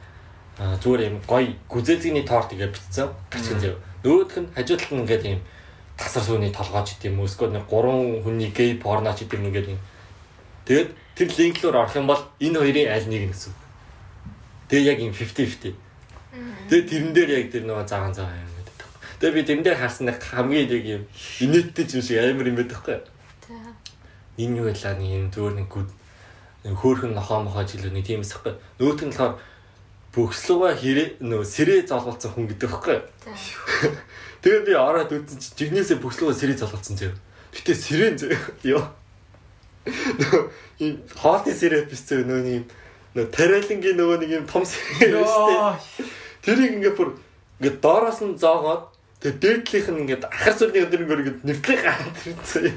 [0.55, 3.77] зүгээр юм гоё гүзэлзгийн торт ингээд битсэн гарчин заяа.
[4.05, 5.41] Нөгөөх нь хажуу талд нь ингээд юм
[5.97, 9.69] тасар сууны толгойч гэдэг юм уу эсвэл нэг гурван хүний гей порноч гэдэг юм ингээд
[9.73, 9.79] юм
[10.65, 13.53] Тэгээд тэр линк руу орох юм бол энэ хоёрын аль нэг нь гэсэн.
[14.69, 15.75] Тэгээ яг юм 50 50.
[16.69, 18.77] Тэгээ тэрэн дээр яг тэр нөгөө цагаан цагаан юм гэдэг.
[19.23, 21.03] Тэгээ би тэрэн дээр харсан нэг хамгийн нэг юм
[21.39, 22.97] инээдтэй юм шиг амар юм байдаг хгүй.
[23.47, 23.55] За.
[24.35, 25.89] Энэ юу байлаа нэг юм зүгээр нэг гүд
[26.65, 28.57] хөөхөн нохоо мохоо жилүү нэг тийм эсэхгүй.
[28.81, 29.37] Нь болохоор
[30.11, 32.97] бөхслөгөө хэрэг нөгөө сэрээ золголцсон хүн гэдэг хгүй.
[33.23, 33.31] За.
[34.41, 37.13] Тэгээ би ороод үзсэн чи жигнэсээ бөхслөгөө сэрээ золголцсон зөө.
[37.53, 38.35] Гэтэ сэрээ зөө.
[38.73, 38.83] Йоо.
[40.81, 42.65] Ийм хоолны сэрээ бисцээ нөгөө юм
[43.15, 45.77] нөгөө тарайлангийн нөгөө нэг юм том сэрээ Йоо.
[46.43, 47.09] Тэрийг ингээ бүр
[47.61, 48.89] ингээ доороос нь зоогоод
[49.21, 52.75] тэгээ дээдлийнх нь ингээ ахар сүрний өдөр ингээ ингээ нэвтлэх гараад ирсэн.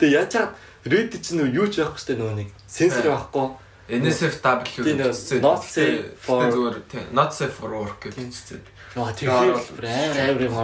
[0.00, 0.50] Тэгээ яаж чад
[0.86, 3.48] Reddit ч нөгөө юу ч байхгүй штэ нөгөө нэг сенсор байхгүй.
[3.90, 8.62] NSFW Тийм, гэсэн not safe for- зүгээр тийм not safe for work чинь.
[8.96, 10.54] Яа тэгэхээр бүр амар амар юм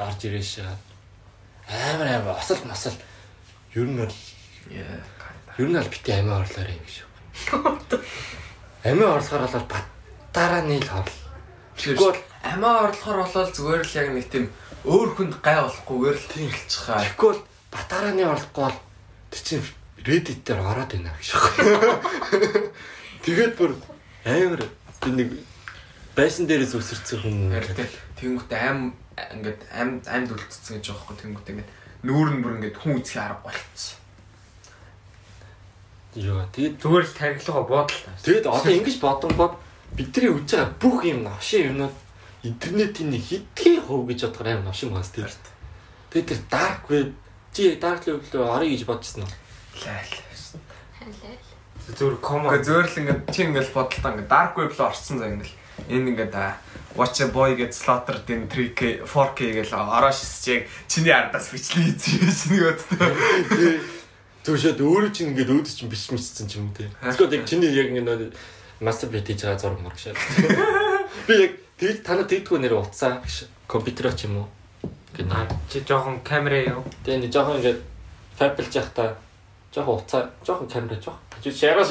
[0.00, 0.64] орж ирээ шээ.
[1.70, 2.96] Амар амар осол мосол
[3.76, 4.10] ер нь бол.
[4.70, 6.94] Ер нь бол бити амиа орлоорой гэж.
[8.84, 11.10] Амиа орлохоор бол баттараа нийл хол.
[11.76, 14.46] Тэгвэл Тэгвэл амиа орлохоор болол зүгээр л яг нэг тийм
[14.86, 17.04] өөр хүнд гай болохгүйгээр л тэмэлчих хаа.
[17.04, 17.42] Тэгэхгүй бол
[17.74, 18.78] батарааны орлохгүй бол
[19.30, 19.64] тэр чинь
[20.00, 22.00] Reddit дээр ороод байна гэж байна.
[23.24, 23.76] Тэгээд бүр
[24.24, 24.64] амар
[25.12, 25.28] нэг
[26.16, 27.68] байшин дээрээс өсөрцөн хүмүүс.
[28.16, 28.96] Тэнгуут аим
[29.36, 31.70] ингээд аим амьд үлдсэн гэж байгаа байхгүй тэнгуут ингээд
[32.08, 33.99] нүүр нь бүр ингээд хүн үзхий арга болцсон.
[36.18, 38.10] Йоо тэгээд Зүгээр л тархилгаа та.
[38.26, 39.54] тэгээд одоо ингэж бодонгод
[39.94, 41.96] бидний үж байгаа бүх юм навшин юмнууд
[42.42, 45.30] интернетийн нэг хэдхэн хувь гэж бодохоор амар навшин байгаас тийм.
[46.10, 47.14] Тэгээд тэр dark web
[47.54, 49.30] чи dark web руу орё гэж бодчихсон уу?
[49.86, 50.14] Лайл.
[50.98, 51.38] Хайлаа.
[51.94, 52.50] Зүгээр комо.
[52.50, 55.52] Гэхдээ зүгээр л ингээд чи ингээд бодлоо ингээд dark web руу орсон заа ингээд
[55.94, 56.34] энэ ингээд
[56.98, 61.86] watch a boy get slaughtered in 3K 4K гэл ороо шисч яг чиний ардаас бичлэг
[61.86, 63.99] хийсэн юм шиний бодтой.
[64.44, 66.88] Зөвшөөд өөрөө чинь ингээд өөдөж чинь биш мичсэн ч юм те.
[67.04, 68.32] Эсвэл яг чиний яг ингээд
[68.80, 70.16] masturbate хийж байгаа зураг мөр шээ.
[71.28, 74.48] Би яг Тэгэл та нар тэгдэггүй нэр утсаа гэж компьютероо ч юм уу.
[75.16, 76.84] Ингээд А чи жоохон камера юу?
[77.08, 77.80] Тэгээ нэг жоохон ингээд
[78.36, 79.16] фабилж явахдаа
[79.72, 81.88] жоохон уцаа, жоохон камера жоохон хажиж яраас.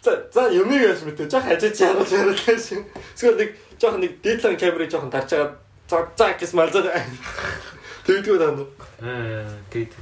[0.00, 2.88] За за юмыг яаж мэдээ жоохон хажиж яраас яраас шин.
[3.12, 5.52] Эсвэл нэг жоохон нэг дедлайн камерыг жоохон тарж байгаа.
[5.84, 6.96] За за гэж малзаа.
[8.08, 8.56] Тэгдэггүй даа.
[9.04, 9.92] Аа тэгээд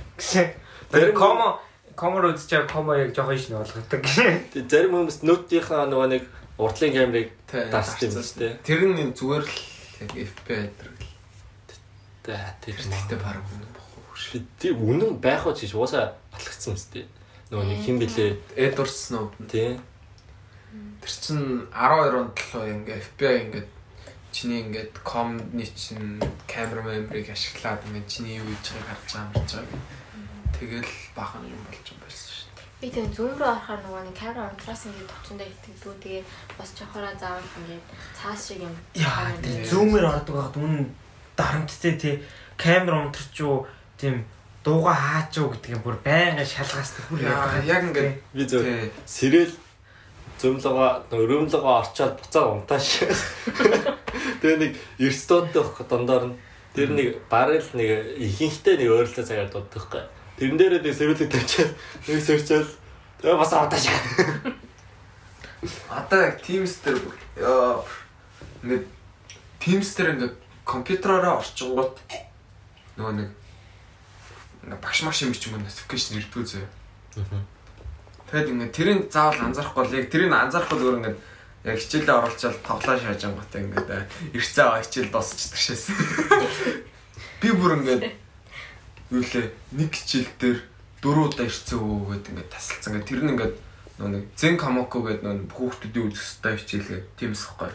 [0.92, 1.58] тэр комо
[1.96, 4.02] комор үзчихээ комо яг жоохон шин болгодог.
[4.04, 6.24] Тэгээ зарим хүмүүс нөтийнхаа нөгөө нэг
[6.60, 8.52] уртлын камерыг дарсдаг юм шүү дээ.
[8.64, 9.56] Тэр нь зүгээр л
[10.04, 11.10] яг FP дээр л.
[12.22, 14.42] За тийм Тэгтээ баг үнэн бохгүй шүү.
[14.60, 17.06] Тэр үнэн байх уу чи уусаа батлагдсан юм шүү дээ.
[17.52, 19.76] Нөгөө нэг хин блэ Edward Snowden тий.
[21.02, 23.70] Тэр чин 12 онд лөө ингээ FBI ингээд
[24.32, 29.50] чиний ингээд комны чин камера мембрийг ашиглаад ингээд чиний юу хийж байгааг харж байгаа марж
[29.52, 30.01] байгаа.
[30.58, 32.68] Тэгэл бахан юм болж юм байсан шүү дээ.
[32.80, 36.22] Би тэгээ зүүн рүү орохоор нөгөө нэг камера унтраас ингээд товчондоо итгдүү тэгээ
[36.58, 37.84] бас чохороо заавал ингээд
[38.16, 38.74] цаас шиг юм.
[38.98, 40.84] Яа тэр зүүмээр ордог байхад үнэн
[41.36, 42.14] дарамттай тий
[42.56, 43.66] камера унтарчуу
[43.96, 44.24] тийм
[44.64, 48.62] дууга хаачуу гэдэг юм бүр байнга шалгаасдаг бүр Яа яг ингээд Би зөв
[49.06, 49.54] сэрэл
[50.42, 52.86] зөмлөгөө өрөмлөгөө орчоод буцаа унтааш.
[54.42, 56.38] Тэгээ нэг эрстонтой байх дондоор нь
[56.74, 60.02] тэр нэг барил нэг ихэнхтэй нэг өөрлөлтөө цагаар дууддаг байхгүй.
[60.42, 61.70] Тэрэн дээрээ нэг сэрүүлэг тавьчаад
[62.10, 62.70] нэг сэрчээл
[63.22, 63.86] тэгээ бас унтааш.
[65.86, 67.86] одоо яг Teams дээр бүр яа
[68.66, 68.84] ингээд
[69.62, 70.34] Teams дээр ингээд
[70.66, 71.94] компьютераараа орчингууд
[72.98, 73.30] нөгөө нэг
[74.66, 76.66] ингээд багш маш юм бичмээ notification ирдгүү зөө.
[78.34, 81.18] Тэгэд ингээд тэрийг заавал анзаарахгүй бол яг тэрийг анзаарахгүй зүгээр ингээд
[81.70, 85.84] яг хичээлээ оруулчаал тоглоо шааж ангаатай ингээд э, ирцээ хичээл дуусчих тэршээс.
[87.46, 88.21] Би бүр ингээд
[89.12, 90.58] юу лээ нэг хичээл дээр
[91.04, 92.90] дөрөв удаа ирцээ өвөө гэдэг ингээд тасалцсан.
[92.96, 93.54] Ингээд тэр нь ингээд
[94.00, 97.70] нэг зэн камоко гэдэг нөгөө хүүхдүүдийн үзэх хэвээр хичээлгээ тиймс хэвгүй.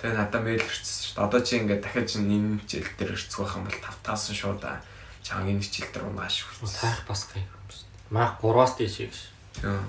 [0.00, 1.24] Тэгээ надад мэйл ирчихсэн шүү дээ.
[1.28, 4.80] Одоо чи ингээд дахиад чи энэ хичээл дээр ирцэх байх юм бол тавтаасан шүү да.
[5.20, 6.64] Чаан энэ хичээл дээр унааш шүү.
[6.64, 7.84] Сайх бас гэх юм шүү.
[8.08, 9.16] Маах 3-аас тийш гэж.
[9.60, 9.84] Тийм.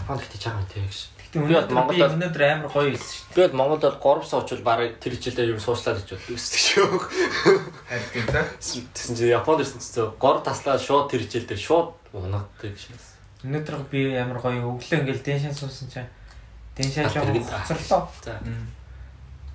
[0.00, 1.11] Японд ихтэй чагаа тийм гэж.
[1.32, 4.60] Гэтэ өнөөдөр би өнөөдөр амар гоё хэлсэн шүү Би бол Монголд бол 3 сар очил
[4.60, 6.92] барыг тэр хичээлээр юм суучлаад гэж боддог өсдөг шүү.
[7.88, 8.44] Харин та.
[8.60, 13.16] Тэгсэн чинь Японд ирсэн чинь 3 таслаа шууд тэр хичээл дээр шууд унагдаг шээс.
[13.40, 13.48] дээ.
[13.48, 16.12] Өнөөдөр би амар гоё өглөө ингээл дэншаа суусан чинь
[16.76, 18.12] дэншаа жоохон хоцорлоо.
[18.20, 18.36] За.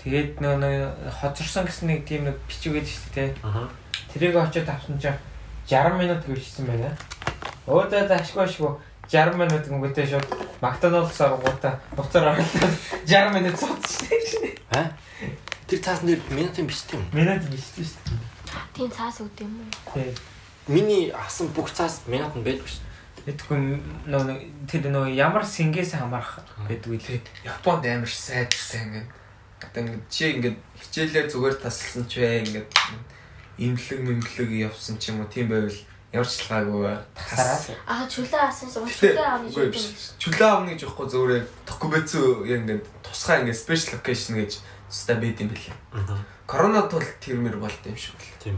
[0.01, 0.77] Тэгээд нөө нөө
[1.13, 3.29] хоцорсон гэсэн нэг тийм нэг бичиг байдаг шүү дээ.
[3.45, 3.69] Аа.
[4.09, 5.21] Тэрийг очиод авсан чинь
[5.69, 6.89] 60 минут гэвчихсэн байна.
[7.69, 8.73] Өө за за ашгүй ашгүй
[9.07, 10.27] 60 минут гүнтэй шууд
[10.61, 12.75] Макдоналдс оргуудаа буцаар оруулаад
[13.07, 14.55] 60 минут дээ.
[14.75, 14.91] Аа.
[15.67, 17.05] Тэр цаасан дээр минутын бичдэг юм.
[17.13, 18.27] Минут бичсэн шүү дээ.
[18.75, 19.69] Тийм цаас өгд юм уу?
[19.93, 20.11] Тий.
[20.67, 22.83] Миний авсан бүх цаас минут нь байдгүй шүү.
[23.27, 23.59] Тэгэхгүй
[24.07, 24.23] нөө
[24.67, 27.21] тэр нөө ямар сингээс хамаарах байдгүй лээ.
[27.47, 29.07] Японд амар сайдтай ингээд
[29.63, 32.69] одоо ингээд чи ингээд хичээлээ зүгээр тасалсан ч бай ингээд
[33.57, 35.73] имлэг мэмлэг явсан ч юм уу тийм байвал
[36.47, 36.81] талгаагүй
[37.11, 37.63] Тасараад.
[37.83, 38.87] Аа чөлөө авсан шүү.
[38.87, 39.73] Гэтэ Чөлөө авны үгүй шүү.
[39.75, 39.85] биш.
[40.23, 44.51] Чөлөө авны гэж яахгүй зүгээр токубэцүү яг ингээд тусгай ингээд special location гэж
[44.87, 45.75] тустай байд юм билээ.
[46.47, 48.39] Коронад бол тэрмэр болд юм шиг л.
[48.39, 48.57] Тийм.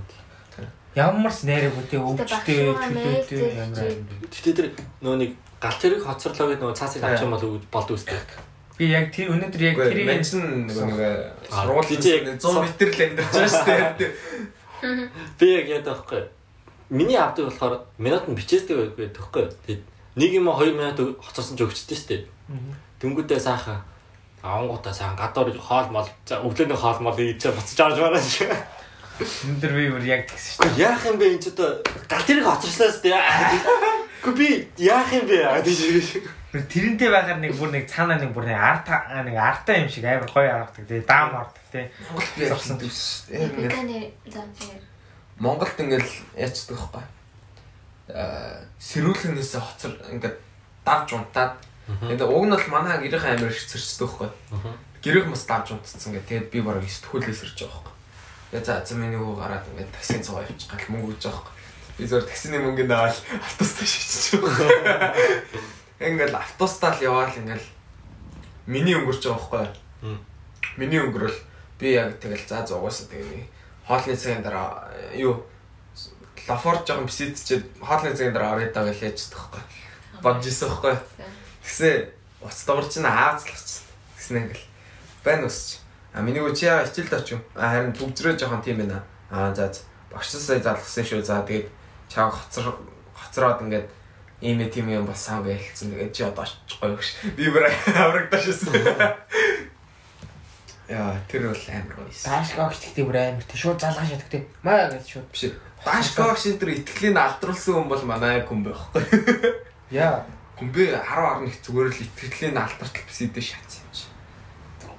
[0.93, 4.67] Ямар ч нэрэг үгүй өвчтэй мэйл ямар зээлж Гэтэ тэр
[5.01, 8.17] нөө нэг гал тэрэг хоцорлоо гэдэг нөө цаасыг авч юм бол болд үстэй.
[8.79, 13.03] би яг тэр өнөөдөр яг тэрийг мен чинь нэг нэг тийч яг 100 м л
[13.05, 13.65] амьдарч байгаа шүү
[13.99, 14.11] дээ.
[15.39, 16.23] Би яг яадаг байхгүй.
[16.89, 19.53] Миний авдаг болохоор минут нь бичээсдэг байхгүй.
[19.65, 19.83] Тэгээд
[20.17, 22.21] нэг юм 2 минут хоцорсон ч өгчтэй шүү дээ.
[22.99, 23.85] Дөнгөдөө сайхан
[24.43, 28.49] авангуудаа сайхан гадуур хоол мол за өглөөний хоол мол ийж буцаж авч байна шүү.
[29.19, 31.69] өнөөдөр би бүр яг тэгсэн шүү Гэхдээ яах юм бэ энэ ч одоо
[32.07, 33.19] гал тэрэг хоцорслоо шүү дээ.
[34.23, 34.47] Гэхдээ би
[34.79, 36.65] яах юм бэ дээ.
[36.71, 38.95] Тэрнтэй байхаар нэг бүр нэг цаанаа нэг бүр нэг арта
[39.27, 41.85] нэг артаа юм шиг амар гоё харагдаг тий даам ордог тий.
[42.39, 43.69] Явсан дүүс шүү дээ.
[43.69, 44.88] Ингээд.
[45.39, 47.03] Монголд ингээл яачдаг байхгүй.
[48.11, 50.37] Аа сэрүүлгэнээс хоцор ингээд
[50.83, 51.55] давж унтаад
[51.87, 54.29] тэгээд уг нь бол манай гэрийн амир их цэрчдэг байхгүй.
[54.99, 56.27] Гэрийн бас давж унтцсан гэдэг.
[56.27, 57.95] Тэгээд би бараг сэтгүүлээс ирж байгаа байхгүй.
[58.51, 61.55] Тэгээд за за миний хүү гараад ингээд таксийн цугаа явчих гал мөнгө өгч байгаа байхгүй.
[61.95, 64.43] Би зөвөр таксины мөнгөнд аваад автобустай шийдчих.
[65.99, 67.63] Ингээд автобустаа л яваал ингээд
[68.67, 69.71] миний өнгөрч байгаа
[70.03, 70.17] байхгүй.
[70.75, 71.37] Миний өнгөрөл
[71.79, 73.58] би яг тэгэл за зугаас тэгээ
[73.89, 75.41] хоолны цагийн дараа э, юу
[76.47, 79.63] лафор жоохон бисэдчихэд хоолны цагийн дараа гэж яждаг байхгүй.
[80.21, 80.95] Бодж исэн байхгүй.
[81.65, 82.13] Тэгсэн
[82.45, 83.57] уц даварч ин аазлах.
[84.13, 84.65] Тэгсэн ингээл
[85.25, 85.81] байна усч.
[86.13, 87.41] А миний үчи яа хичээлд очив.
[87.57, 89.01] А харин төгжрөө жоохон тийм байна.
[89.33, 89.81] А за за.
[90.13, 91.25] багшсаа залгасан шүү.
[91.25, 91.69] За тэгээд
[92.09, 92.77] чаав хоцор
[93.13, 93.89] хоцроод ингээд
[94.41, 95.93] ийм тийм юм болсон хэлсэн.
[95.93, 96.45] Тэгээд чи одоо
[96.81, 97.09] гоё гэж.
[97.37, 98.73] Би бүр аврагдаж шсэн.
[100.89, 102.17] Яа, тэр бол амар гоё юм.
[102.25, 104.43] Дааш гогч гэхдээ бүр амар тий шууд залгаа шатдаг.
[104.65, 105.29] Маа гэж шууд.
[105.29, 105.53] Биш.
[105.85, 109.05] Дашког шинтер итгэлийг алдруулсан хүн бол манай хүн байхгүй.
[109.93, 110.25] Яа.
[110.57, 114.09] Хүмбэ 10 11 зүгээр л итгэлийг алдартал бисэдэ шатсан юм чи.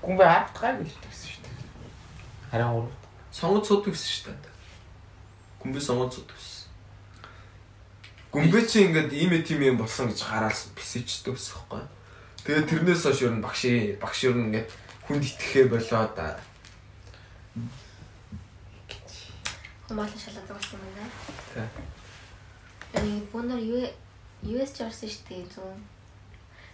[0.00, 1.58] Гүнбэ хатгаа гэж хэлсэн шүү дээ.
[2.54, 2.88] Харин уу.
[3.28, 4.54] Сонгод суудаг гэсэн шүү дээ.
[5.60, 6.64] Гүмбэ сонгод суудаг гэсэн.
[8.32, 11.92] Гүмбэ чи ингээд ийм тийм юм болсон гэж хараалсан бисэждэг гэсэн хэвхэв.
[12.48, 13.60] Тэгээд тэрнээс хойш ер нь багш
[14.00, 14.68] багш ер нь ингээд
[15.10, 16.14] хүнд итгэхээ болоод
[19.90, 21.06] Хүмүүс шалаад байгаа юм байна.
[21.50, 21.66] Тий.
[22.94, 23.90] Энийг бүүнөр
[24.54, 25.80] US орсон шүү дээ зүүн.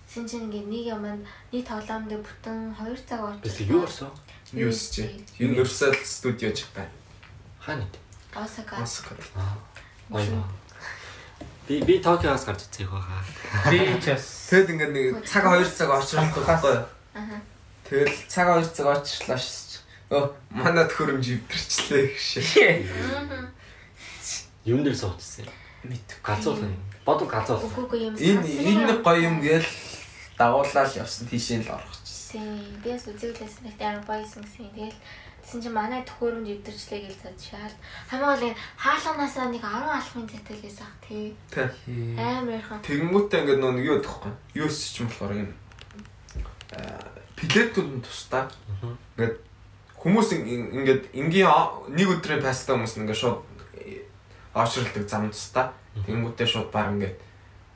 [0.04, 3.40] Син чинь ингээд нэг юм нэг тоглоомд бүтэн 2 цаг орж.
[3.40, 4.12] Бид юу орсон?
[4.52, 5.08] USJ
[5.40, 6.92] Universal Studio Japan.
[7.58, 7.88] Хаана?
[8.36, 8.84] Осака.
[8.84, 9.16] Osaka.
[9.32, 9.56] Аа.
[11.66, 13.24] Би би Токиогоос гарч ирсэн хаа.
[13.72, 17.55] Би ч бас Тэгэд ингээд нэг цаг 2 цаг очролтой байхгүй юу?
[17.86, 19.66] Тэгэл цаг 2 цаг очрлоо шээ.
[20.06, 22.86] Өө манад хөрөмж ивдэрчлээ гэж.
[24.66, 25.50] Юм дээр суучихсан.
[25.82, 26.06] Мэд.
[26.22, 26.70] Галзуулна.
[27.02, 27.66] Бодол галзуул.
[27.66, 28.14] Үгүй үгүй юм.
[28.14, 28.46] Энэ
[28.86, 29.66] энэ гоё юм гээл
[30.38, 32.38] дагуулаад явсан тийшээ л орчихсон.
[32.38, 32.78] Тийм.
[32.82, 34.70] Би бас үзэглээс нэг амар баясан гэсэн.
[34.74, 34.98] Тэгэл
[35.42, 37.76] тэгсэн чинь манай төхөөрөмж ивдэрчлээ гэж цад шаал.
[38.10, 41.34] Хамгийн гол энэ хаалганаасаа нэг 10 алхмын зэтгэлээс ах тий.
[42.14, 42.82] Амар ярхан.
[42.82, 44.32] Тэгэнгүүтээ ингээд нөө нэг юу гэхгүй.
[44.58, 45.50] Юу ч юм болохоор юм.
[46.74, 48.48] Аа пилетүүд нь тусдаа.
[49.16, 49.36] Ингээд
[50.00, 51.48] хүмүүс ин- ингээд энгийн
[51.92, 53.40] нэг өдрийн паста хүмүүс нь ингээд шууд
[54.56, 55.72] очролдог зам тусдаа.
[56.06, 57.16] Тэгэнгүүтээ шууд баг ингээд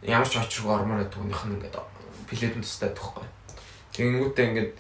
[0.03, 1.77] ямар ч очрог ормоор түүнийх нь ингээд
[2.29, 3.27] пилетэн тусдаа гэхгүй.
[3.97, 4.73] Тэгэнгүүтээ ингээд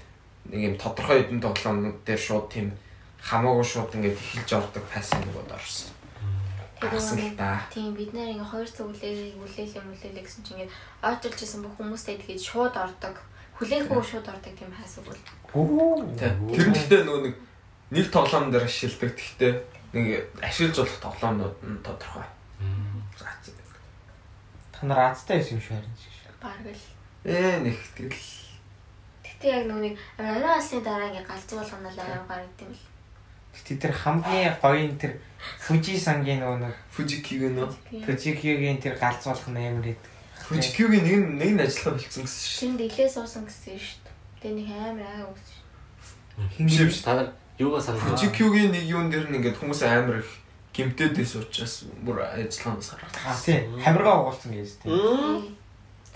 [0.51, 2.73] нэг юм тодорхой хэдэн тоглоомнууд дээр шууд тийм
[3.20, 5.93] хамаагүй шууд ингээд эхэлж ордог паста нөгөөд орсон.
[6.81, 7.61] Гарсан л да.
[7.69, 10.73] Тийм бид нэр ингээ хоёр цаг үлээлээ үлээлээ мүлээлээ гэсэн чинь ингээ
[11.05, 13.20] очилж исэн бүх хүмүүстэй тэгээд шууд ордог.
[13.60, 15.20] Хүлээхгүй шууд ордог тийм хайсаг бол.
[15.52, 16.00] Оо.
[16.16, 16.32] Тий.
[16.56, 17.36] Тэр нь гэхдээ нөгөө нэг
[17.92, 19.12] нэг тоглоом дээр ашигладаг.
[19.12, 19.52] Гэхдээ
[19.92, 20.06] нэг
[20.40, 22.24] ашиглаж болох тоглоомнууд нь тодорхой.
[24.72, 26.32] Та нар Азтай байсан юм шиг харин шиг.
[26.40, 26.88] Бараг л.
[27.28, 28.40] Ээ нэг тэгэл
[29.28, 32.84] Гэтэ яг нөгөө нэг анаасны дараа ингээ галзуу болгоно л аяа гарагдсан юм л.
[33.56, 37.68] Гэтэ тэр хамгийн гоё нь тэр Fuji сангийн нөгөө нэг Fujikyu нөө.
[38.04, 40.12] Fujikyu-гийн тэр галзуулах нь амар идэг.
[40.51, 42.59] Fujikyu-гийн нэг нь нэг нь ажиллах бэлдсэн гэсэн шүү.
[42.59, 43.98] Шинэ дэглээ суусан гэсэн шүү.
[44.43, 46.66] Тэгээ нэг амар аа үгс шүү.
[46.66, 46.98] Биш биш.
[47.06, 47.28] Та нар
[47.62, 48.10] юугаа санах вэ?
[48.18, 50.31] Fujikyu-гийн нэг юун дээр нь ингээд хүмүүс амар их
[50.74, 53.14] гимтэдээс учраас бүр ажиллагаанаас гараад.
[53.22, 53.62] А тий.
[53.78, 54.90] Хамиргаа угуулсан гэж тий.
[54.90, 55.55] Мм.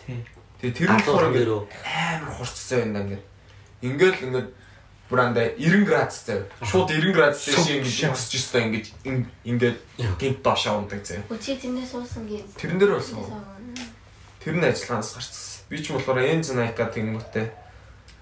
[0.03, 0.19] Тий.
[0.59, 1.51] Тэгээ тэр нь болохоор ингээд
[1.87, 3.25] амар хурцсан байна ингээд.
[3.87, 4.49] Ингээл ингээд
[5.11, 6.43] бүр андаа 90 градус зав.
[6.65, 9.79] Шууд 90 градус дээр шиг ингээд өсөж өстой ингээд ин- ингээд
[10.19, 11.21] гинт доошоо ундаг зав.
[11.29, 12.47] Өчиг тэрнээ суусан гэж.
[12.57, 13.21] Тэрэн дээр болсон.
[14.45, 15.65] Тэр нь ажиллагаанаас гарцсан.
[15.73, 17.47] Би ч болохоор Enz Nike тэнгүүтээ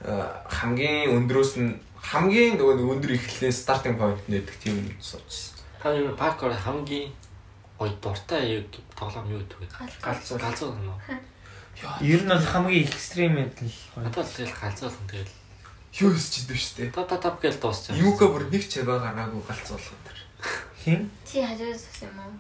[0.03, 5.59] хамгийн өндрөөс нь хамгийн нөгөө нэг өндөр ихлэлийн стартинг point нэдэг тийм юм суучсан.
[5.83, 7.11] Та юу паркор хамгийн
[7.79, 8.67] гоё дуртай
[8.99, 9.67] тоглоом юу гэдэг вэ?
[10.03, 10.39] Галзуу.
[10.39, 10.99] Галзуу нөө.
[12.03, 14.07] Ер нь бол хамгийн экстрим мэдл гоё.
[14.07, 15.35] Надад л тэгэл галзуулна тэгэл.
[16.03, 16.91] Юу хийж идэв штэ.
[16.91, 17.95] Та та тав гээл дуусчих.
[17.99, 20.19] Юука бүр нэг чагаа гараагүй галзуулах тэр.
[20.83, 21.11] Хин?
[21.27, 22.35] Чи хажууд суусан юм уу?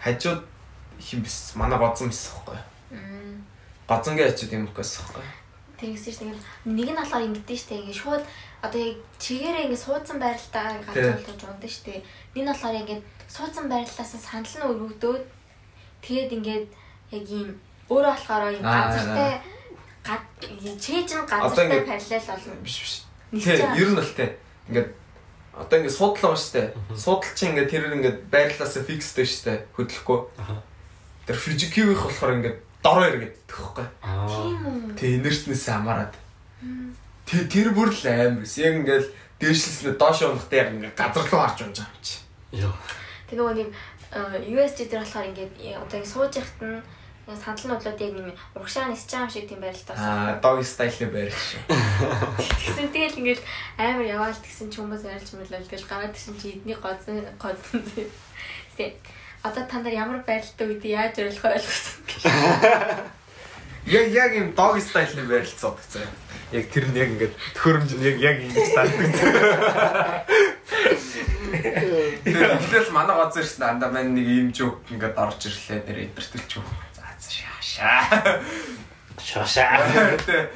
[0.00, 0.44] Хажууд
[1.00, 2.73] хим бис манай бодсон бис хэвхэв.
[3.88, 5.26] Базангийн хажууд юм угаас хэвхэв.
[5.80, 8.24] Тэгсэж тэгээд нэг нь болохоор ингэдэж штэ ингээ шууд
[8.64, 12.00] одоо яг чигээрээ ингээ суудсан байралтаа галзуулж ундаг штэ.
[12.32, 15.24] Нь болохоор ингээ суудсан байрлалаас санал нь өргөгдөөд
[16.00, 16.66] тэгээд ингээд
[17.12, 17.50] яг ийм
[17.90, 19.30] өөрөө болохоор Аа, газартай
[20.06, 20.22] гад
[20.80, 22.54] чээж нь газартай параллел болно.
[22.64, 22.94] Биш биш.
[23.32, 23.80] Нисэж Тэ байгаа.
[23.82, 24.26] ер нь л тэ.
[24.68, 24.88] Ингээд
[25.52, 26.72] одоо ингээд суудлаа ба штэ.
[26.96, 29.52] Суудл чи ингээд тэр ингээд байрлалаасаа фикстэй штэ.
[29.76, 30.20] Хөдлөхгүй.
[31.26, 33.88] Тэр Fujikyu-ийнх болохоор ингээд дороо.
[34.04, 34.28] Аа.
[34.28, 34.94] Тийм үү.
[34.94, 36.14] Тэ инерснээс хамаарад.
[37.24, 38.44] Тэ тэр бүр л амар.
[38.44, 39.06] Яг ингээд
[39.40, 42.16] дээшлэснээр доош унахтай яг ингээд газар руу харж унж байгаа юм чи.
[42.52, 42.74] Йоо.
[43.26, 43.68] Тэг нөгөө нэг
[44.14, 46.78] USG дээр болохоор ингээд э, одоо ингэ сууж яхад нь
[47.24, 50.42] яг сандал нудлууд яг юм урагшаа нисэж байгаа юм шиг тийм байралтай Аа, байна.
[50.44, 51.60] dog style байр шүү.
[52.62, 53.42] Тэгсэн тэгэл ингээд
[53.80, 58.12] амар яваал тэгсэн ч хүмүүс ярьж мэлэл тэгэл гараад ирсэн чи эдний гоцсон гоцсон тийм.
[59.44, 62.00] Одоо та нар ямар байралтай үед яаж ойлгох ойлгосон.
[63.84, 66.08] Яг яг юм dog style байр л цог заа.
[66.56, 70.24] Яг тэр нь яг ингээд төхөөрөмж нь яг яг ингэж таардаг.
[72.24, 76.56] Тэр ихлээл манай газар ирсэн андаа мань нэг ийм жок ингээд орж ирлээ нэр эдэртэлч
[76.56, 76.64] юу.
[76.96, 78.40] За за шаашаа.
[79.20, 79.84] Шошаа.
[80.24, 80.48] Тэ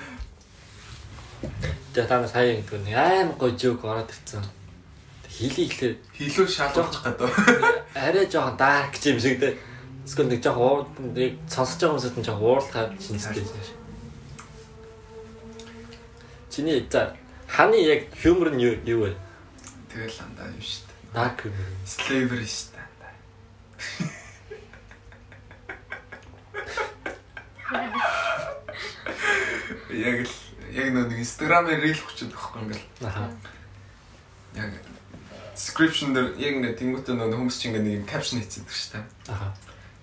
[1.93, 4.41] Тэгээ та нар сая гэдэг нь аим гоё жоок ороод ирсэн.
[5.39, 7.31] Хилий ихлээр хилүү шалуулчих гэдэг.
[7.95, 9.55] арай жоохон дарк юм шиг дээ.
[10.03, 10.83] Эсвэл нэг жоох уур
[11.15, 13.47] нэг сонсож байгаа хүмүүсд нь жоох уурлахад шинжтэй.
[16.51, 17.15] Чиний за
[17.47, 19.15] ханы яг хьюмор нь юу вэ?
[19.95, 21.15] Тэгэл андаа юм шүү дээ.
[21.15, 21.71] Dark humor.
[21.87, 22.83] Slavery шүү дээ.
[22.83, 23.15] андаа.
[29.95, 30.35] Яг л
[30.75, 33.31] яг нэг инстаграмын рил хүчтэй байхгүй ингээл Аха.
[34.59, 34.88] яг
[35.59, 39.05] description дээр яг ингээд тэнгуүтээ нөгөө хүмүүс чинь ингээд нэг юм caption хийцдэг шүү дээ.
[39.35, 39.51] Аха.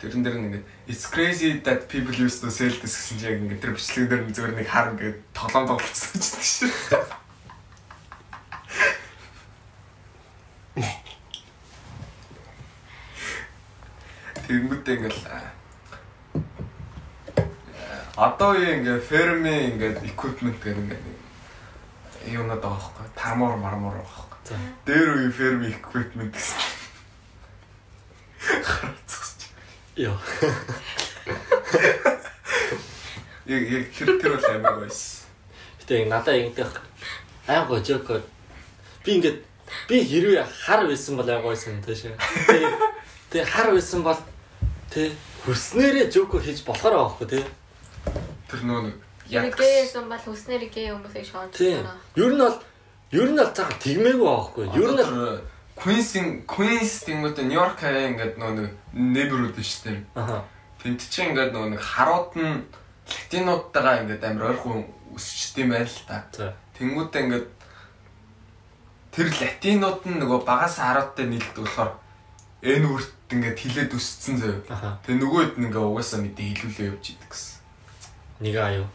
[0.03, 3.39] Тэрэн дээр нэг ингээд it's crazy that people used to sell this гэсэн чинь яг
[3.39, 7.23] ингээд тэр бичлэг дээр зүгээр нэг хар ингээд тоглоом тоглосон ч гэдэг шүү.
[14.51, 15.17] Тэнгуүтээ ингээд
[18.19, 21.03] одоо үе ингээд фермийн ингээд equipment гэх ингээд
[22.27, 24.24] юунад байгаа байхгүй тамор мармор байгаа.
[24.85, 26.61] Дээр үе фермийн equipment гэсэн
[28.61, 29.39] харацгач
[29.95, 30.17] Йоо.
[33.45, 35.25] яг яг тэр тэр бол амар байсан
[35.81, 36.71] Гэтэ яг надад ингэдэх
[37.47, 38.21] айн гоо жокоо
[39.05, 39.39] би ингээд
[39.89, 42.05] би хэрвээ хар байсан бол айн гойсон тийш.
[42.05, 42.69] Тэгээ
[43.29, 44.19] тэгээ хар байсан бол
[44.89, 45.11] тэ
[45.45, 47.45] хүрснээрээ жокоо хийж болохоор байгаа байхгүй тий.
[48.49, 48.95] тэр нөө нэг
[49.25, 50.21] Яг гээсэн бол
[51.01, 51.81] хүмүүсийг шоолж Тий.
[51.81, 51.97] байгаа.
[52.13, 52.57] Ер нь бол
[53.15, 54.65] ер нь бол цаа тэгмээгүй байхгүй.
[54.75, 55.39] Ер нь бол
[55.75, 60.47] Queens тэнгуүтэ Нью-Йорк хаяа ингээд нөө нэг neighborhood шүү дээ аха.
[60.79, 62.63] Тэнт чинь ингээд нөгөө нэг харууд нь
[63.07, 66.23] латинуудтайгаа ингээд амар ойрхон өсчт юм байна л та.
[66.31, 66.55] За.
[66.79, 67.47] Тэнгүүтээ ингээд
[69.11, 71.91] тэр латинууд нь нөгөө багаас харуудтай нийлдэг болохоор
[72.63, 73.91] энэ үрт ингээд хилээд
[74.39, 74.63] заяа.
[74.71, 74.89] Аха.
[75.03, 77.59] Тэгээ нөгөөд нь ингээд угаасаа мэдээ хилүүлээ явж идэг гэсэн.
[78.39, 78.87] Нэг аа юу.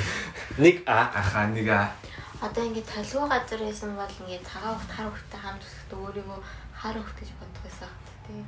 [0.64, 1.12] Нэг аа.
[1.12, 1.92] Ахаа нэг аа
[2.44, 6.38] Одоо ингээд толгой газар байсан бол ингээд цагаан хот хар хөлтэй хамт өсөхдөө өөрийгөө
[6.76, 8.44] хар хөлт гэж бодох байсан хат тий.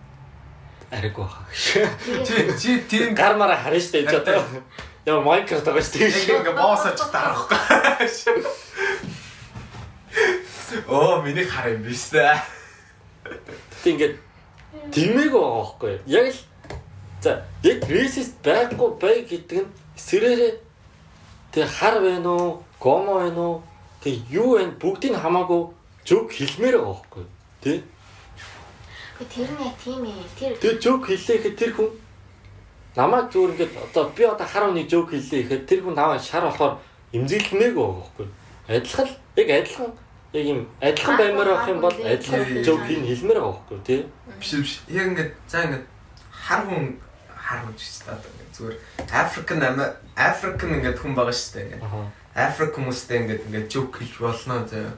[0.92, 1.40] Ариг баха.
[2.28, 4.44] чи чи тийм Гар мараа харна штэ энэ ч одоо.
[5.08, 6.12] Яа Minecraft байгаа штэ.
[6.12, 7.56] яг ингээд боосооч таарахгүй.
[10.92, 12.36] Оо миний хар юм биш үү?
[13.80, 14.14] Тэг ингээд
[14.92, 16.04] тэмээг байгаа байхгүй юу?
[16.04, 16.40] Яг л
[17.24, 20.54] за яг racist байхгүй бай гэдэг нь сэрээрээ
[21.56, 23.56] тэг хар байна уу, гомо байна уу,
[24.06, 25.62] тэг юу байна бүгдийг нь хамаагүй
[26.06, 27.30] зөв хэлмээр байгаа байхгүй юу?
[27.58, 27.82] Тэ?
[29.18, 30.22] Тэр нь тийм ээ.
[30.38, 31.90] Тэр Тэг зөв хэллээхэд тэр хүн
[32.94, 36.46] намайг зүгээр ингээд одоо би одоо хар үнийг зөв хэллээ гэхэд тэр хүн намайг шар
[36.46, 36.78] болохоор
[37.18, 38.34] имзэглэмээг байгаа байхгүй юу?
[38.70, 39.08] Адилхан
[39.42, 39.90] яг адилхан
[40.38, 43.86] яг юм адилхан баймаар авах юм бол адилхан зөв хин хэлмээр байгаа байхгүй юу?
[43.90, 44.06] Тэ?
[44.38, 44.74] Биш биш.
[44.86, 45.86] Яг ингээд за ингээд
[46.30, 46.94] хар хүн
[47.34, 48.76] хар хүн ч та одоо ингээд зүгээр
[49.10, 49.58] African
[50.14, 51.82] African ингээд хүн байгаа шүү дээ ингээд.
[51.82, 52.25] Аха.
[52.36, 54.92] Африк хүмүүстэй ингээд ингээд joke хэлж болно заяа.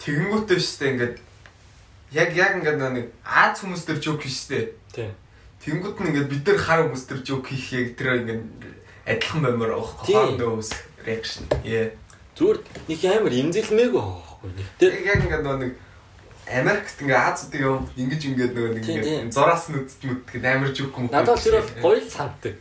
[0.00, 1.16] Тэгэнгүүтээ дээ ингээд
[2.16, 4.66] яг яг ингээд нэг Аз хүмүүс төр joke хийж шүү дээ.
[4.96, 5.10] Тий.
[5.60, 8.42] Тэнгүүд нь ингээд бид нар хар хүмүүс төр joke хийхээ тэр ингээд
[9.04, 10.72] адилхан баймаар авах хоорондоо үс
[11.04, 11.44] reaction.
[11.68, 11.92] Яа.
[12.32, 12.58] Зүгээр
[12.88, 14.66] нэг амар имзэлмээг байгаа байхгүй нэг.
[14.80, 15.72] Тэр Яг ингээд нөгөө нэг
[16.46, 21.10] Америкт ингээ Азуудыг юм ингэж ингээд нөгөө нэг ингээд зураас нүдд нүдгээд амар joke юм.
[21.10, 22.54] надад тэр бол гоё санагдав.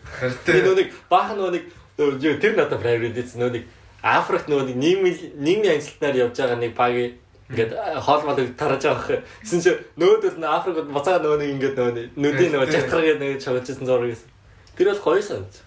[0.43, 1.65] Тэр нөө нэг баахан нөө нэг
[1.97, 3.63] тэр надад дэс нөө нэг
[4.05, 6.93] Африк нөө нэг нийгмийн нийгмийн ажилтнаар явж байгаа нэг баг
[7.49, 7.71] ингээд
[8.05, 9.23] хоолмол тарааж байгаа хэ.
[9.41, 13.85] Тэсэн чи нөөдөл нь Африкт буцаа нөө нэг ингээд нөө нүдийн нөө жатгарыг нэг чавчсан
[13.85, 14.29] зураг гэсэн.
[14.77, 15.57] Тэр бол гоё санагд.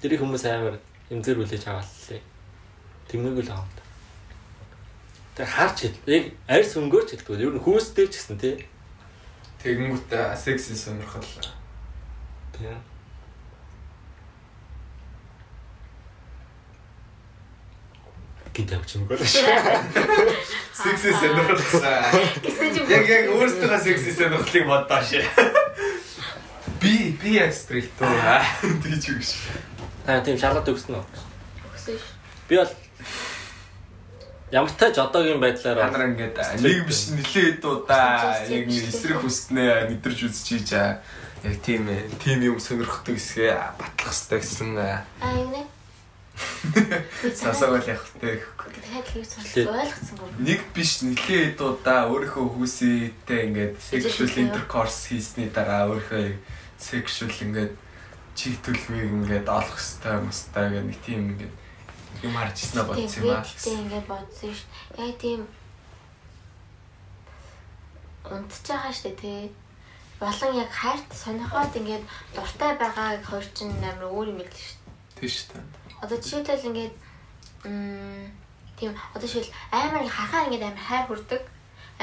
[0.00, 0.76] Тэр их хүмүүс амар
[1.10, 2.20] имзэр үлээж авааллаа.
[3.12, 3.64] Тэмээгэл аа.
[5.36, 6.00] Тэр харж хэл.
[6.06, 7.40] Яг арьс өнгөөрч хэлдэг.
[7.40, 8.56] Ер нь хүүс дээр ч гэсэн тий.
[9.64, 11.24] Тэгэнгүүтээ секси сонирхол.
[12.56, 12.72] Тий.
[18.52, 19.18] Гинт авч юм шүү.
[20.76, 21.88] Секси сонирхол гэсэн.
[22.44, 25.24] гэсэн чинь Яг яг өөрсдөө секси сонирхлыг боддоо шээ.
[26.84, 28.12] Би би яг стрит тоо.
[28.60, 29.48] Тэгж үг ш.
[30.04, 31.04] Та тийм шалгад өгсөн үү?
[31.72, 32.04] өгсөн ш.
[32.44, 32.72] Би бол
[34.52, 39.96] ямар тач одоогийн байдлаар бол Ямар ингээд нэг биш нилээ удаа яг нэг эсрэг хүснээ
[39.96, 41.00] мэдэрч үзэж хийж аа.
[41.40, 42.04] Яг тийм ээ.
[42.20, 44.76] Тийм юм сонирхдаг хэсгээ батлах хэрэгтэй гэсэн.
[44.76, 45.00] Аа
[45.40, 45.64] юм нэ.
[47.34, 48.40] Сасаг бол явах хэрэгтэй.
[48.92, 50.28] дахиад хийж сонирхол ойлгоцсонгүй.
[50.42, 56.36] Нэг биш нилээ удаа өөрийнхөө хүүсээтэй ингээд sexual intercourse хийсний дараа өөрийнхөө
[56.76, 57.72] sexual ингээд
[58.36, 61.54] чиг төлөвийг ингээд олох хэрэгтэй юмстай гэх нэг тийм ингээд
[62.22, 63.44] юм харж ирснэ бодсон юм аа.
[63.44, 64.60] Тэгтээ ингээд бодсон ш.
[64.96, 65.40] Яг тийм
[68.28, 69.40] унтж байгаа штэ тий.
[70.20, 72.04] Болон яг хайрт сонирхоод ингээд
[72.36, 74.76] дуртай байгааг хоёр чинь амар өөр юм байл ш.
[75.18, 75.60] Тийш та.
[76.02, 76.94] Одоо жишээлбэл ингээд
[78.76, 81.42] тийм одоо жишээл амар хахаа ингээд амар хайр хүрдэг.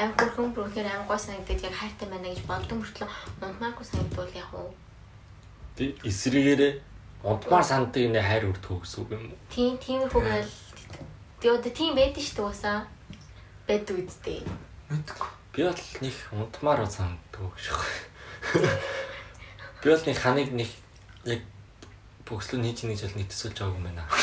[0.00, 3.08] аим хөрхөн бүрхээр аим гой санагдаад яг хайртай байна гэж бодсон мөртлөө
[3.44, 4.72] унтмааргүй санагдвал яг уу.
[5.76, 6.72] Би эсрэгээрээ
[7.22, 9.38] унтмаар санддаг нэ хайр өрдгөө гэсэн үг юм уу?
[9.52, 10.52] Тийм тиймэрхүү байл.
[11.40, 12.78] Тэгээ одоо тийм байдэн шүү дээ уусаа.
[13.68, 14.40] Бэд үсттэй.
[14.88, 15.28] Мэдгүй.
[15.52, 18.72] Би бол нэг унтмаар санддаг гэж байна.
[19.84, 20.70] Би бол нэг ханыг нэг
[21.28, 21.40] яг
[22.30, 24.06] бөкслөө нээж нэг жил нэг төсөлж байгааг юм байна.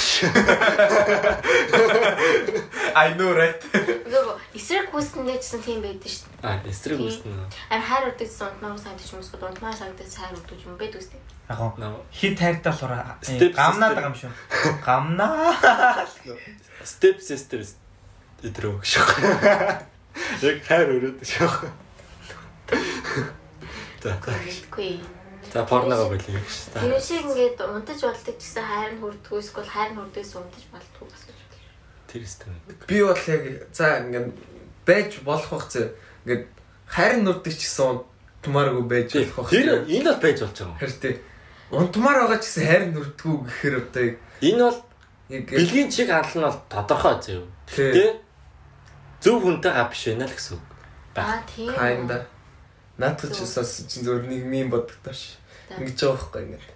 [2.96, 3.60] I know right.
[4.08, 6.48] Нөгөө эсрэг хүснээ гэсэн тийм байдэн шүү дээ.
[6.48, 7.36] А эсрэг үстэн.
[7.68, 11.20] Аим хайр урдагсан унтмаар санагдаж юм эсвэл унтмаар санагдаж хайр урдаж юм бэд үстэй.
[11.52, 11.76] Яг гоо
[12.16, 14.32] хит хайртай болохоор Step гамнаад байгаа юм шүү.
[14.82, 15.52] Гамнаа.
[16.92, 17.62] step sister
[18.48, 19.84] өдрөө гэж байна.
[20.42, 21.76] Яг хайр өрөөд байна.
[24.04, 24.34] За за.
[25.58, 26.54] За порногоо болиё гэж.
[26.70, 26.80] За.
[26.86, 30.64] Тэр шиг ингээд унтаж болдог ч гэсэн хайр нь хүрдгүү эсвэл хайр нь хүрдээс унтаж
[30.70, 31.54] болдгоо гэсэн үг.
[32.06, 32.54] Тэр өстэн.
[32.86, 33.44] Би бол яг
[33.74, 34.30] за ингээд
[34.86, 35.98] байж болох бах зэ.
[36.30, 36.46] Ингээд
[36.86, 39.50] хайр нүрдэг ч гэсэн унтмааргүй байж болох бах.
[39.50, 40.78] Тэр энэ бол байж болж байгаа юм.
[40.78, 41.16] Хэрэг тий.
[41.74, 44.06] Унтмаар байгаа ч гэсэн хайр нүрдгүү гэхээр одоо
[44.46, 44.80] Энэ бол
[45.34, 47.42] яг бэлгийн чиг хандлал нь бол тодорхой зөө.
[47.74, 48.06] Гэтэ
[49.26, 50.66] зөв хүнтэй гав биш байна л гэсэн үг.
[51.18, 51.74] Аа тийм.
[51.74, 52.30] Kinda.
[52.98, 55.38] Наадах ч бас чинь зөвөр нэг мим бодогдоош.
[55.38, 55.47] За.
[55.76, 56.68] Ингэж байгаа байхгүй ингээд.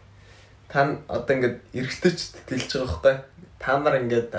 [0.67, 3.15] Та одоо ингээд эргэжтэйчд тэлж байгаа байхгүй.
[3.59, 4.33] Та нар ингээд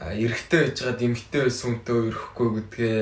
[0.00, 3.00] эргэтэй байж байгаад эмгтэй байсан хүнтэй өрөхгүй гэдгээ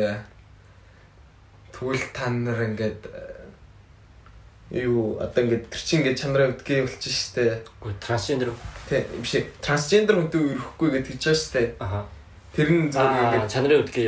[1.72, 3.02] тэгвэл та нар ингээд
[4.72, 7.64] юу одоо ингээд тэр чинь ингээд чанараа үдгээ болчих штэ.
[7.80, 8.52] Үгүй трансгендер.
[8.88, 11.62] Тэ биш трансгендер хүнтэй өрөхгүй гэж хэлж байгаа штэ.
[11.80, 12.00] Аха.
[12.56, 13.52] Тэр нь Аа ингээд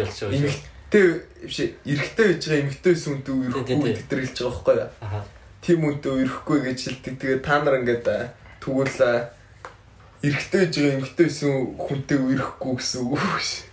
[0.05, 0.55] ялч байгаа шүү.
[0.95, 1.05] эмгтэй
[1.45, 4.53] биш ээ, эргэтэй байж байгаа эмгтэй байсан хүнтэй Тий, тий, өрөхгүй гэдэг тэр хэлж байгаа
[4.55, 4.89] байхгүй юу?
[5.05, 5.21] Аха.
[5.65, 7.15] Тим үнтэй өрөхгүй гэж хэлдэг.
[7.17, 8.05] Тэгээ та нар ингээд
[8.61, 9.33] тэгвэл а,
[10.21, 13.65] эрэгтэй байж байгаа эмэгтэй байсан хүнтэй өрөхгүй гэсэн үг шүү.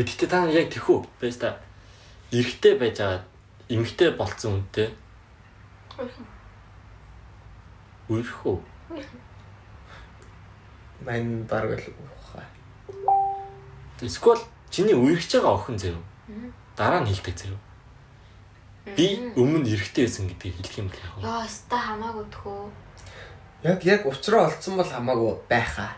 [0.00, 1.60] Үдтэй та нар яг тэхүү байж та.
[2.32, 3.20] Эрэгтэй байж байгаа
[3.68, 4.88] эмэгтэй болцсон үнтэй.
[8.08, 8.58] Үрэх үү?
[11.04, 12.48] Мань баг л ухаа.
[14.00, 14.40] Эсвэл
[14.72, 16.00] чиний үргэж байгаа охин заяа.
[16.72, 17.67] Дараа нь хэлдэг заяа.
[18.96, 21.16] Би өмнө эрэгтэй байсан гэдгийг хэлэх юм бол яг.
[21.24, 22.70] Яа, ста хамаагүй тхөө.
[23.64, 25.92] Яг яг уучраа олцсон бол хамаагүй байхаа.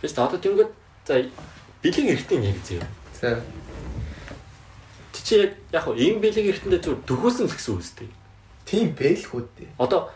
[0.00, 0.70] Та одоо тэнгод
[1.06, 1.22] за
[1.82, 2.86] бэлэг эрэгтэй яг заяа.
[3.20, 3.28] За
[5.12, 8.08] Чи чи яг яг ийм бэлэг эрэгтэндээ зүгээр дөхөөсөн л гэсэн үг үстэй.
[8.64, 9.68] тийм бэл хүүдээ.
[9.78, 10.10] Одоо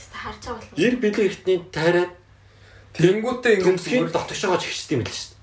[0.00, 0.80] Ста харж байгаа бол.
[0.80, 2.10] ер бэлэг эрэгтний тайраад
[2.96, 5.36] Тэнгүүтээ ингээд төмсгийн дотогш байгаа ч ихчтэй юм л шүү дээ.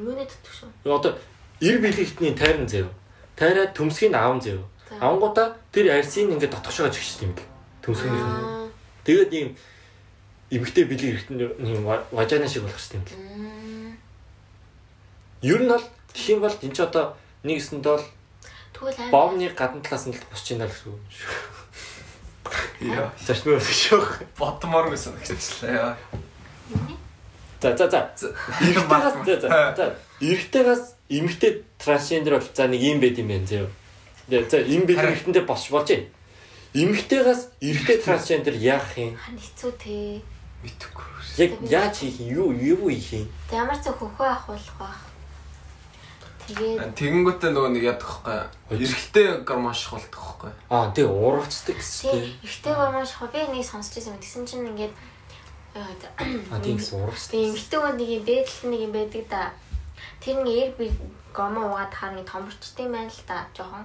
[0.00, 0.68] Юуны дотор шүү.
[0.88, 1.12] Одоо
[1.60, 2.88] эр бэлэгтний тайран заяа.
[3.36, 4.62] Тайраад төмсгийн аав заяа.
[4.88, 4.98] За.
[5.00, 6.54] Авангуудаа тэр арсын ингээд
[6.90, 7.42] ч ихчтэй юм л.
[7.82, 8.14] Төмсгийн.
[8.14, 8.68] Аа.
[9.04, 9.48] Тэгээд ийм
[10.50, 11.82] эмгтэй бэлэг эрэгтний ийм
[12.14, 13.12] важана шиг болох юм л.
[13.18, 13.98] Мм.
[15.42, 15.84] Ер нь бол
[16.30, 18.04] юм бол энэ ч одоо нэг өсөнд бол
[18.74, 21.02] Тэгвэл бомны гадна талаас нь л босч ийна л гэсэн үг.
[22.80, 24.22] Яа, Зашмаа шүүх.
[24.38, 25.94] бодмоор гэсэн хэвчлээ.
[27.62, 28.00] За за за.
[28.60, 29.48] Эрэгтэйгээс за за.
[29.74, 29.84] За
[30.20, 33.68] эрэгтэйгээс эмэгтэй трансгендер бол за нэг юм байд юм байна зөө.
[34.28, 36.08] За за юм бэлэг эрэгтэндээ босч болж байна.
[36.74, 39.14] Эмэгтэйгээс эрэгтэй трансгендер яах юм?
[39.14, 40.22] Хан хэцүү те.
[40.64, 41.06] Мэдхгүй.
[41.38, 42.20] Яг яаж хийх?
[42.20, 43.28] Юу юу хийх юм?
[43.50, 45.00] Тэг ямар ч хөхөө болох байх.
[46.44, 48.76] Тэгээд Тэгэнгүүтээ нөгөө нэг ядах байхгүй.
[48.76, 50.52] Эрэгтэй гармаш болдог байхгүй.
[50.68, 54.20] Аа тий урагцдаг гэсэн тий ихтэй гомош хоо би нэг сонсч байсан юм.
[54.20, 54.94] Тэгсэн чинь ингээд
[55.74, 57.32] Аа тий гэсэн урагцдаг.
[57.32, 59.42] Тийм гоо нэг юм бэдэлт нэг юм байдаг да.
[60.24, 60.86] Тэр нэг эр би
[61.36, 63.84] гомо угаад хаар нэг томорчтой юм байна л да жоохон.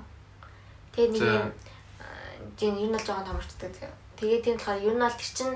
[0.95, 1.51] Тэгээд нэг юм
[2.55, 3.69] тийм ер нь л жоохон томорчтой.
[4.15, 5.51] Тэгээд тийм болохоор ер нь бол тэр чин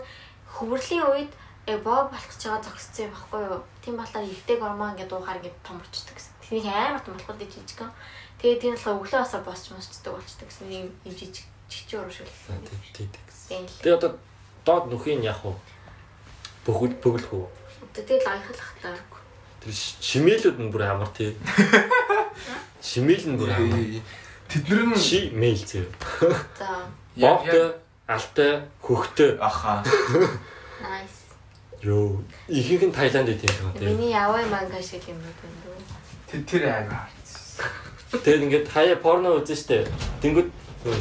[0.51, 1.31] хөвөрлийн үед
[1.71, 3.63] э боо болгож байгаа зогссон юм баггүй юу.
[3.79, 6.35] Тийм болохоор ихтэй гормон ингээд уухаар ингээд томорчдөг гэсэн.
[6.43, 7.91] Тэнийг амар том болоход жижиг гэн.
[8.43, 11.95] Тэгээд тийм болохоор өглөө басаар босч мосчдөг болчдөг гэсэн юм юм жижиг чичи
[12.91, 13.07] тий.
[13.07, 13.47] гэсэн.
[13.47, 13.79] Тийм л.
[13.79, 14.11] Тэгээ одоо
[14.67, 15.55] доод нүхийн яах вэ?
[16.67, 17.47] Бөгөл бөглөх үү?
[17.95, 18.91] Тэгээд аяхлах та.
[19.63, 19.71] Тэр
[20.03, 21.31] шимээлүүд нь бүр амар тий.
[22.83, 23.79] Шимээл нь бүр амар.
[24.51, 25.87] Тэд нар нь Ши мэйл зөө.
[26.59, 26.83] За.
[27.15, 27.71] яг Богтой,
[28.07, 28.51] алтай,
[28.83, 29.39] хөхтэй.
[29.39, 29.79] аха.
[30.83, 31.23] Nice.
[31.79, 32.19] Йоо,
[32.51, 33.87] ихэнх нь Таиланд байт юм шиг тий.
[33.87, 35.79] Миний яваа манга шиг юм байна.
[36.27, 37.07] Тэд тэр ага.
[38.11, 39.87] Тэгээд ингээд хаяа порно үзэн штэ.
[40.19, 40.51] Тэнгүүд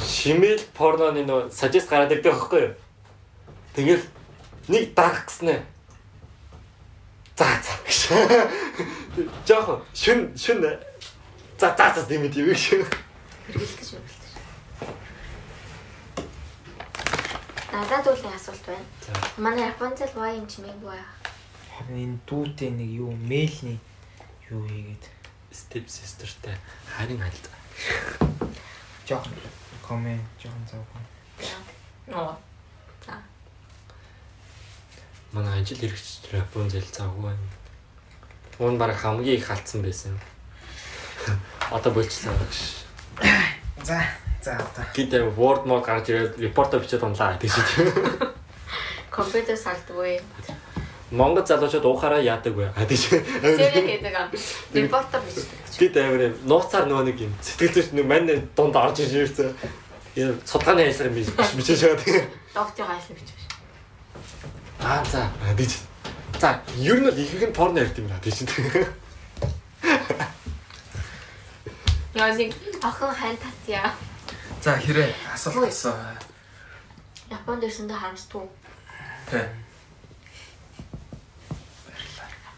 [0.07, 2.75] шимээл порноны нөгөө сажист гараад ирдэг байхгүй юу?
[3.75, 4.05] Тэгэл
[4.71, 5.67] нэг дарах гэснэ.
[7.43, 7.98] За за гэж.
[9.48, 10.62] Жохо шүн шүн
[11.59, 12.86] за за за дэмэд юм шиг.
[13.51, 14.32] Хэрэгэлдэж хэрэгэлдэж.
[17.74, 18.86] Надад нэг асуулт байна.
[19.43, 21.10] Манай Японцэл ваа юм чимээгүй байх.
[21.74, 23.82] Харин энэ дүүтэй нэг юу мэйлний
[24.47, 25.05] юу хийгээд
[25.51, 26.55] step sisterтэй
[26.94, 27.51] харин хайлт.
[29.02, 29.35] Жохон
[29.82, 31.02] коммент жохон завгүй.
[32.06, 32.39] Ноо.
[35.33, 37.49] Манай ажил хэрэгч Япон зэл завгүй байна.
[38.59, 40.19] Уун баг хамгийн их халтсан байсан.
[41.71, 42.85] Одоо болчихлоо гэж.
[43.83, 44.05] За
[44.43, 44.85] за одоо.
[44.93, 48.33] Гэдэг Word мод гарч ирээд репортоо бичээд унлаа гэдэг шиг.
[49.11, 50.21] Компьютер салтгүй.
[51.11, 52.73] Монгол залуучууд уухаараа яадаг вэ?
[52.77, 53.09] А тийш.
[53.09, 54.29] Зэрэг хийдэг аа.
[54.73, 55.97] Репортер бичдэг.
[55.97, 59.57] Амар юм нууцаар нөгөө нэг юм сэтгэлзүйч нэг мань дунд орж ирж ирсэн.
[60.17, 62.25] Ажлаар юм биш бичиж байгаа.
[62.53, 63.41] Доктор гайлаа бичих.
[64.85, 65.31] Аа за.
[65.49, 65.79] А тийш.
[66.41, 68.43] За, ер нь бол ихэнх нь порно ярьд юм байна тийш.
[72.15, 72.53] Яасиг
[72.83, 73.95] охин хань татья.
[74.61, 75.95] За хэрэг асуулт асуу.
[77.31, 78.47] Японд ирсэндээ харамсдгүй.
[79.31, 79.49] Тэ.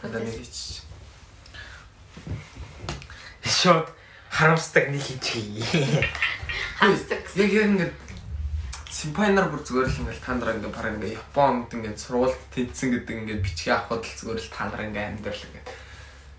[0.02, 0.80] Нэг чи.
[3.44, 3.92] Шот
[4.30, 6.08] харамсдаг нэг хийчихье.
[6.80, 7.20] Харамсдаг.
[7.36, 7.92] Яг яг
[8.94, 12.90] ингээд симпайнаар бүр зүгээр л ингээд та нараа ингээд параа ингээд Японд ингээд сургуульд тэнцсэн
[12.94, 15.68] гэдэг ингээд бичгээ авахд л зүгээр л та нараа ингээд амьдрал ингээд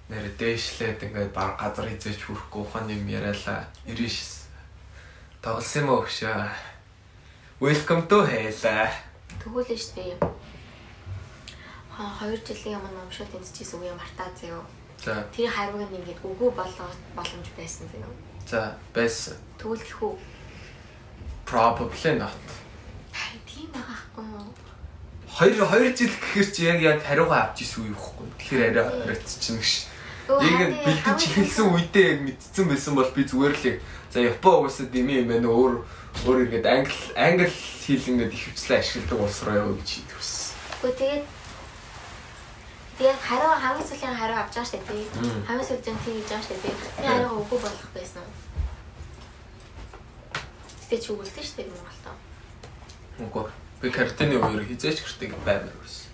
[0.07, 3.67] нэр дээшлээд ингээд баг газар хизээч хүрэхгүй ухаан юм яриалаа.
[3.83, 4.47] Ириш.
[5.43, 6.47] Тоглосон юм уу өгшөө.
[7.59, 8.63] Welcome to hell.
[9.43, 10.15] Тэгүүлээ шүү дээ.
[11.95, 14.63] Аа 2 жилийн өмнө номшоо тэнцчихсэн үе мартаа заяа.
[15.03, 18.11] За, Тэр хариуг нь ингээд үгүй болгох боломж байсан заяа.
[18.47, 18.59] за,
[18.95, 19.35] байсан.
[19.59, 20.34] Тэгвэл гэхүү.
[21.45, 22.33] Probably not.
[23.45, 24.49] Тийм байгаа хгүй юу?
[25.29, 28.27] Хоёр хоёр жил гэхэр чи яг яг хариугаа авч исэн үе ихгүй.
[28.39, 29.73] Тэгэхээр арай харагдчихна гэж.
[30.25, 33.77] Өө, Яг хаа, бэлдэж эхэлсэн үедээ яг мэдсэн байсан бол би зүгээр л яг
[34.09, 35.73] за Япон угаасаа дими юм байна өөр
[36.25, 40.49] өөр ингээд англи англи хэл ингээд их хвчлээ ашигладаг улс руу яваа гэж хэлдэг байсан.
[40.81, 41.23] Гэхдээ тэгээд
[42.97, 45.05] тэгээд хариу хамгийн сүүлийн хариу авч байгаа дээ.
[45.13, 45.41] Мм.
[45.45, 46.73] Хамгийн сүүлийн тийм хийж байгаа шүү дээ.
[46.73, 48.44] Би хариугаа үгүй болгох байсан уу?
[50.85, 52.05] Тэгтээ чи үгэлдэж шүү дээ Монголд.
[53.25, 53.45] Үгүй.
[53.81, 56.13] Би картины үеэр хизээч гэртээ баймар байсан.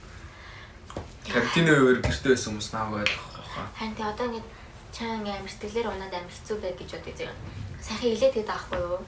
[1.27, 3.67] Картины үеэр гэртээ байсан хүмүүс нааг ойлгох хаа.
[3.75, 4.47] Харин тий одоо ингээд
[4.95, 7.39] чаа ингээд амир сэтгэлээр унаад амир хэцүү байг гэж бодъё зэрэг.
[7.83, 8.99] Сайхан хилээд байдаг аахгүй юу?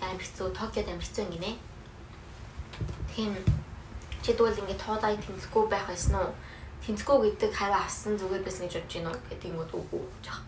[0.00, 1.52] Амир хэцүү, Токиод амир хэцүү ингэнэ.
[3.12, 3.32] Тийм
[4.24, 6.32] чи дүүл ингээд тоодаа тэнцэхгүй байх байсан уу?
[6.80, 10.40] Тэнцэхгүй гэдэг хариу авсан зүгээр байсан гэж бодож уу гэдэг юм уу үгүй жаа.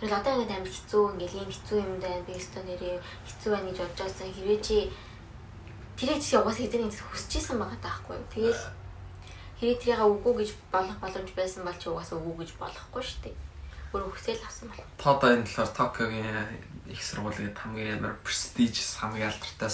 [0.00, 3.68] Тэгэл одоо ингээд амир хэцүү ингээд ийм хэцүү юм даа би өстө нэрээ хэцүү байна
[3.72, 4.76] гэж бодож байсан хэрвээ чи
[5.96, 8.28] тэрийг чи угаас хэзээ хүсэж исэн байгаа таахгүй юу?
[8.28, 8.62] Тэгэл
[9.56, 13.36] хэрэг тэрийг үгүй гэж болох боломж байсан бол чи угаасаа үгүй гэж болохгүй шүү дээ.
[13.96, 14.84] Өөрөө хүсэл авсан бол.
[15.00, 16.38] Тоодо энэ болохоор Токиогийн
[16.92, 19.70] их сургуулийн хамгийн амар престижс хамгийн алдартай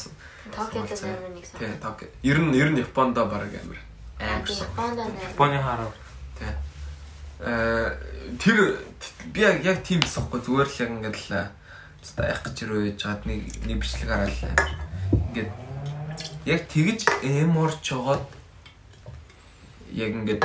[0.54, 1.82] Токиод нэр нэг Тий, сан.
[1.82, 2.08] Токио.
[2.22, 3.80] Ер нь ер нь Японд баг амар амар.
[4.22, 5.34] Японд нэр.
[5.34, 5.90] Японы хараа.
[6.38, 6.54] Тий.
[7.42, 7.98] Э
[8.38, 8.78] тэр
[9.34, 11.26] би яг тийм эсэхгүй зүгээр л яг ингээд л
[12.02, 14.54] хэвээ яг гэж ирөө яж гад нэг нэг бичлэг хараалаа.
[15.10, 15.50] Ингээд
[16.46, 18.26] яг тэгж эморч жогоод
[19.90, 20.42] яг ингээд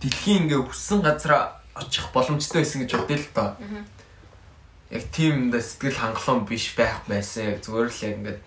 [0.00, 3.50] дэлхийн ингээд хүссэн газараа очих боломжтой байсан гэж бодъё л доо.
[4.90, 7.56] Яг тийм да сэтгэл хангалуун биш байх байсан.
[7.56, 8.40] Яг зүгээр л яг ингээд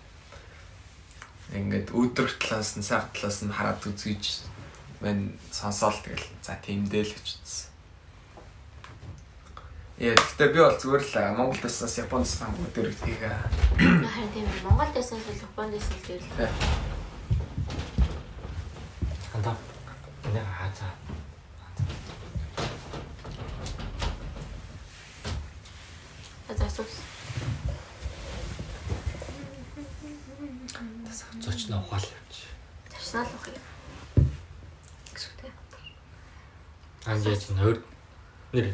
[1.54, 4.46] ингээд өдрөх талаас нь цаг талаас нь хараад үзгийж
[5.02, 7.71] мэн сонсоол тэгэл за тиймдээ л гэж үзсэн.
[10.00, 12.96] Яа гэхдээ би бол зүгээр л Монгол дэснээс Японд сан бүгд ирэх
[13.76, 14.64] Харин тийм ээ.
[14.64, 14.88] Монгол
[15.20, 16.30] бол Японд л дээр л.
[19.36, 19.56] Андаа.
[20.32, 20.92] Нэг хаазаа.
[26.52, 26.92] За сус.
[31.40, 32.48] Зочноо ухаал явчих.
[32.90, 34.26] Ташнаа л юм.
[35.12, 35.52] Гэвчтэй.
[37.06, 37.76] Анжаач нөр
[38.52, 38.66] нэр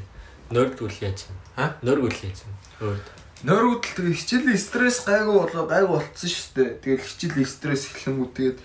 [0.52, 1.36] нөрдгүүл яаж юм?
[1.56, 1.76] Ха?
[1.82, 2.54] Нөргүүл яаж юм?
[2.80, 3.06] Өөрд.
[3.38, 6.70] Нойргуудл тэгээ хичээлийн стресс гайгүй болоо гайгүй болцсон шүү дээ.
[6.82, 8.58] Тэгэл хичээлийн стресс эхлэнгүү тэгээд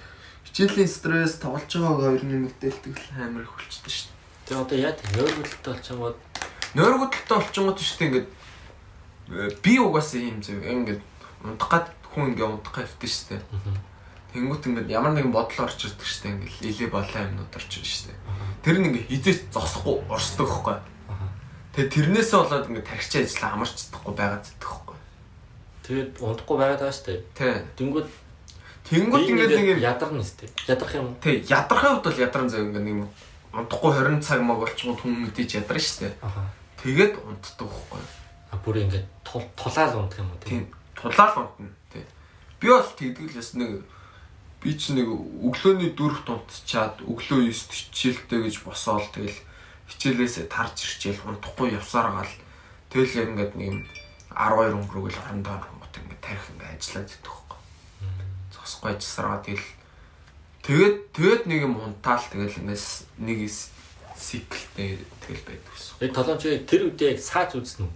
[0.49, 4.17] хичээлийн стресс тоглож байгааг хоёр нэмэгдээлдэг л амар их болчихдээ шүү дээ.
[4.49, 6.11] Тэгээ одоо яа тийм нөргүүлэлт болчихгоо
[6.73, 8.29] Нойргуудалтай болчихгоо шүү дээ ингээд
[9.29, 11.01] э, би угаасаа юм зөв ингээд
[11.45, 13.41] унтах гад хүн ингээд унтах хэвтэй шүү дээ.
[14.33, 17.89] Тэнгүүт ингээд ямар нэгэн бодол орж ирдэг шүү дээ ингээд илээ болоо юмнууд орж ирнэ
[17.93, 18.19] шүү дээ.
[18.65, 20.77] Тэр нь ингээд хизээч зогсохгүй орсдог хөхгүй.
[21.73, 24.97] Тэгээ тэрнээсээ болоод ингээд тархичаа ажиллаа амарч чадахгүй байгаад идэх хөхгүй.
[25.83, 27.21] тэгээд унтахгүй байгаад байгаа шүү дээ.
[27.33, 27.65] Тэ.
[27.77, 28.07] Тэнгүүд
[28.83, 30.51] Тэнгүүт ингээд нэг юм ядарна шүү дээ.
[30.69, 31.07] Ядарх юм.
[31.17, 33.09] Тэг ядрахын хувьд бол ядран зав ингээ нэг юм
[33.57, 36.13] унтахгүй 20 цаг маг болчихгоо хүн мэдээж ядарна шүү дээ.
[36.21, 36.41] Аха.
[36.83, 38.03] Тэгээд унтдаг байхгүй.
[38.53, 40.63] А бүр ингээд тул- тулаал унтах юм уу Тийм
[40.93, 41.73] тулаал унтна.
[41.89, 42.05] Тэг.
[42.59, 43.81] Би бол тэгдэг л яс нэг
[44.61, 49.35] би ч нэг өглөөний дөрөвт унтчаад өглөө 9-т хичээлтэй гэж босоол тэгэл
[49.89, 52.33] хичээлээс тарж ирчихэл унтахгүй явсаар гал
[52.93, 53.79] тэгэл яг ингээд нэг юм
[54.33, 57.59] 12 өнгөрөөгөл орондоо гот ингээд тарих ингээд ажиллаад идэх байхгүй.
[58.53, 59.67] Зогсохгүй ажилласараа тэгэл
[60.63, 62.83] тэгээд тэгээд нэг юм унтаал тэгэл ингээд
[63.19, 63.39] нэг
[64.17, 65.93] сиклтэй тэгэл байдаг гэсэн.
[66.01, 67.93] Яг толон чи тэр үедээ яг сааж үзсэн үү?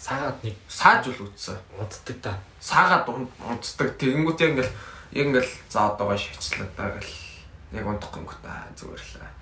[0.00, 1.58] Саагаад нэг Сааж бол үтсэн.
[1.76, 2.32] унтдаг та.
[2.58, 3.94] Саагаад ун- унтдаг.
[4.00, 4.72] Тэгэнгүүт яг ингээл
[5.12, 7.12] яг ингээл за одоогоо шивчлээ даа гэл
[7.76, 9.39] яг унтахгүй юм та зүгээр л.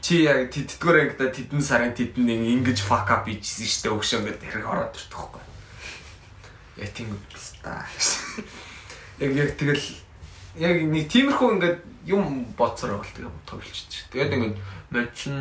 [0.00, 4.64] Чи яг тэтгэвэр ангида тэдэн сарын тэдэн ингэж fuck up хийжсэн штэ өгшөө ингээд хэрэг
[4.64, 5.42] ороод ирдэг байхгүй.
[6.80, 7.84] Яг тийм үст та.
[9.20, 9.84] Яг яг тэгэл
[10.56, 13.90] яг нэг тиймэрхүү ингээд юм боцороо бол тэгээ тоглолч.
[14.08, 14.56] Тэгээд ингээд
[14.88, 15.36] мөн чин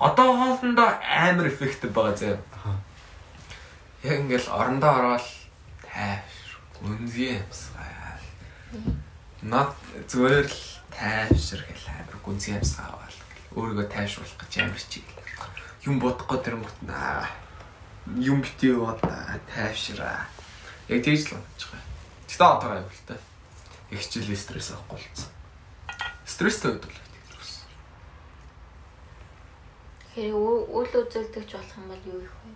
[0.00, 2.40] одоо хоолндоо амар эффектив байгаа заяа.
[4.02, 5.26] Яг ингээл орондоо ороод
[5.84, 8.16] тайвш гүнзгий юмсгаа.
[9.42, 9.74] Над
[10.08, 10.60] зүгээр л
[10.94, 11.87] тайвшир гэл
[12.28, 13.16] гүнзгий юмсгаа аваад
[13.56, 15.24] өөрийгөө тайвшруулах гэж амар чиглэл.
[15.88, 17.24] Юм бодохгүй тэр мөтнаа.
[18.20, 20.28] Юм битээ удаа тайвшираа.
[20.92, 21.84] Яг тэгж л болж байгаа.
[22.28, 23.16] Гэтэ одоо аюул л та.
[23.90, 25.32] Их хичээлээ стресс авахгүй болсон.
[26.28, 27.40] Стресстэй байдаг л гэдэг юм.
[30.12, 32.52] Тэгэхээр ү- үл үзүүлдэгч болох юм бол юу их вэ?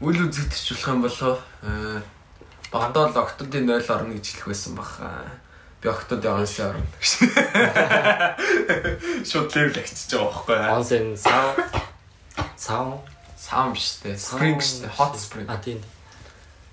[0.00, 2.00] Үл үзэгдэж болох юм болоо э
[2.72, 5.08] багтаа л октодын 0 орно гэж хэлэх байсан баха.
[5.86, 7.10] Би октодын онсын орно гэж.
[9.30, 10.74] Шууд левел агчиж байгаа байхгүй юу?
[10.74, 11.54] Онсен саа
[12.58, 12.98] саа
[13.46, 15.46] Саам штэ, спринг штэ, hot spring.
[15.46, 15.78] А тийм.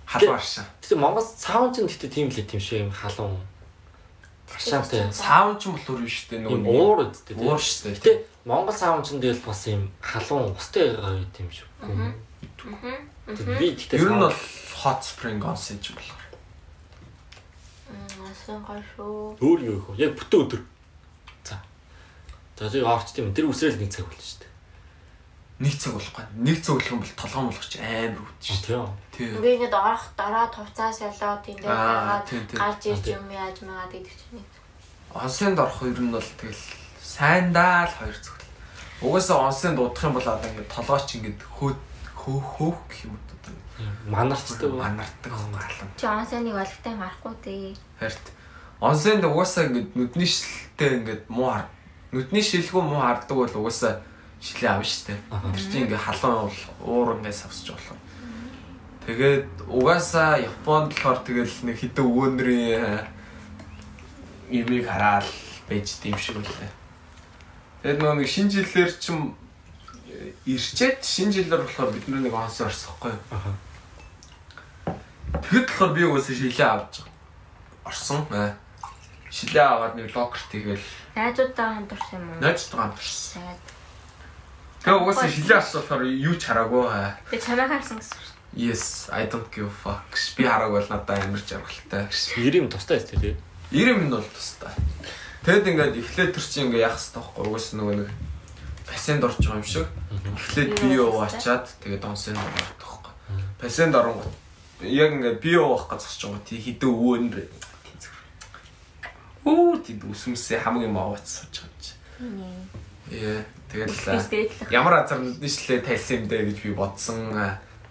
[0.10, 0.66] Халуун аршаа.
[0.82, 3.38] Гэтэ Монгол саун ч гэхдээ тийм л тийм юм халуун.
[4.50, 5.06] Аршаатай.
[5.14, 7.46] Саам ч юм болохоор юу штэ нөгөө уур үсттэй тийм.
[7.46, 7.94] уур штэ.
[7.94, 11.70] Гэтэ Монгол саун ч тэгэл бас юм халуун устай гоё тийм шүү.
[11.86, 12.10] Аа.
[13.62, 14.38] Би гэхдээ Ер нь саун- бол
[14.82, 16.02] hot spring onsen ч юм
[18.44, 19.40] асан гой шүү.
[19.40, 19.96] өөр юу их вэ?
[20.04, 20.62] Яг бүтэн өдөр.
[21.48, 21.56] За.
[22.60, 24.52] За зэрэг орч тийм тэр үсрээл нэг цаг болно шүү дээ.
[25.64, 26.26] Нэг цаг болохгүй.
[26.44, 28.76] Нэг цаг болох юм бол толгоон болгоч амар өвд штэ.
[29.16, 29.32] Тийм.
[29.32, 29.40] Тий.
[29.40, 31.72] Би ингээд орох дараа хувцас ялаад тийм дээр
[32.28, 32.60] тийм, тийм.
[32.60, 33.16] гарч ирж Тийм.
[33.16, 34.44] юм яаж магаад гэдэг чинь.
[35.16, 36.64] Онсенд орох ер нь бол тэгэл
[37.00, 38.52] сайндаа л хоёр зөвхөн.
[39.08, 41.72] Угаасаа онсенд удах юм бол одоо ингээд толгооч ингээд хөө
[42.12, 43.33] хөө хөөх гэх юм уу.
[44.08, 44.70] Манарчтай.
[44.70, 45.90] Манардаг хаалan.
[45.98, 47.76] Чи онсоныг олигтой харахгүй дээ.
[48.00, 48.26] Харт.
[48.80, 51.68] Онсенд угаасаа ингээд нүдний шилтэй ингээд муу хар.
[52.12, 54.04] Нүдний шилгүй муу харддаг бол угаасаа
[54.44, 55.16] шилээ авна штэ.
[55.16, 56.52] Тэр чинь ингээд халуун
[56.84, 57.98] уур ингээд савсч болох.
[59.08, 63.08] Тэгээд угаасаа Японд болохоор тэгэл нэг хитэн өвөндрийн
[64.52, 65.28] имийг хараад
[65.68, 66.72] байж дим шиг үлээ.
[67.84, 69.36] Тэгээд нөгөө нэг шинэ жилээр чим
[70.46, 73.14] ирчээд шинэ жилээр болохоор бид нэг онс орсохгүй.
[73.32, 73.52] Аха.
[75.44, 76.94] Тэгэхэд болохоор би угаасаа шилээ авч
[77.86, 78.28] орсон.
[78.32, 78.54] Аа.
[79.32, 80.86] Шилээ аваад нэг локер тэгэл
[81.16, 82.40] Найзуудаа хамтарсан юм уу?
[82.86, 83.42] амарсан.
[83.42, 83.66] Тэгээд
[84.84, 86.84] Тэгээ угаасаа шилээ авсан болохоор юу ч хараагүй.
[86.92, 87.18] Аа.
[87.32, 88.32] би чамайг харсан гэсэн шүү.
[88.54, 90.06] Yes, I don't give a fuck.
[90.38, 92.06] Би хараагүй бол надад амар жаргалтай.
[92.12, 93.36] 90 тустай өстэй тий.
[93.74, 94.70] 90 минут бол тустай.
[95.42, 98.10] Тэгэд ингээд эхлээд тэр чинь ингээд яах хэрэгтэй байхгүй угаас нөгөө нэг
[98.88, 99.88] пациент орж байгаа юм шиг.
[100.36, 103.14] Эхлээд Би би юу юу ачаад тэгээд онсын ордог байхгүй.
[103.60, 104.32] Пациент оронгот
[104.82, 107.38] яг ингээд би юу авах гэж зогсож байгаа тий хідэн өвөөнөр
[109.44, 111.92] Оо тийм үсмэсээ хамгийн маавцсан ч юм чи.
[113.12, 117.28] Яа тэгэл ямар азар шилээ тайлсан юм дэ гэж би бодсон.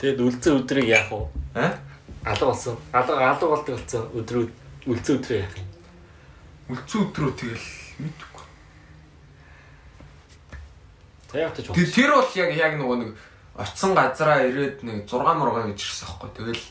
[0.01, 1.29] Тэгэд үлцэн өдрийг яах вэ?
[1.53, 1.77] Аа?
[2.25, 2.81] Алга болсон.
[2.97, 4.51] Алга алга болдог болсон өдрүүд
[4.89, 5.69] үлцэн өдрөө яах юм?
[6.73, 7.69] Үлцэн өдрөө тэгэл
[8.01, 8.32] мэдгүй.
[11.33, 13.11] Яг ч Тэр тэр бол яг яг нөгөө нэг
[13.57, 16.31] очсон газараа ирээд нэг 6 мургаа гэж ирсэн аахгүй.
[16.37, 16.65] Тэгэл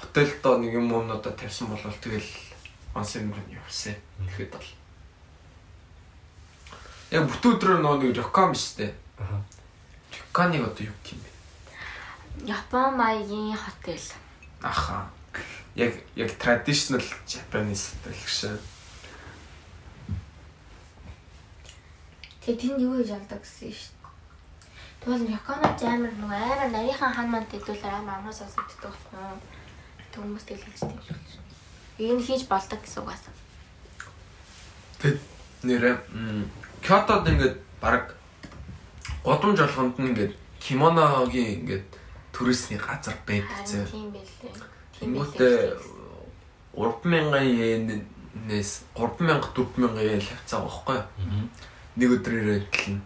[0.00, 2.30] хотелдоо нэг юм өмнөдөө тавьсан болвол тэгэл
[2.96, 3.96] онсын мөрөнд явсан.
[4.20, 4.68] Тэгэхэд бол
[7.12, 8.88] Яг бүтэн өдрөө нөгөө нэг реком биш үү?
[9.20, 9.44] Аха.
[10.16, 11.30] Реконыг одоо юу гэх юм бэ?
[12.48, 14.00] Япон маягийн хотел.
[14.64, 15.12] Аха.
[15.76, 18.56] Яг яг traditional Japanese hotel гэж.
[22.42, 24.10] Тэгээ тэнд юу гэж алдаг гэсэн шүү дээ.
[25.02, 29.18] Тэгвэл Японоч амар нөгөө амар нарийнхан хан манд хэдүүлэр амар амнаас асуудаг байхгүй.
[30.10, 30.90] Тэг хүмүүс хэлж тийм шүү
[31.98, 32.10] дээ.
[32.10, 33.22] Энэ хийж болдог гэсэн угаас.
[34.98, 35.18] Тэд
[35.62, 36.50] нэрэ м,
[36.82, 38.14] Кётод ингээд баг
[39.22, 41.86] годомж болгонд нь ингээд кимоногийн ингээд
[42.34, 43.86] төрөөсний газар байдаг зэ.
[43.86, 44.54] Харин тийм байлээ.
[44.98, 45.58] Тэнгүүтээ
[46.74, 51.46] 3000 йенээс 3000 4000 йен лавцаа байхгүй юу?
[51.96, 53.00] Нэг өдрөөр хэлнэ.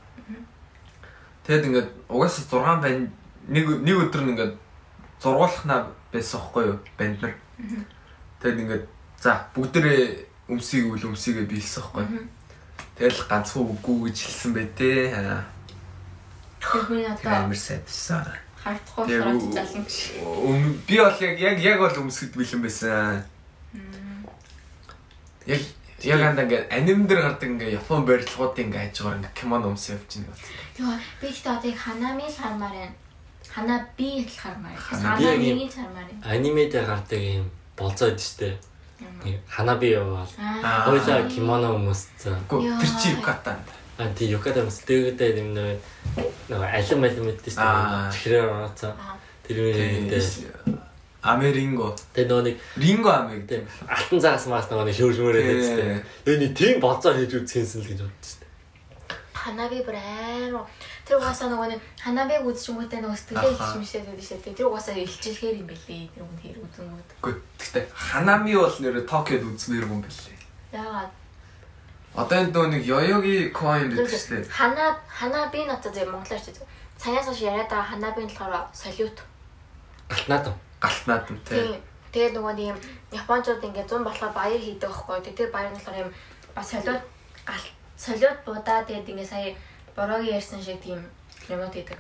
[1.47, 3.11] Тэгэд ингээд угаасаа 6 банд
[3.49, 4.55] нэг нэг өдөр нь ингээд
[5.23, 6.79] зургуулахнаа байсан байхгүй юу?
[6.99, 7.35] Банд нар.
[8.43, 8.85] Тэгэд ингээд
[9.23, 10.03] за бүгдээрээ
[10.51, 12.07] өмсийг үл өмсийгээ биелсэн юу?
[12.99, 15.15] Тэгэл ганцхан үгүй гэж хэлсэн бай тээ.
[15.15, 15.45] Аа,
[16.61, 18.27] Тэр хүний Тэр одоо амар сайдсан.
[19.07, 19.97] болохоор үү- залан гэж.
[20.91, 23.23] Би бол яг яг яг бол өмсгөд бэлэн байсан.
[25.47, 25.61] Яг
[26.03, 30.13] яг анда ингээд аним дээр гардаг ингээд Япон барилгуудын ингээд хажуугаар ингээд кимоно өмсөв явж
[30.21, 30.37] байгаа.
[30.79, 32.95] Яа, би ихтэй одоо яг ханами л хармаар байна.
[33.55, 34.77] Хана би л хармаар.
[34.77, 36.09] Яг юм- Ханамигийн хармаар.
[36.13, 36.35] байна.
[36.35, 38.57] анимедэ гардаг юм болцоо идэв штэ.
[39.49, 40.29] Ханаби яваал.
[40.39, 40.85] Аа.
[40.85, 42.37] Хойлоо кимоно өмсцэн.
[42.49, 43.57] Тэр чи юкатан.
[43.99, 45.77] А тий юкада өмсдөгдөө юм нөө
[46.49, 48.13] нөгөө алим алим мэддэг штэ.
[48.13, 48.93] Чихрээр орооцоо.
[49.47, 49.57] Тэр
[51.23, 51.97] үедээ Америнго.
[52.15, 53.45] тэр нөгөө нэг Ринго Америк.
[53.49, 55.49] тийм алтан загас маас нөгөө нэг шүүршмөрөө Тий.
[55.49, 56.05] хэвчтэй.
[56.25, 58.47] Тэр нэг тийм болцоо хийж үзсэнсэн л гэж бодсон штэ.
[59.37, 60.67] Ханаби бүр амар.
[61.07, 63.67] Тэр угаасаа нөгөө нэг ханабиг үзчихмөтэй нөгөө сэтгэлээ Аха.
[63.79, 64.55] хичмэшээд байдаг шүү дээ.
[64.59, 66.03] Тэр угаасаа илчилгээр юм бэлээ.
[66.15, 67.09] Тэр хүн хэр үзэнгүүд.
[67.23, 70.37] Үгүй гэхдээ Ханами бол нэр Токиод үзмээргүй юм бэлээ.
[70.75, 71.13] Яагаад?
[72.17, 74.51] Одоо энэ дөө нэг Йоёги coin гэдэг шүү дээ.
[74.51, 76.67] Хана ханаби надад зөв монголоор ч зөв.
[76.99, 79.19] Цагаас хойш яриад байгаа ханабийн болохоор солиут.
[80.11, 80.49] Галтнаад.
[81.45, 81.61] Тий.
[81.61, 81.81] Тийм.
[82.13, 82.79] Тэгээд нөгөө нэг юм
[83.13, 85.21] Япончууд ингээд 100 болохоор баяр хийдэг байхгүй.
[85.21, 86.11] Тэгээд баяр нь болохоор юм
[86.55, 87.03] бас солиот
[87.45, 89.53] гал солиот будаа тэгээд ингээд сая
[89.97, 91.01] бороогийн ярьсан шиг тийм
[91.49, 91.99] юмнууд хийдэг.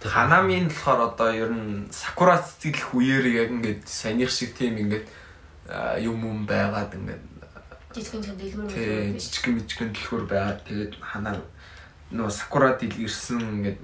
[0.00, 5.06] Ханамийн болохоор одоо ер нь сакура сэтгэлх үеэр яг ингээд саяных шиг тийм ингээд
[6.00, 7.24] юм юм байгаад ингээд
[7.94, 9.20] Жижигэн жижигэн дэлгүүр тий мэлгүүр.
[9.22, 11.38] жижиг мижигэн дэлгүүр байгаад тэгээд ханаа
[12.10, 13.78] нөө сакура дил ирсэн ингээд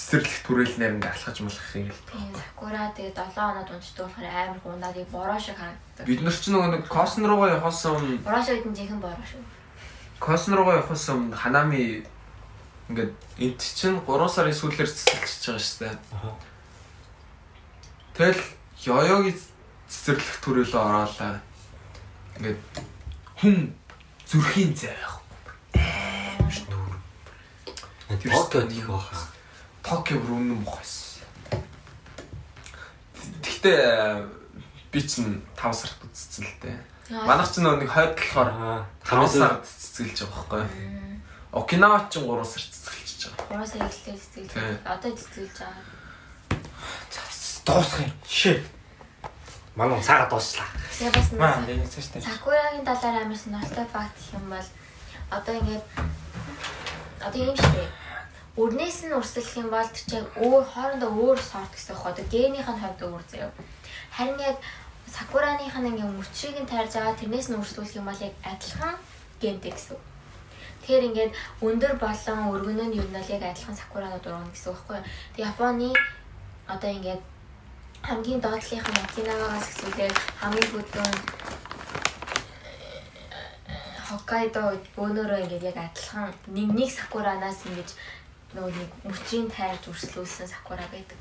[0.00, 4.60] цэцэрлэх түрээлнээр ингээд алхаж малах юм л Тийм сакура тэгээд 7 хоноод унцдаг болохоор амар
[4.64, 6.06] хундаа тийм бороо шиг харагддаг.
[6.08, 9.26] бид нар ч нөгөө нэг косон руугаа явахаас өмнө Бороо шиг гэдэг нь жинхэнэ бороо
[9.28, 9.44] шүү.
[10.24, 11.82] косон руугаа явахаас өмнө ханами
[12.88, 13.12] ингээд
[13.44, 15.96] энд чинь 3 сарын сүүлээр цэцэрлэж байгаа шүү дээ.
[18.16, 18.42] Тэгэл
[18.88, 19.38] ёёгийн
[19.84, 21.44] цэцэрлэх төрөлөө ороолаа.
[22.40, 22.60] Ингээд
[23.36, 23.76] хүн
[24.24, 25.20] зүрхийн зай яг.
[28.08, 28.80] Тэр Токиод шүү дээ.
[28.80, 29.39] их баха.
[29.82, 31.20] Токио бүр өмнө мохос.
[33.42, 34.26] Гэхдээ
[34.92, 36.78] би чинь 5 сард үтцсэн л дээ.
[37.26, 38.86] Манайх чинь нэг хойд болохоор Аа.
[39.04, 40.64] 5 сард цэцгэлж байгаа байхгүй.
[41.52, 43.48] Окинава чинь 3 сард цэцгэлж байгаа.
[43.50, 44.50] Бороо сая эхлээ цэцгэлж.
[44.84, 45.84] Одоо цэцгэлж байгаа.
[47.66, 48.12] Дуусах юм.
[48.26, 48.62] Shit.
[49.76, 50.66] Манай цагаа дууслаа.
[50.98, 51.86] Тэгээ бас Маа, нэг.
[51.86, 54.68] Сакурагийн талаар амар сонирхолтой факт гэх юм бол
[55.30, 55.84] одоо ингээд
[57.22, 57.88] одоо юм дээ.
[58.58, 62.02] Өрнөөс нь урсгах юм бол тэр чинь өөр хоорондоо өөр сорт гэсэн юм.
[62.02, 63.52] Одоо генийх нь хувьд өөр заяа.
[64.10, 64.58] Харин яг
[65.06, 68.94] сакураных нь ингээд мөчрийг нь тайрж байгаа тэрнээс нь урсгуулах юм бол яг адилхан
[69.38, 69.94] гентэй гэсэн.
[69.94, 70.02] үг.
[70.82, 71.32] Тэгэхээр ингээд
[71.62, 75.06] өндөр болон өргөнөө нь юу нь бол яг адилхан сакуранууд ургана гэсэн үг байхгүй юу.
[75.34, 75.88] Тэг Японы
[76.66, 77.22] одоо ингээд
[78.02, 80.10] хамгийн доотлынхан Окинавагаас гэсүүлээ
[80.40, 81.14] хамгийн бүдүүн
[84.10, 84.62] Хоккайдо
[84.96, 87.88] бөөнөрөө ингээд яг адилхан нэг нэг сакуранаас ингэж
[88.54, 91.18] нөгөө нэг мөчрийн тайрж үрслүүлсэн сакура байдаг.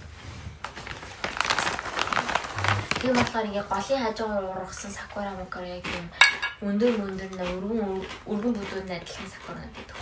[3.00, 6.08] Тийм болохоор ингээд голын хажуугаар ургасан сакура мукар яг юм
[6.66, 10.00] өндөр өндөр на өргөн өргөн бүдүүн адилхан сакуранууд байдаг.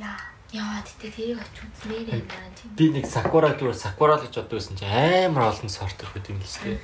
[0.00, 0.18] Яа,
[0.56, 2.72] яа тэгтээ тэрийг очиж үзмээр байна тийм.
[2.74, 6.40] Би нэг сакура зүгээр сакура л гэж боддог байсан чинь амар олон сорт байт юм
[6.40, 6.80] л дээ.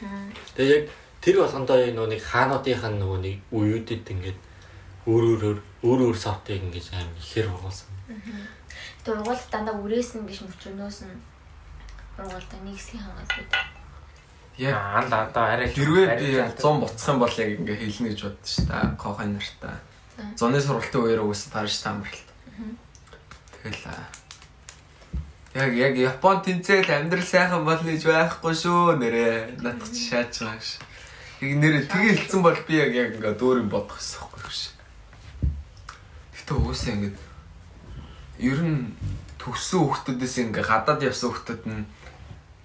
[0.55, 0.85] Тэгээ яг
[1.25, 4.39] тэр болгондоо яг нөгөө нэг хаануудынх нь нөгөө нэг үеүүдэд ингээд
[5.09, 7.89] өөр өөр өөр өөр сортыг ингээд амар ихээр ургуулсан.
[9.05, 11.17] Тэр ургуул дандаа үрээс нь биш мөчрнөөс нь
[12.21, 13.49] ургуулдаг нэг хэсгийг хангадаг.
[14.61, 18.21] Яг Аа л одоо арай хэрвээ би 100 буцах юм бол яг ингээ хэлнэ гэж
[18.29, 18.97] боддоо шүү дээ.
[19.01, 19.77] Кохын нартаа.
[20.37, 22.29] Зуны сургалтын үеэр угсаа Париж таамралт.
[23.65, 23.89] Тэгэл.
[25.55, 29.65] Яг яг Япон тэнцэл амьдрал сайхан болно гэж байхгүй шүү нэрээ.
[29.65, 30.79] Надад ч шааж байгаа ш.
[31.41, 34.70] Яг нэрээ тэгээ хэлсэн бол би яг яг ингээ дөөрийн бодох гэсэн байхгүй ш.
[36.51, 37.15] Гэтэ угсаа ингээ
[38.43, 38.91] ер нь
[39.39, 41.87] төгссөн хүмүүсээс ингээ гадаад явсан хүмүүс нь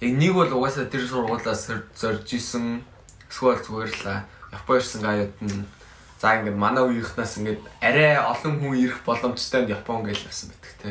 [0.01, 2.81] яг нэг бол угаасаа тэр сургуулиас зорж исэн
[3.29, 4.25] эсвэл зүгээр л
[4.57, 5.69] Япон ирсэн гаяуд нь
[6.17, 10.89] за ингээд манай үеийнхнаас ингээд арай олон хүн ирэх боломжтой Япон гэж явсан байдаг те.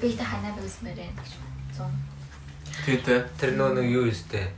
[0.00, 1.32] Би та ханаа бисмээр байна гэж
[1.76, 3.04] байна.
[3.04, 3.28] Те.
[3.36, 4.48] Тэр нөө нэг юу юустэй.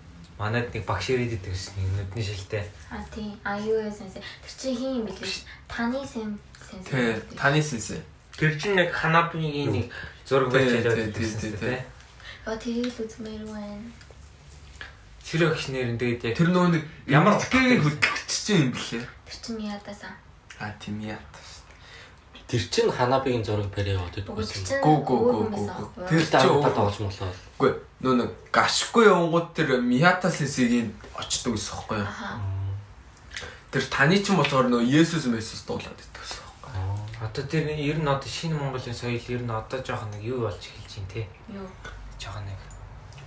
[0.42, 2.66] Манайд нэг багш ирээд идэг гэсэн нэг нүдний шилтэй.
[2.90, 3.30] А тий.
[3.46, 4.18] А юу яа сенсэ.
[4.18, 5.38] Тэр чинь хин юм бэлээ.
[5.70, 6.34] Таны сен
[6.66, 6.90] сенсэ.
[6.90, 8.02] Тий таны сэнсэ.
[8.34, 9.86] Тэр чинь яг ханапигийн нэг
[10.26, 11.70] зураг байж тий, яриад тий, байсан тий, шүү тий.
[11.70, 11.80] дээ.
[12.42, 13.86] Яа тэрийг л үзмээр байна.
[15.22, 18.98] Тэр өгчнэр нь тэгээд яг Тэр нөгөө нэг Ямар ямар хөдөлгөгч чинь юм блэ?
[19.30, 20.10] Тэр чинь яадаасан.
[20.58, 21.22] А тийм яа.
[22.50, 26.10] Тэр чин ханабигийн зураг барь яваад чинь Гүү, гүү, гүү, гүү, юу?
[26.10, 27.30] Тэр чинь аваад өөр- тоглож молоо.
[27.62, 27.70] Үгүй
[28.02, 32.02] нөө нэг гашгүй явангууд тэр Мята сесигийн очдөг гэсэн юу?
[32.02, 32.40] Аха.
[33.70, 36.98] Тэр таны ч болохоор нөө Есүс Месүс дуулаад иддэг гэсэн юу?
[37.22, 40.58] Одоо тэр ер нь одоо шинэ Монголын соёл ер нь одоо жоохон нэг юу болж
[40.58, 41.22] эхэлж байна те.
[41.48, 41.68] Юу?
[42.18, 42.58] Жоохон нэг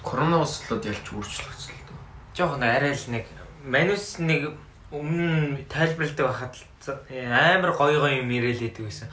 [0.03, 1.99] Коронавирус болоод ялч өөрчлөгдсөн л дөө.
[2.35, 3.25] жоохон арай л нэг
[3.65, 4.53] манус нэг
[4.91, 6.53] өмнө тайлбарладаг байхад
[6.83, 9.09] за- амар гоё гоё юм ирээлээдэг гэсэн.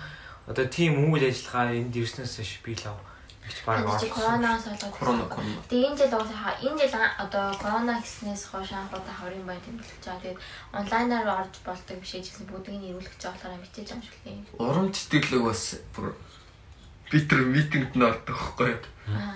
[0.50, 2.84] Одоо тийм үйл ажиллагаа энд ирснээс хойш би л
[3.52, 5.60] ихч баг чи коронавирус болоод Корона корона.
[5.68, 10.22] Тэгээ энэ жил уусаа энэ жил одоо корона гэснээс хойш анхудаа хаврын бай тэмдэглэж байгаа.
[10.24, 10.40] Тэгээд
[10.72, 14.40] онлайнаар орж болдог биш ээ гэсэн бүгдийг нэрвүүлэх гэж болохоор мэдээж юм шиг лээ.
[14.56, 15.62] Урамч тэтгэлэг бас
[15.92, 16.16] бүр
[17.12, 18.80] би тэр митингд нь ордог байхгүй юу?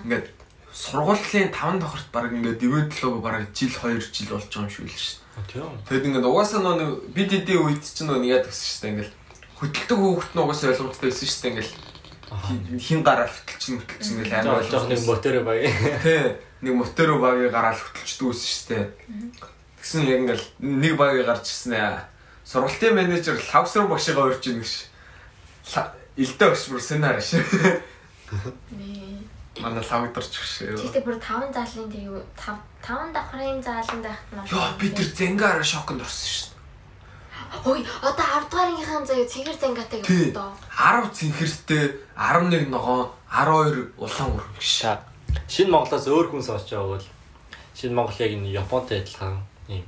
[0.03, 0.27] Ингээд
[0.73, 4.89] сургуулийн 5 давхарт баг ингээд ивент лого баг жил 2 жил болж байгаа юм шиг
[4.89, 5.61] л шүү дээ.
[5.61, 5.73] Тийм.
[5.85, 9.13] Тэгэд ингээд угаасаа нөө нэг бид эдийн үед чинь нөө яадаг гэсэн шүү дээ ингээд
[9.57, 11.71] хөдөлдөг хүүхэд нь угаасаа ойлгомжтой байсан шүү дээ ингээд
[12.27, 15.57] хин- гараад хөтөлчин хөтөлчин гэж амар Жоо жоох нэг мотор баг.
[16.03, 16.23] Тий,
[16.61, 18.85] нэг мотор багийг гараад хөтөлчдөг байсан шүү дээ.
[19.79, 22.03] Тэгсэн яг ингээд нэг багийг гарч ирсэн ээ.
[22.47, 24.73] Сургалтын менежер лавсруу багшигаа урьж ийн гэж.
[26.17, 27.37] Илдэ багш бүр сценаар ш.
[28.71, 29.23] Нээ.
[29.61, 30.79] Манай лавдарч гэж.
[30.83, 34.51] Тэгтээ бүр 5 заалын тэр юу 5 5 давхрын зааланд байхад маш.
[34.51, 36.56] Йоо би тэр зэнгаар шоконд орсон шүү дээ.
[37.65, 40.31] Ой, одоо 10 дугаарынхаа заяа цэгэр зангаатай Тий.
[40.31, 40.51] юм доо.
[40.77, 41.85] 10 цэнхэртэй
[42.15, 44.69] 11 ногоон 12 улаан өрөмгш.
[44.79, 45.01] Ша.
[45.47, 47.05] Шинэ Монголоос өөр хүн сонсож байгаа бол
[47.75, 49.85] Шинэ Монгол яг энэ Японтой адилхан юм.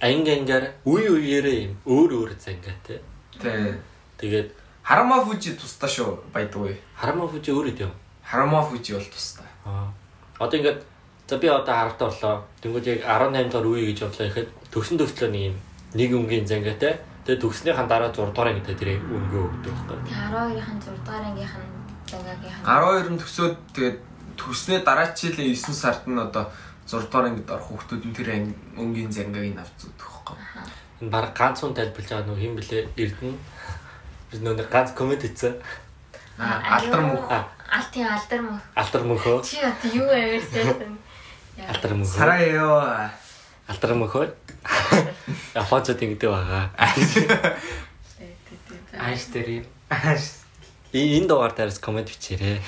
[0.00, 2.98] Анги ангиар үе үеэрээ юм өөр өөр зангаатай.
[3.36, 3.76] Тий.
[4.18, 4.48] Тэгээд
[4.82, 6.74] Харама фужи тусдаа шүү байдгүй.
[6.96, 7.90] харамаа хүч өөр идэв.
[8.24, 9.46] Харама фужи бол тусдаа.
[9.64, 9.92] Аа.
[10.40, 10.82] Одоо ингээд
[11.28, 12.42] за би одоо 10-т орлоо.
[12.62, 15.56] Тэнгүүд яг 18 дахь үе гэж бодлоо ихэд төгсөн төгслөө нэг юм
[15.94, 17.00] нэг өнгийн зангаатай.
[17.24, 19.98] Тэгээд төгснөхийн дараа 6 дугаар ангитай тэр өнгөө өгдөг байхгүй.
[20.08, 21.68] Тэгээ 12-ын 6 дугаар ангийнх нь
[22.10, 23.98] зангаагийн 12 нь төсөөд тэгээд
[24.40, 26.44] төснөө дараачлын 9 сард нь одоо
[26.88, 28.28] 6 дугаар ангид орох хүмүүс нь тэр
[28.80, 30.36] өнгийн зангааг нь авч зүгдэх байхгүй.
[31.00, 33.38] Энэ баг ганц хүн тайлбарлаж байгаа нөгөө хин блэ Эрдэнэ.
[34.30, 35.54] Би нөгөө нэг ганц комент хийсэн.
[36.40, 37.28] Алдар мөнх.
[37.28, 38.58] А, Алтын алдар мөн.
[38.74, 39.38] Алтар мөнхөө.
[39.46, 40.98] Чи одоо юу авирсан?
[41.70, 42.16] Алтар мөнхөө.
[42.18, 43.10] Сараяо.
[43.70, 44.26] Алтар мөнхөө.
[45.54, 46.64] Японцод ингэдэг байгаа.
[48.98, 50.22] ааш дээр ааш
[50.92, 52.58] Энэ дугаар дээрс комент бичээрэй.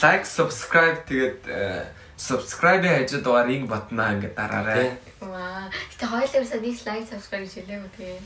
[0.00, 1.84] Like, subscribe тэгээд э,
[2.16, 4.96] subscribe-ийн хажууд дугаар ring батнаа ингээд дараарай.
[5.20, 5.68] Ваа.
[5.68, 8.20] Гэтэ хоёулаа нэг лайк subscribe хэлээгүй тэгээ.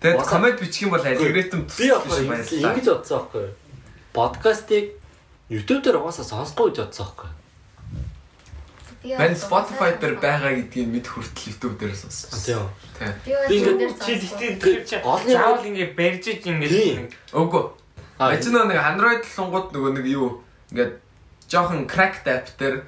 [0.00, 2.72] Тэгээд Уусаа- comment бичих юм бол алгоритм яг баярлалаа.
[2.72, 3.54] ингэж бодсон байхгүй юу?
[4.16, 4.84] Подкастыг
[5.52, 7.36] YouTube дээр угаасаа сонсохгүй гэж бодсон байхгүй юу?
[9.04, 12.38] Мань Spotify дээр байгаа гэдгийг мэд хүртэл YouTube дээр сонссон.
[12.38, 12.62] Тийм.
[13.26, 13.34] Тий.
[13.48, 16.96] Би ингээд- ингээд чи тэгтээ тэр чи Голны- заавал ингэ барьж иж ингэ Тийм.
[17.02, 17.64] нэг Үгүй.
[18.18, 20.92] А, Ажин нэг Android лунгууд нөгөө нэг юу ингээд
[21.50, 22.82] жоохон cracked app дээр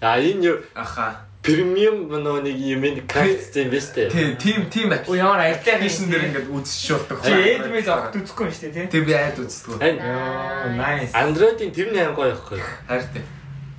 [0.00, 1.26] А энэ юу аха.
[1.42, 4.10] премиум нөгөө нэг юм энэ кракц юм байна шүү дээ.
[4.12, 7.18] Тий, team team Оо ямар application дээр ингээд үзчихүүлдэг.
[7.24, 8.86] чи эдмээс авах үзэхгүй юм шүү дээ тий.
[8.92, 9.82] Тэг би айд үздэг.
[9.82, 11.10] Йоо nice.
[11.16, 12.70] Android-ийн тэрний хаан гоё байхгүй юу?
[12.86, 13.22] Хайр тий.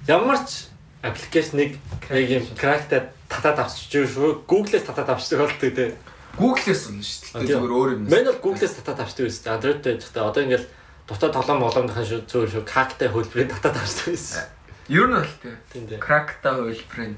[0.10, 0.71] Ямар ч
[1.02, 1.78] аппликейшнийг
[2.10, 4.46] яг юм крактад татаад авчиж шүү.
[4.48, 5.90] Google-с татаад авчдаг болтой тий.
[6.38, 7.58] Google-с үнэ шүү дээ.
[7.58, 8.02] Зүгээр өөр юм.
[8.08, 9.58] Мен бол Google-с татаад авчдаг байсан.
[9.58, 10.68] Android-тэй гэхдээ одоо ингээл
[11.10, 12.64] дотоод тоглоом боломжтой шүү зөөр шүү.
[12.70, 14.46] Кактай хөлбөрийн татаад авчдаг байсан.
[14.90, 16.00] Ер нь бол дээ.
[16.00, 17.16] Cracked-а хөлбөрийн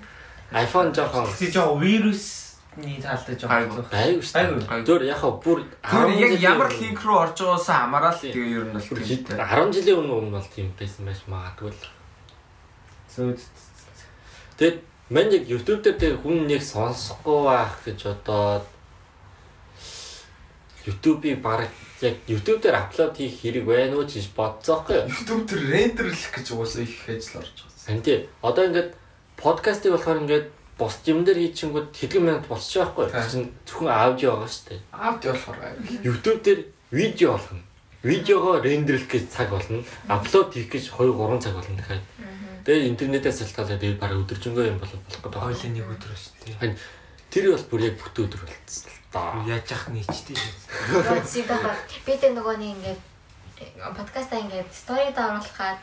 [0.53, 3.81] iPhone жоохон Тэг жоо вирусны талтай жоо Айгу.
[3.91, 4.37] айгу шүү.
[4.37, 4.85] Айгу.
[4.85, 8.65] Зөөр яг хаа бүр Зүгээр яг 10 ямар линк руу орж байгаасаа хамаарал тэгээ ер
[8.69, 9.37] нь бол өмнө- тийм тий.
[9.37, 11.81] 10 жилийн өмнө өмнө бол тийм байсан байж магадгүй л.
[13.13, 13.37] зөө
[14.63, 14.79] Тэгэд
[15.09, 18.63] мен яг YouTube дээр тэг хүн нэг сонсохгүй байх гэж одоо
[20.87, 21.67] YouTube-ийг баг
[21.99, 25.11] яг YouTube дээр аплод хийх хэрэг байна уу гэж бодцоохгүй юу?
[25.11, 27.91] YouTube дээр рендерлэх гэж уусаа их ажил орж байгаа.
[27.91, 28.17] Энд тий.
[28.39, 28.89] Одоо ингээд
[29.35, 30.47] подкастыг болохоор ингээд
[30.79, 33.11] бос юм дээр хийчихэнгүүт хэдэн минут болчих байхгүй.
[33.11, 34.79] Чинь зөвхөн аудио байгаа шүү дээ.
[34.95, 35.59] Аудио болохоор.
[36.07, 37.63] YouTube дээр видео болгоно.
[38.03, 39.83] Видеогоо рендерлэх гэж цаг болно.
[40.07, 42.03] Аплод хийх гэж 2 3 цаг болно дахиад.
[42.63, 45.43] Тэгээ интернетээс шалтгаалаад тэгээд бараг өдөржингөө юм болох болох гэдэг.
[45.43, 46.75] хойлын нэг өдөр шүү дээ.
[47.27, 49.21] Тэр бол бүр яг бүтэн өдөр болцсон л да.
[49.49, 50.37] Яаж яах нийчтэй.
[51.49, 51.75] Байгаа.
[52.05, 53.01] Би тэг нөгөө нэг ингээд
[53.97, 55.79] подкастаа ингээд сторид оруулахад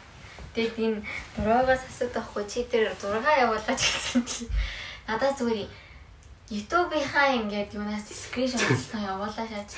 [0.55, 0.98] тэгээд энэ
[1.36, 4.48] дураагаас асуудаг байхгүй чи тэр зураг явуулаач гэсэн чи
[5.07, 5.69] надад зүгээр
[6.51, 9.70] YouTube-ийнхаа ингээд юунаас скриншот хийсэн явуулаа шаач.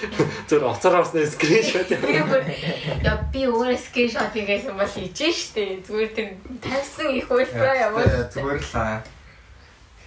[0.48, 1.92] Зөв оцоор авсны скриншот.
[1.92, 5.84] Яа би өөрөө скриншот хийгээсэн бол хийж штэ.
[5.84, 6.28] Зүгээр тэр
[6.64, 8.08] тавьсан их хөлбрөө явуул.
[8.32, 9.04] Зүгээр л аа.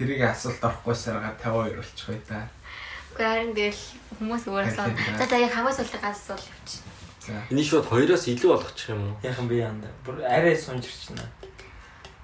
[0.01, 2.49] Тэрийг асуулт орохгүй сарга 52 болчихгүй та.
[3.13, 3.83] Гэхдээ харин тэгэл
[4.17, 4.87] хүмүүс өөрөөсөө
[5.21, 6.81] за за яг хамаас уулын ганц асуул явчих.
[7.29, 7.45] За.
[7.53, 9.21] Энийг шууд хоёроос илүү болгочих юм уу?
[9.21, 9.93] Яхан би яанда.
[10.01, 11.29] Бүр арай сунжирчна.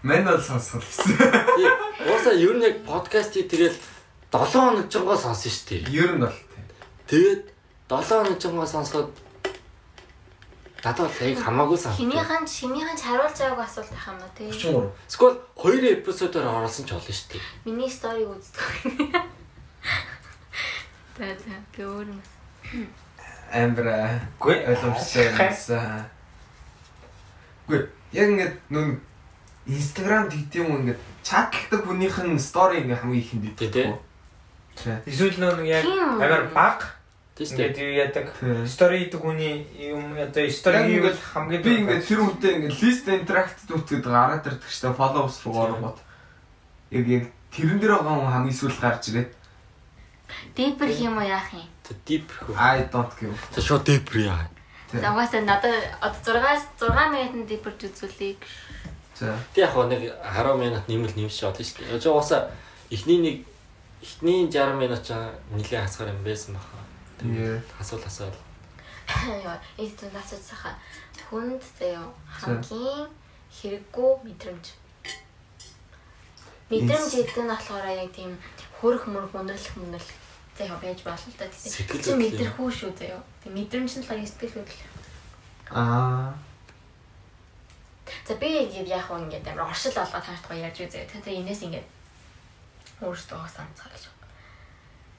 [0.01, 1.13] Мэн бол сонсгол гэсэн.
[1.13, 1.69] Тий.
[2.09, 3.77] Уусаа ер нь яг подкастыг тэгэл
[4.31, 5.91] 7 хоног жингоо сонсон шүү дээ.
[5.91, 6.65] Ер нь бол тийм.
[7.11, 7.43] Тэгээд
[7.91, 9.11] 7 хоног жингоо сонсоход
[10.83, 11.99] надад бол яг хамаагүй санагдав.
[11.99, 14.47] Хинийхэн ч харуулж байгааг асуулт байх юм уу тий.
[14.47, 14.87] 33.
[15.11, 17.43] Эсвэл 2 эпизодоор оруулсан ч болно шүү дээ.
[17.67, 18.63] Миний сториг үздэг.
[21.19, 22.21] За за өөр юм.
[23.51, 24.31] Амбра.
[24.39, 26.07] Гүй Ойлгомжтой юмсан.
[27.67, 27.83] Гүй
[28.15, 29.03] яг ингээд нүн
[29.67, 33.75] Instagram гэдэг юм ингээд чатладаг хүнийх нь стори ингээ хамгийн ихэнд идэх.
[33.75, 33.91] тий.
[35.05, 36.79] Эсвэл нэг яг агаар баг
[37.37, 37.73] дээ.
[37.73, 38.27] юу яадаг.
[38.67, 43.05] Стори идэг хүний юм одоо стори хийвэл ингээд хамгийн Би ингээд тэр үнтэй ингээд лист
[43.09, 45.97] интеракт дүүтгээд гараад ирдэг штэ followers руу ороход.
[46.91, 49.31] Яг яг тэрэн дээр байгаа хүн хамгийн сүүл гарч ирээд
[50.55, 51.67] Дипер хийм үү яах юм?
[52.07, 52.55] Deep хөө.
[52.55, 53.35] I don't give.
[53.51, 54.47] За шууд deep яа.
[54.91, 58.35] За угаасаа надад одоо 6-аас 6 минутын дипер үзүүлэе.
[59.15, 59.35] За.
[59.53, 61.91] Тэг яг нэг 10 минут нэмэл шүү дээ.
[61.91, 62.51] Яг уусаа
[62.91, 63.35] эхний нэг
[64.01, 65.13] эхний 60 минут ч
[65.53, 66.77] нэлээд хасгаар юм байсан баха.
[67.21, 67.61] Yeah.
[67.79, 68.33] Асуул асуул.
[69.07, 70.73] Яа, энэ тут асууж саха.
[71.29, 73.07] Хүнд заяа хамгийн
[73.53, 74.65] хэрэггүй мэдрэмж.
[76.71, 78.33] Мэдрэмж гэдэг нь болохоор яг тийм
[78.81, 80.17] хөрөх мөрөх өнөрлөх мөнөрлөх
[80.57, 81.45] заяа байж болно л да.
[81.45, 83.21] Тэгсэн чи мэдэрхүү шүү заяа.
[83.43, 84.83] Тэг мэдрэмж нь болохоор сэтгэл хөдлөл.
[85.77, 86.33] Аа.
[88.25, 91.05] За би яг яг хөө ингээд амар оршил олгоод тааштай яаж үзээ.
[91.11, 91.87] Тэгээ энэс ингээд
[93.01, 94.03] өөртөө санацгаа гэж.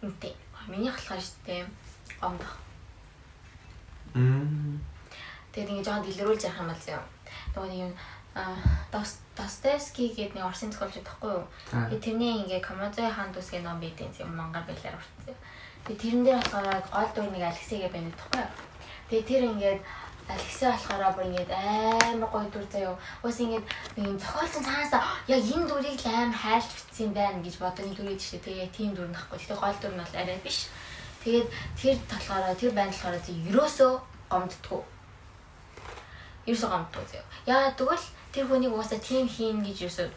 [0.03, 0.35] Үнтэй.
[0.71, 1.67] Миний болохоор штэ
[2.23, 2.55] гомдох.
[4.15, 4.79] Мм.
[5.53, 7.03] Тэгээд ингээд жоохон дэлгэрүүлж явах юм бол зөө.
[7.55, 7.93] Нөгөө юм
[8.35, 8.57] а
[8.93, 11.45] Дос Достоевский гэдэг нэг Орсын зохиолч байхгүй юу?
[11.69, 11.89] Та.
[11.89, 15.37] Тэгээд тэрний ингээ Камазой хаан дусгийн ном байдیں۔ юм мангар байлаар уртсан.
[15.85, 18.53] Тэгээд тэрэн дээр болохоор гол дүр нэг Алексейгээ байна гэдэгхгүй юу?
[19.09, 19.81] Тэгээд тэр ингээд
[20.33, 22.97] Алексей болохоор бүр ингээд амар гоё дүр заяа.
[23.23, 24.95] Уус ингээд нэг зохиолч цаанаас
[25.29, 28.45] яг энэ дүрийг л амар хайлт бичсэн байна гэж бодож нэг дүр идэж штэ.
[28.47, 29.39] Тэгээд тийм дүр нахгүй.
[29.39, 30.59] Тэгээд гол дүр нь бол арай биш.
[31.23, 31.49] Тэгээд
[31.79, 33.93] тэр талаараа тэр байна болохоор зөв ерөөсөө
[34.33, 34.83] гомддгоо.
[36.49, 37.27] Ерөөсөө гомддгоо заяа.
[37.47, 40.09] Яа тэгвэл тэр хүнийг угаасаа тийм хийн гэж ерөөсөө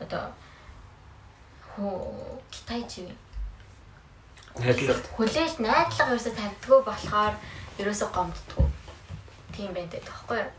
[0.00, 0.24] одоо
[1.74, 3.10] хөө Китайч юу
[4.54, 5.02] Найдлага.
[5.18, 7.34] хүлээлт найдлага ерөөсө тавьдгүй болохоор
[7.82, 8.66] ерөөсө гомддгоо.
[9.54, 10.50] Тийм байдаг тоххой юу.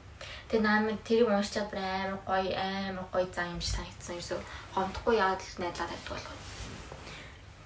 [0.47, 4.35] Тэгээ намайг тэрийг уншчаад бүр амар гоё амар гоё зан юм шиг санагдсан ерөөсө
[4.71, 6.39] гомдохгүй яагаад л найдлага тавьдгүй болохоор.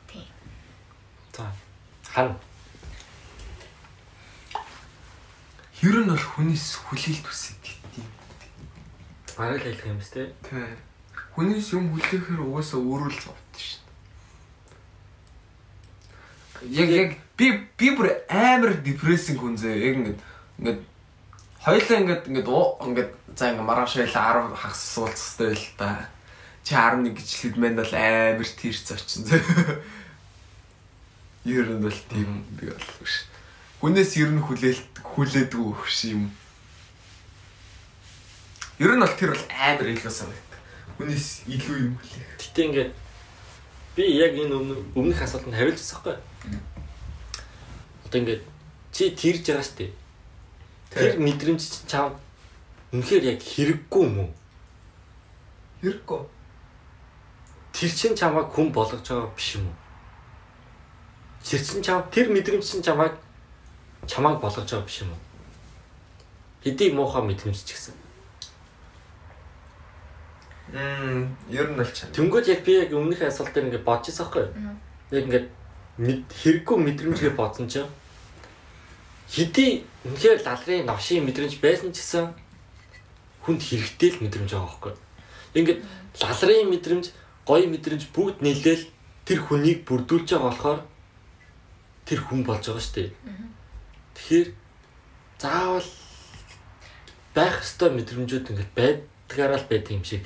[0.10, 0.28] Тийм.
[1.36, 1.46] За.
[2.10, 2.34] Хан.
[5.86, 8.10] Ер нь бол хүнээс хүлээлт үсэт гэдэг юм.
[9.38, 10.28] Бараг л хэлэх юм ба тээ.
[10.44, 10.68] Тий.
[11.38, 13.80] Хүнээс юм хүлээхээр угаасаа өөрөө л зовд шин.
[16.68, 19.76] Яг яг би би бүр амар депрессинг хүн зөө.
[19.80, 20.20] Яг ингээд
[20.60, 20.80] ингээд
[21.64, 22.50] хоёлаа ингээд ингээд
[22.88, 26.10] ингээд за ингээд маргааш байла 10 хагас суулцах хэрэгтэй л та.
[26.64, 29.42] Чи 11 гэж хэд мэн бол амар тийрц очин зөө.
[31.46, 33.26] Ер нь бол тийм би бол ш.
[33.82, 36.32] Хүнээс ер нь хүлээлт хүлээдгүй өгш юм.
[38.80, 40.60] Ер нь бол тэр бол амар илүү санагдав.
[41.00, 42.32] Хүнээс илүү юм хүлээх.
[42.44, 42.92] Гэтэ ингээд
[43.96, 46.60] би яг энэ өмнө- өмнөх асуултанд хариулж байгаа байхгүй.
[48.08, 48.44] Одоо ингээд
[48.92, 49.92] чи тэрж байгаа дээ.
[50.90, 52.18] Тэр мэдрэмж чинь чам
[52.92, 54.32] үнэхээр яг хэрэггүй юм уу?
[55.82, 56.22] Хэрэггүй.
[57.74, 59.78] Тэр чинь чамайг хүн болгож байгаа биш юм уу?
[61.46, 63.14] Тэр чинь чам тэр мэдрэмж чинь чамайг
[64.10, 65.22] чамайг болгож байгаа биш юм уу?
[66.66, 67.94] Хэдий муухай мэдрэмж ч гэсэн.
[70.74, 72.10] Мм, ер нь бол чам.
[72.14, 74.76] Тэнгүүд яг би яг өмнөх асуулт дээр ингээд бодож байсан байхгүй юу?
[75.14, 75.48] Яг ингээд
[76.00, 77.90] хэрэггүй мэдрэмжгээ бодсон чинь
[79.28, 82.32] хэдий үнэхээр лалрын навшийн мэдрэмж байсан ч гэсэн
[83.44, 85.00] хүнд хэрэгтэй л мэдрэмж байгаа юу?
[85.58, 85.80] Ингээд
[86.22, 87.06] лалрын мэдрэмж,
[87.44, 88.86] гоё мэдрэмж бүгд нийлээл
[89.26, 90.80] тэр хүнийг бүрдүүлж байгаа болохоор
[92.08, 93.10] тэр хүн болж байгаа шүү дээ.
[94.16, 94.48] Тэгэхээр
[95.40, 95.90] заавал
[97.34, 100.26] байх ёстой мэдрэмжүүд ингээд байдгаараа л байдаг юм шиг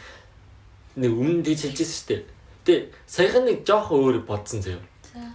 [0.96, 2.22] нэг өмнө тийж хэлжсэн шүү дээ.
[2.64, 2.76] Гэтэ
[3.06, 4.82] саяхан нэг жоохон өөр бодсон заяа.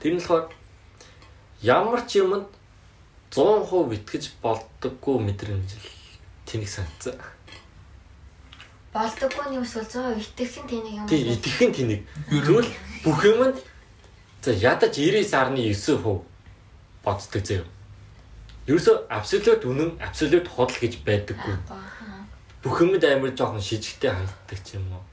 [0.03, 0.51] Тэр нь болохоор
[1.63, 2.49] ямар ч юмд
[3.31, 5.89] 100% итгэж болдоггүй мэдрэмж л
[6.49, 7.17] тэнэг санагдсан.
[8.93, 11.09] Болдоггүй нэг эсвэл 100% итгэх нь тэнийг юм.
[11.09, 12.01] Тий, итгэх нь тэнэг.
[12.33, 12.71] Тэгвэл
[13.05, 13.57] бүх юмд
[14.41, 16.25] за ядаж 99.9%
[17.05, 17.69] боддог заяа.
[18.69, 21.57] Ерөөсө абсолют үнэн, абсолют худал гэж байдаггүй.
[22.65, 25.05] Бүх юмд амар жоохон шижигтэй ханддаг ч юм уу.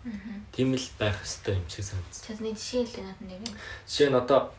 [0.51, 2.23] Тийм л байх ёстой юм шиг санагдсан.
[2.27, 3.53] Чадны жишээ л надад нэг юм.
[3.87, 4.51] Жишээ нь одоо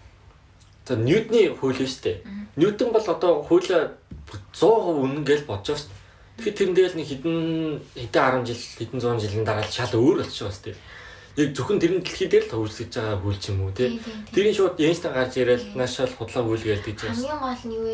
[0.86, 2.16] За Ньютоны хууль шүү дээ.
[2.56, 3.92] Ньютон бол одоо хуулиа
[4.54, 5.94] 100% үнэн гэж бодож байна шүү.
[6.36, 7.36] Тэгэхээр тэрэн дээр л нэг хэдэн
[7.98, 10.76] хэдэн 10 жил, хэдэн 100 жилийн дараа шал өөр болчих жоос дээ.
[11.36, 13.98] Яг зөвхөн тэрэн дэлхий дээр л хөвсөж байгаа хууль ч юм уу тий.
[14.30, 17.18] Тэрийн шууд Эйнштейн гарч ирэл наашаал худлаа хууль гэлдэг гэж байна.
[17.18, 17.88] хамгийн гол нь юу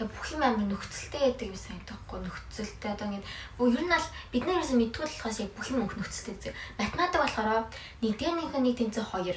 [0.00, 3.28] яг бүх юм амар нөхцөлтэй байдаг юм санагдахгүй нөхцөлтэй одоо ингэ
[3.60, 6.50] бөө ер нь аль бид нар ерөөсөө мэдгүй болохоос яг бүх юм өх нөхцөлтэй зү
[6.80, 7.68] математик болохоор
[8.00, 9.36] нэгдүгээрнийх нь нэг тэнцээ 2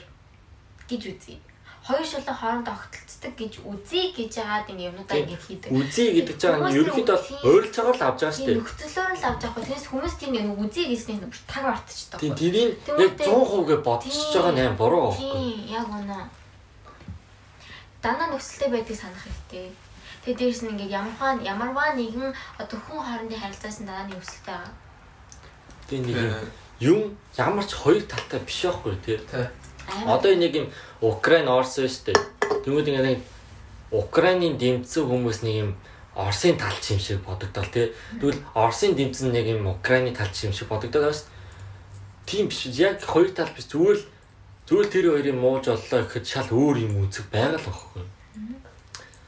[0.88, 1.36] гэж үзье
[1.84, 6.64] хоёр шулуу хоорондоо огтлцдаг гэж үзье гэж яагаад ингэ юмудаа ингэ хийдэг Үзий гэдэг чинь
[6.80, 7.40] ерөнхийдөө тийм.
[7.44, 8.60] ойролцоогоор л авч байгаа шүү тийм дээ.
[8.64, 12.72] нөхцөлөөр л авч явах тэрс хүмүүс тийм яг үзье гэсний бүр таг мартчихдаг Тийм тэрийг
[12.88, 15.28] яг 100% гэ бодчихж байгаа нь буруу байхгүй.
[15.28, 16.20] Тийм, яг үнэ.
[18.04, 19.68] Дана нөхцөлтэй байдгийг санах хэрэгтэй.
[20.24, 24.72] Тэгээ дээрэс нь ингээд ямарваа ямарваа нэгэн одоо хүн хоорондын харилцаасан дана нөхцөлтэй байгаа.
[25.88, 26.16] Тийм нэг
[26.80, 29.20] юм ямар ч хоёр талтай биш байхгүй тий.
[30.08, 30.68] Одоо энэ нэг юм
[31.02, 32.20] Украин Орос шүү дээ.
[32.64, 33.20] Тэгмээд ингэ нэг
[33.92, 35.72] Украинын дэмцсэн хүмүүс нэг юм
[36.16, 37.94] Оросын талч юм шиг бодогдол тий.
[38.22, 41.34] Тэгвэл Оросын дэмцэн нэг юм Украины талч юм шиг бодогдол шүү дээ.
[42.26, 44.06] Тийм биш яг хоёр тал биш зүгээр л
[44.70, 48.04] зүгээр тэр хоёрын мууж оллоо гэхэд шал өөр юм үзэг байгаа л байхгүй.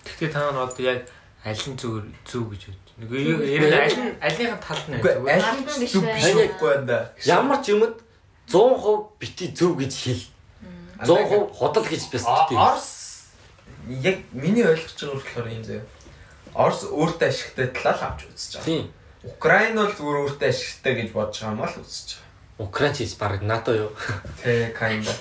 [0.06, 1.10] Гэхдээ та нар одоо яг
[1.44, 2.94] аль нь зүгээр зүг гэж бодож.
[3.02, 5.42] Нэг ер нь аль нь алийнхаа талд нь зүгээр.
[5.42, 7.00] аль нь биш үгүй байна да.
[7.26, 7.98] Ямар ч юмд
[8.48, 10.24] 100% бити зөв гэж хэл.
[11.00, 12.56] 100% худал гэж бас бити.
[12.56, 12.90] Орос
[14.02, 15.86] яг миний ойлгож байгаа болохоор юм заяа.
[16.56, 18.66] Орос өөртөө ашигтай талаа л авч үзэж байгаа.
[18.66, 18.86] Тийм.
[19.26, 22.24] Украин бол зүгээр өөртөө ашигтай гэж бодож байгаа юм аа л үзэж байгаа.
[22.58, 23.92] Украин ч баг НАТО юу.
[24.44, 25.12] Тэ kinda.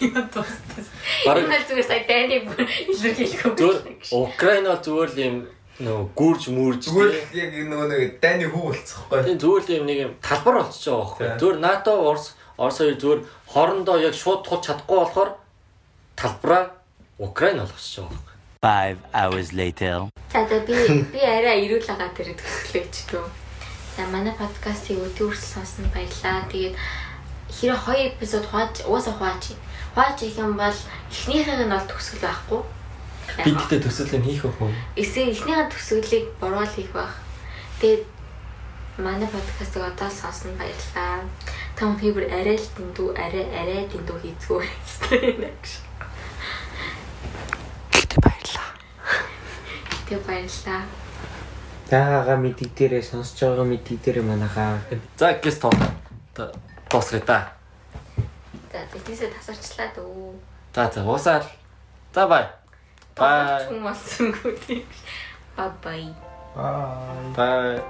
[1.26, 3.54] Бараг Энэ зүгээр сая дайныг бүр илэрхийлэхгүй.
[3.58, 3.82] Зүгээр
[4.14, 5.36] Украин бол зүгээр л юм
[5.82, 9.18] нөгөө гүрж мүрж Зүгээр яг нөгөө нэг дайны хүү болцсохгүй.
[9.26, 11.26] тийм зүгээр л юм нэг юм талбар болчихж байгаа байхгүй.
[11.26, 11.38] Тийм.
[11.42, 13.20] Зүгээр НАТО Орос Орос хоёр зүгээр
[13.50, 15.30] хоорондоо яг шууд тулж чадахгүй болохоор
[16.16, 16.70] талбараа
[17.18, 18.34] Украин болгочихж байгаа байхгүй.
[18.64, 20.08] Five hours later.
[20.32, 20.74] За би
[21.12, 23.26] би арай ирүүл байгаа тэр төгсгөлөөч дөө.
[23.96, 26.48] За манай подкастыг өдөө хүртэл сонсон баярлаа.
[26.50, 26.74] Тэгээд
[27.54, 29.54] хэрэг хоёр эпизод хувааж уусаа хувааж.
[29.94, 30.78] Хувааж их юм бол
[31.12, 32.60] эхнийхийг нь бол төгсгөл байхгүй.
[33.46, 34.70] Би төсөл юм хийх үү?
[34.98, 37.14] Эсвэл эхнийхээ төгсгөлийг буруу хийх байх.
[37.78, 38.02] Тэгээд
[38.98, 41.22] манай подкастыг одоо сонсон баярлаа.
[41.78, 44.60] Том фибр арай л дэндүү арай арай дэндүү хийцгүү.
[48.14, 48.70] Гэтэ баярлаа.
[50.06, 50.82] Тэг баярлаа.
[51.90, 54.78] Таагаа мэдээ дээрээ сонсож байгаа мэдээ дээрээ манайхаа
[55.18, 55.74] За гэс тоо.
[56.86, 57.50] Тосгоо та.
[58.70, 60.38] За тэгтээсээ тасарчлаа дөө.
[60.74, 61.46] За за уусаал.
[62.14, 62.46] За бай.
[63.18, 63.66] Бай.
[63.66, 64.86] Хүн болсонгүй тийм.
[65.58, 66.14] Бай бай.
[67.34, 67.82] Бай.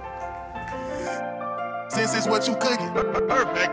[1.93, 2.93] This is what you cooking.
[3.29, 3.73] Perfect.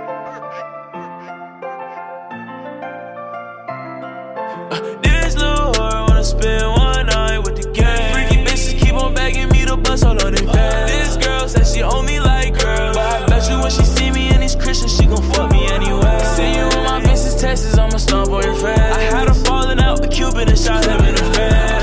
[5.02, 5.81] This little
[6.22, 8.14] wanna spend one night with the gang.
[8.14, 10.92] Freaky bitches keep on begging me to bust all on their fans.
[10.92, 12.96] This girl says she only like girls.
[12.96, 15.66] But I bet you when she see me and these Christians, she gon' fuck me
[15.68, 16.20] anyway.
[16.36, 18.78] See you in my business tests, I'ma stomp on your face.
[18.78, 21.82] I had her falling out with Cupid and shot him in the face.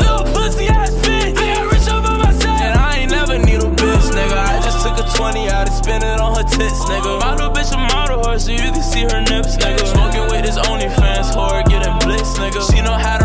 [0.00, 1.36] Little pussy ass bitch.
[1.36, 2.60] I got rich over myself.
[2.64, 4.38] And I ain't never need a bitch, nigga.
[4.48, 7.20] I just took a 20 out and spent it on her tits, nigga.
[7.20, 9.84] Little bitch a model horse, so you can see her nips, nigga.
[9.92, 12.64] Smoking with this OnlyFans whore, getting bliss, nigga.
[12.72, 13.17] She know how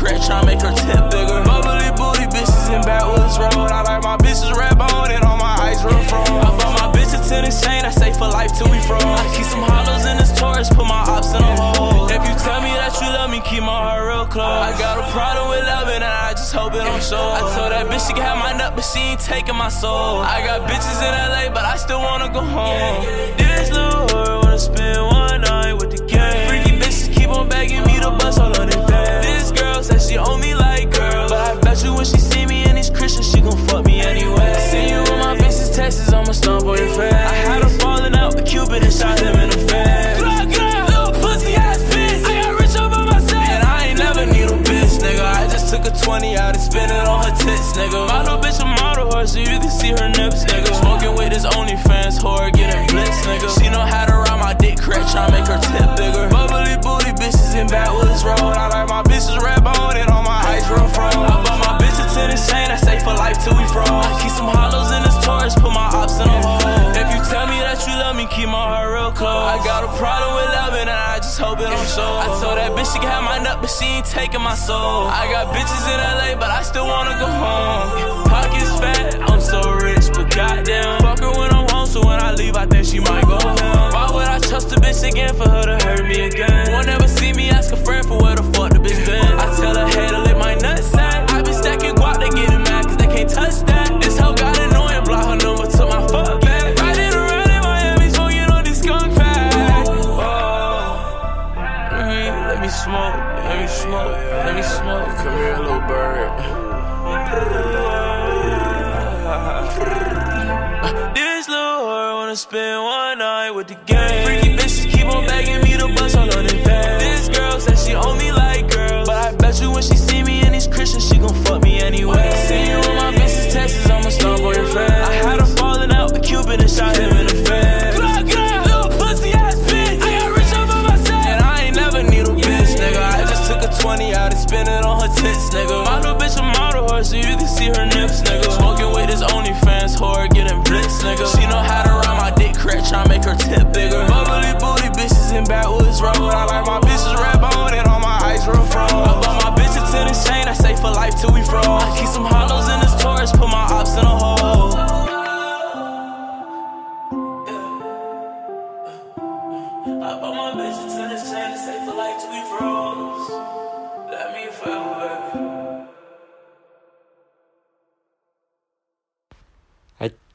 [0.00, 1.44] crack, try make her tip bigger.
[1.44, 3.68] Bubbly booty bitches in Backwoods Road.
[3.68, 6.24] I like my bitches red bone and all my eyes real from.
[6.40, 9.04] I bought my bitch a tennis chain, I say for life till we froze.
[9.04, 12.08] I keep some hollows in this Taurus, put my ops in a hole.
[12.08, 14.72] If you tell me that you love me, keep my heart real close.
[14.72, 17.20] I got a problem with loving and I just hope it don't show.
[17.20, 20.24] I told that bitch she can have my nut, but she ain't taking my soul.
[20.24, 23.04] I got bitches in LA, but I still wanna go home.
[23.36, 24.08] This little
[24.40, 26.48] wanna spend one night with the gang.
[26.48, 28.89] Freaky bitches keep on begging me to bust all on their
[29.80, 29.88] fans.
[29.88, 31.30] This girl says she only like girls.
[31.30, 34.00] But I bet you when she see me and these Christians, she gon' fuck me
[34.00, 34.54] anyway.
[34.70, 37.12] See you in my business tests, I'ma stomp on your face.
[37.12, 40.19] I had her falling out with Cupid and shot him in the face.
[46.02, 48.08] 20 out and spent it on her tits, nigga.
[48.08, 50.72] My little bitch a model horse, so you can see her nips, nigga.
[50.80, 53.48] Smoking with this OnlyFans whore, getting blitz, nigga.
[53.58, 56.28] She know how to ride my dick crack, try make her tip bigger.
[56.28, 58.40] Bubbly booty bitches in Backwoods Road.
[58.40, 61.12] I like my bitches red bone and all my eyes real from.
[61.20, 61.79] I bought my
[62.28, 64.04] a chain, I say for life till we froze.
[64.20, 66.60] Keep some hollows in this Taurus, put my ops in a hole.
[66.92, 69.48] If you tell me that you love me, keep my heart real close.
[69.48, 72.20] I got a problem with loving and I just hope it don't show.
[72.20, 75.08] I told that bitch she can have my nut, but she ain't taking my soul.
[75.08, 78.28] I got bitches in LA, but I still wanna go home.
[78.28, 81.00] Pockets fat, I'm so rich, but goddamn.
[81.00, 83.96] Fuck her when I'm home, so when I leave, I think she might go home.
[83.96, 86.72] Why would I trust a bitch again for her to hurt me again?
[86.72, 89.32] Won't ever see me ask a friend for where the fuck the bitch been.
[89.38, 91.09] I tell her, hey, wanna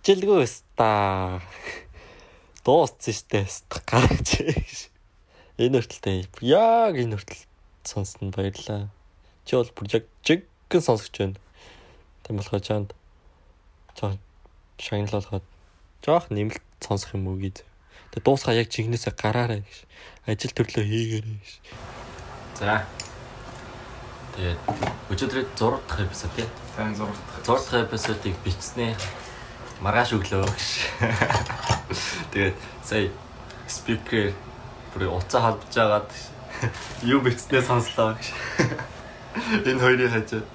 [0.06, 1.42] Ажилгүй өста.
[2.62, 4.38] Дууссан штэ өста гарч.
[5.58, 7.42] Энэ хүртэлтэй яг энэ хүртэл
[7.82, 8.94] сонсон баярлаа.
[9.50, 11.42] Чи бол бүр яг жиггэн сонсогч байна.
[12.22, 12.94] Тийм болохоор чанд
[13.98, 14.22] жоох
[14.78, 15.42] шагналуулахад
[16.06, 17.66] жоох нэмэлт сонсох юм уу гэж.
[18.14, 19.90] Тэгээ дуусгаа яг жигнэсээ гараарай гэж.
[20.30, 21.54] Ажил төрлөө хийгээрэй гэж.
[22.62, 22.86] За.
[24.38, 24.60] Тэгээд
[25.10, 26.46] өчигдөр 6 дахь эпизод тий.
[26.78, 27.18] Тань зургах.
[27.42, 28.94] 6 дахь эпизодыг бичснээ
[29.86, 30.50] маргааш өглөө.
[32.34, 33.14] Тэгээд сая
[33.70, 34.34] спикер
[34.96, 36.10] бүр уцаа холбож агаад
[37.06, 38.34] юу бичснээ сонслоо гэж.
[39.70, 40.48] Энэ хоёрыг хажууд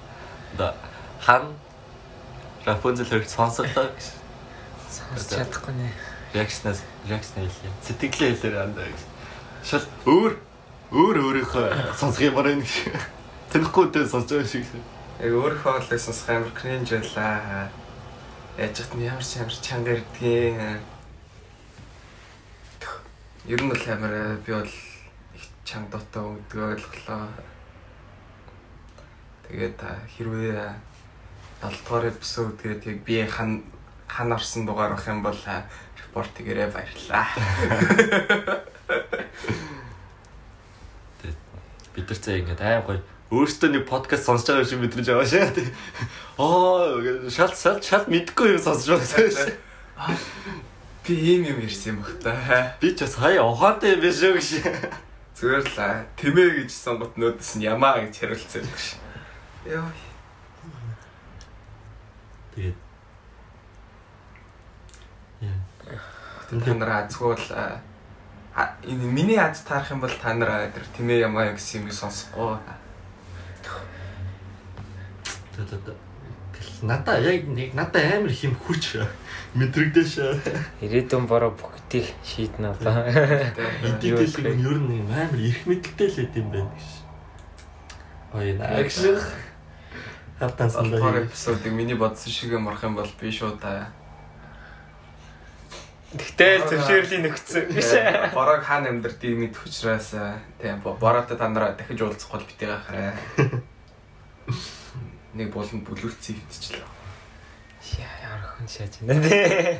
[0.59, 0.75] да
[1.23, 1.55] хан
[2.65, 4.05] Рапунзел хоёрыг сонсоглоо гэж.
[4.91, 5.87] Сонсч чадахгүй нэ.
[6.35, 7.73] Реакшнаас реакшн хэлээ.
[7.87, 9.01] Сэтгэлээ хэлээр андаа гэж.
[9.63, 10.33] Шал өөр
[10.91, 12.91] өөр өөрийнхөө сонсох юм байна гэж.
[13.55, 14.67] Тэрэхгүй дээ сонсож байгаа шиг.
[15.23, 17.71] Яг өөрөө хоолыг сонсох амар кринж байлаа.
[18.59, 20.59] Яаж ч юм ямар ч амар чанга ирдгийг.
[23.47, 27.31] Ер нь бол амар э, би бол их чанга дотоо өгдөг ойлголоо.
[29.47, 30.75] Тэгээд та хэрвээ
[31.63, 33.63] 7 дугаар эпизод тэгээд яг би хан
[34.11, 35.63] хан орсон дугаар авах юм бол э,
[35.95, 37.27] репорт хийгээрэй баярлаа.
[41.95, 42.99] бид нар цаа ингээд аим гоё
[43.31, 45.47] өөртөө нэг подкаст сонсож байгаа юм шиг мэдрэж байгаа шээ.
[46.35, 46.99] Аа
[47.31, 49.55] шал шал шал мэдгүй юм сонсож байгаа шээ.
[51.07, 52.75] Би ийм юм ирсэн юм бах та.
[52.83, 54.49] Би ч бас хаяа ухаантай юм биш үү гэж.
[55.39, 58.99] Зүгээр л аа, тэмээ гэж сонгот нөөдс нь ямаа гэж хариулцсан юм шиг.
[59.65, 59.89] Йоо.
[62.53, 62.77] Тэгээд
[66.51, 67.79] Та нар азгүй бол аа,
[68.55, 72.59] а, энэ миний аз таарах юм бол та нар тэр тэмээ ямаа гэсэн юм сонсохгүй.
[75.55, 75.85] Тэгээд
[76.81, 78.97] надаа яг нэг надаа амар их юм хүч
[79.53, 80.13] мэдрэгдэш.
[80.81, 83.05] Ирээдүйн бороо бүгдийг шийднэ одоо.
[83.85, 86.89] Идэвхтэй нь ер нь амар их мэдлэлтэй л байд юм байна гэж.
[88.33, 88.97] Ой наагш.
[90.39, 91.25] Хатансан Долдугаар даа.
[91.27, 93.93] эпизодыг миний бодсон шиг юм орох юм бол би шууд аа.
[96.11, 97.95] Тэгтэл зөвшөөрлийн нөхцөн биш.
[98.35, 103.15] Борог хаана амьдрдгийг мэдэх учраас аа, тийм бороотой та нараа дахиж уулзах бол битээ гахаарай.
[105.39, 106.83] Нэг болон бүлүүрцээ хитчлээ.
[108.03, 109.79] Яа ямар хүн шааж байна те.